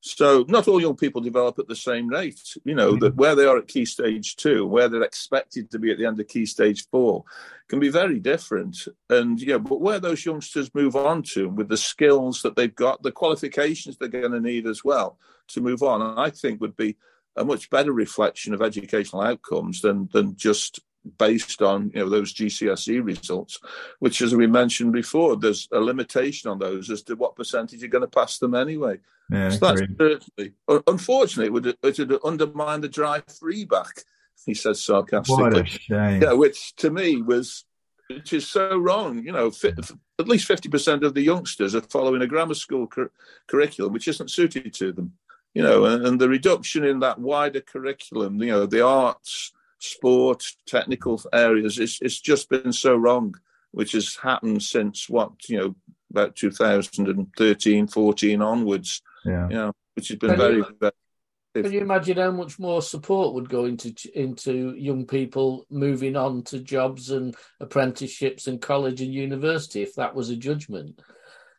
So 0.00 0.44
not 0.48 0.68
all 0.68 0.80
young 0.80 0.96
people 0.96 1.20
develop 1.20 1.58
at 1.58 1.66
the 1.66 1.74
same 1.74 2.08
rate. 2.08 2.40
You 2.64 2.74
know 2.74 2.92
mm-hmm. 2.92 3.00
that 3.00 3.16
where 3.16 3.34
they 3.34 3.44
are 3.44 3.58
at 3.58 3.66
key 3.66 3.84
stage 3.84 4.36
two, 4.36 4.66
where 4.66 4.88
they're 4.88 5.02
expected 5.02 5.70
to 5.70 5.78
be 5.78 5.90
at 5.90 5.98
the 5.98 6.06
end 6.06 6.20
of 6.20 6.28
key 6.28 6.46
stage 6.46 6.86
four, 6.90 7.24
can 7.68 7.80
be 7.80 7.88
very 7.88 8.20
different. 8.20 8.76
And 9.10 9.40
yeah, 9.40 9.58
but 9.58 9.80
where 9.80 9.98
those 9.98 10.24
youngsters 10.24 10.74
move 10.74 10.94
on 10.94 11.22
to 11.34 11.48
with 11.48 11.68
the 11.68 11.76
skills 11.76 12.42
that 12.42 12.54
they've 12.54 12.74
got, 12.74 13.02
the 13.02 13.12
qualifications 13.12 13.96
they're 13.96 14.08
going 14.08 14.32
to 14.32 14.40
need 14.40 14.66
as 14.66 14.84
well 14.84 15.18
to 15.48 15.60
move 15.60 15.82
on, 15.82 16.18
I 16.18 16.30
think 16.30 16.60
would 16.60 16.76
be 16.76 16.96
a 17.34 17.44
much 17.44 17.70
better 17.70 17.92
reflection 17.92 18.54
of 18.54 18.62
educational 18.62 19.22
outcomes 19.22 19.80
than 19.80 20.08
than 20.12 20.36
just 20.36 20.80
based 21.16 21.62
on 21.62 21.90
you 21.94 22.00
know 22.00 22.08
those 22.08 22.34
GCSE 22.34 23.04
results, 23.04 23.58
which, 23.98 24.20
as 24.22 24.34
we 24.34 24.46
mentioned 24.46 24.92
before, 24.92 25.36
there's 25.36 25.68
a 25.72 25.80
limitation 25.80 26.50
on 26.50 26.58
those 26.58 26.90
as 26.90 27.02
to 27.02 27.14
what 27.14 27.36
percentage 27.36 27.80
you're 27.80 27.88
going 27.88 28.02
to 28.02 28.08
pass 28.08 28.38
them 28.38 28.54
anyway. 28.54 28.98
Yeah, 29.30 29.50
so 29.50 29.58
that's 29.58 29.82
certainly, 29.98 30.52
unfortunately, 30.86 31.46
it 31.46 31.52
would 31.52 31.66
it 31.66 31.98
would 31.98 32.18
undermine 32.24 32.80
the 32.80 32.88
drive-free 32.88 33.66
back. 33.66 34.04
He 34.46 34.54
says 34.54 34.82
sarcastically. 34.82 35.42
What 35.42 35.56
a 35.56 35.66
shame. 35.66 36.22
Yeah, 36.22 36.32
which 36.32 36.74
to 36.76 36.90
me 36.90 37.22
was 37.22 37.64
which 38.08 38.32
is 38.32 38.48
so 38.48 38.76
wrong. 38.78 39.22
You 39.22 39.32
know, 39.32 39.52
at 40.18 40.28
least 40.28 40.46
fifty 40.46 40.68
percent 40.68 41.04
of 41.04 41.14
the 41.14 41.22
youngsters 41.22 41.74
are 41.74 41.82
following 41.82 42.22
a 42.22 42.26
grammar 42.26 42.54
school 42.54 42.86
cur- 42.86 43.12
curriculum 43.46 43.92
which 43.92 44.08
isn't 44.08 44.30
suited 44.30 44.72
to 44.74 44.92
them. 44.92 45.12
You 45.54 45.62
know, 45.62 45.86
and, 45.86 46.06
and 46.06 46.20
the 46.20 46.28
reduction 46.28 46.84
in 46.84 47.00
that 47.00 47.18
wider 47.18 47.60
curriculum, 47.60 48.40
you 48.40 48.52
know, 48.52 48.66
the 48.66 48.84
arts 48.86 49.52
sport, 49.78 50.44
technical 50.66 51.20
areas. 51.32 51.78
It's, 51.78 52.00
it's 52.00 52.20
just 52.20 52.48
been 52.48 52.72
so 52.72 52.96
wrong, 52.96 53.34
which 53.70 53.92
has 53.92 54.16
happened 54.16 54.62
since 54.62 55.08
what, 55.08 55.48
you 55.48 55.58
know, 55.58 55.74
about 56.10 56.36
2013, 56.36 57.86
14 57.86 58.42
onwards. 58.42 59.02
Yeah. 59.24 59.48
You 59.48 59.54
know, 59.54 59.72
which 59.94 60.08
has 60.08 60.18
been 60.18 60.30
can 60.30 60.38
very, 60.38 60.56
you, 60.56 60.66
very. 60.80 60.92
Can 61.54 61.72
you 61.72 61.80
imagine 61.80 62.18
how 62.18 62.30
much 62.30 62.58
more 62.58 62.82
support 62.82 63.34
would 63.34 63.48
go 63.48 63.64
into 63.64 63.92
into 64.14 64.74
young 64.76 65.06
people 65.06 65.66
moving 65.70 66.14
on 66.14 66.42
to 66.44 66.60
jobs 66.60 67.10
and 67.10 67.34
apprenticeships 67.60 68.46
and 68.46 68.60
college 68.60 69.00
and 69.00 69.12
university 69.12 69.82
if 69.82 69.94
that 69.94 70.14
was 70.14 70.30
a 70.30 70.36
judgment? 70.36 71.00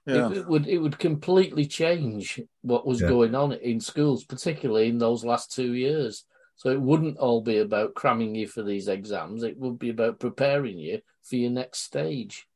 Yeah. 0.06 0.30
It, 0.30 0.38
it, 0.38 0.48
would 0.48 0.68
it 0.68 0.78
would 0.78 0.98
completely 0.98 1.66
change 1.66 2.40
what 2.62 2.88
was 2.88 3.02
yeah. 3.02 3.10
going 3.10 3.36
on 3.36 3.54
in 3.54 3.80
schools, 3.80 4.24
particularly 4.24 4.90
in 4.90 4.98
those 4.98 5.26
last 5.26 5.54
two 5.54 5.74
years. 5.74 6.26
So 6.60 6.70
it 6.72 6.82
wouldn't 6.82 7.18
all 7.20 7.40
be 7.40 7.60
about 7.60 7.96
cramming 7.96 8.36
you 8.36 8.46
for 8.46 8.64
these 8.64 8.90
exams. 8.90 9.44
It 9.44 9.58
would 9.58 9.80
be 9.80 9.92
about 9.92 10.20
preparing 10.20 10.78
you 10.78 11.00
for 11.24 11.38
your 11.38 11.52
next 11.52 11.84
stage. 11.84 12.48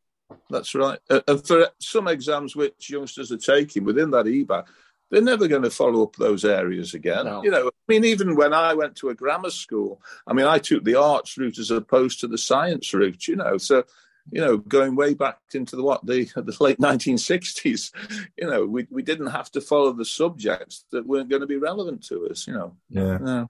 That's 0.50 0.76
right. 0.76 1.00
Uh, 1.10 1.22
and 1.26 1.48
for 1.48 1.70
some 1.80 2.10
exams 2.10 2.54
which 2.54 2.90
youngsters 2.90 3.32
are 3.32 3.38
taking 3.38 3.86
within 3.86 4.12
that 4.12 4.26
EBacc, 4.26 4.66
they're 5.10 5.22
never 5.22 5.48
going 5.48 5.62
to 5.62 5.70
follow 5.70 6.04
up 6.04 6.18
those 6.18 6.44
areas 6.44 6.94
again. 6.94 7.24
No. 7.24 7.46
You 7.46 7.52
know, 7.52 7.68
I 7.68 7.72
mean, 7.88 8.04
even 8.04 8.36
when 8.36 8.54
I 8.54 8.74
went 8.74 8.98
to 8.98 9.08
a 9.08 9.16
grammar 9.16 9.52
school, 9.52 10.02
I 10.28 10.34
mean, 10.34 10.48
I 10.48 10.60
took 10.60 10.84
the 10.84 10.96
arts 10.96 11.38
route 11.38 11.58
as 11.58 11.72
opposed 11.72 12.20
to 12.20 12.28
the 12.28 12.38
science 12.38 12.94
route. 12.94 13.30
You 13.30 13.38
know, 13.38 13.58
so 13.58 13.86
you 14.34 14.42
know, 14.42 14.58
going 14.58 14.98
way 14.98 15.14
back 15.14 15.38
into 15.54 15.78
the 15.78 15.84
what 15.84 16.06
the 16.06 16.26
the 16.36 16.58
late 16.60 16.80
1960s, 16.80 17.94
you 18.38 18.48
know, 18.48 18.66
we 18.66 18.86
we 18.92 19.02
didn't 19.02 19.28
have 19.28 19.50
to 19.52 19.62
follow 19.62 19.94
the 19.94 20.04
subjects 20.04 20.84
that 20.92 21.08
weren't 21.08 21.30
going 21.30 21.42
to 21.42 21.48
be 21.48 21.56
relevant 21.56 22.04
to 22.08 22.28
us. 22.28 22.46
You 22.48 22.54
know, 22.56 22.76
yeah. 22.90 23.46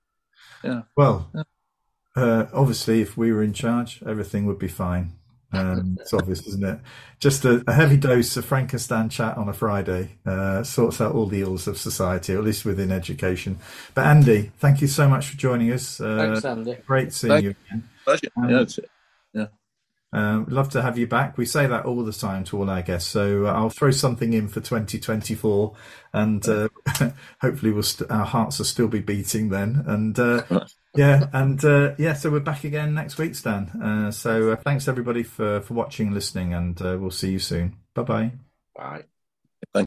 Yeah. 0.64 0.82
Well, 0.96 1.32
uh, 2.16 2.46
obviously, 2.54 3.02
if 3.02 3.18
we 3.18 3.32
were 3.32 3.44
in 3.44 3.54
charge, 3.54 4.02
everything 4.06 4.46
would 4.46 4.60
be 4.60 4.68
fine. 4.68 5.14
Um, 5.54 5.98
it's 6.02 6.14
obvious, 6.14 6.46
isn't 6.48 6.64
it? 6.64 6.80
Just 7.20 7.46
a, 7.46 7.64
a, 7.68 7.74
heavy 7.74 7.96
dose 7.96 8.36
of 8.38 8.46
Frank 8.46 8.74
and 8.74 8.82
Stan 8.82 9.08
chat 9.10 9.38
on 9.38 9.48
a 9.48 9.54
Friday 9.54 10.18
uh, 10.26 10.64
sorts 10.64 11.00
out 11.00 11.14
all 11.14 11.28
the 11.28 11.42
ills 11.42 11.68
of 11.68 11.78
society, 11.78 12.34
at 12.34 12.44
least 12.44 12.66
within 12.66 12.92
education. 12.92 13.60
But 13.94 14.08
Andy, 14.08 14.52
thank 14.58 14.82
you 14.82 14.88
so 14.88 15.08
much 15.08 15.28
for 15.28 15.38
joining 15.38 15.72
us. 15.72 16.02
Uh, 16.02 16.18
Thanks, 16.18 16.46
Andy. 16.46 16.78
Great 16.88 17.14
seeing 17.14 17.34
Thank 17.34 17.44
you 17.44 17.56
again. 17.68 17.90
Pleasure. 18.04 18.28
Um, 18.36 18.50
yeah, 18.50 18.66
yeah. 18.68 18.86
Um, 20.14 20.46
love 20.48 20.70
to 20.70 20.82
have 20.82 20.98
you 20.98 21.08
back. 21.08 21.38
We 21.38 21.46
say 21.46 21.66
that 21.68 21.86
all 21.86 22.04
the 22.04 22.14
time 22.14 22.44
to 22.46 22.58
all 22.60 22.70
our 22.70 22.82
guests. 22.82 23.10
So 23.10 23.48
uh, 23.48 23.52
I'll 23.54 23.70
throw 23.70 23.92
something 23.92 24.34
in 24.34 24.48
for 24.48 24.62
2024, 24.62 25.74
and 26.14 26.48
uh, 26.48 26.70
hopefully 27.42 27.72
we'll 27.72 27.84
st- 27.84 28.12
our 28.12 28.26
hearts 28.26 28.60
will 28.60 28.66
still 28.66 28.88
be 28.88 29.00
beating 29.00 29.50
then. 29.50 29.84
And 29.88 30.18
uh, 30.20 30.44
yeah, 30.96 31.28
and 31.34 31.64
uh, 31.66 31.96
yeah, 31.98 32.14
so 32.14 32.30
we're 32.30 32.40
back 32.40 32.64
again 32.64 32.94
next 32.94 33.18
week, 33.18 33.36
Stan. 33.36 33.70
Uh, 33.70 34.12
so 34.12 34.52
uh, 34.52 34.56
thanks 34.58 34.88
everybody 34.88 35.24
for 35.24 35.62
for 35.62 35.74
watching, 35.74 36.14
listening, 36.14 36.54
and 36.54 36.80
we'll 36.80 37.12
see 37.12 37.32
you 37.32 37.40
soon. 37.40 37.78
Bye-bye. 37.96 38.32
Bye. 38.76 39.04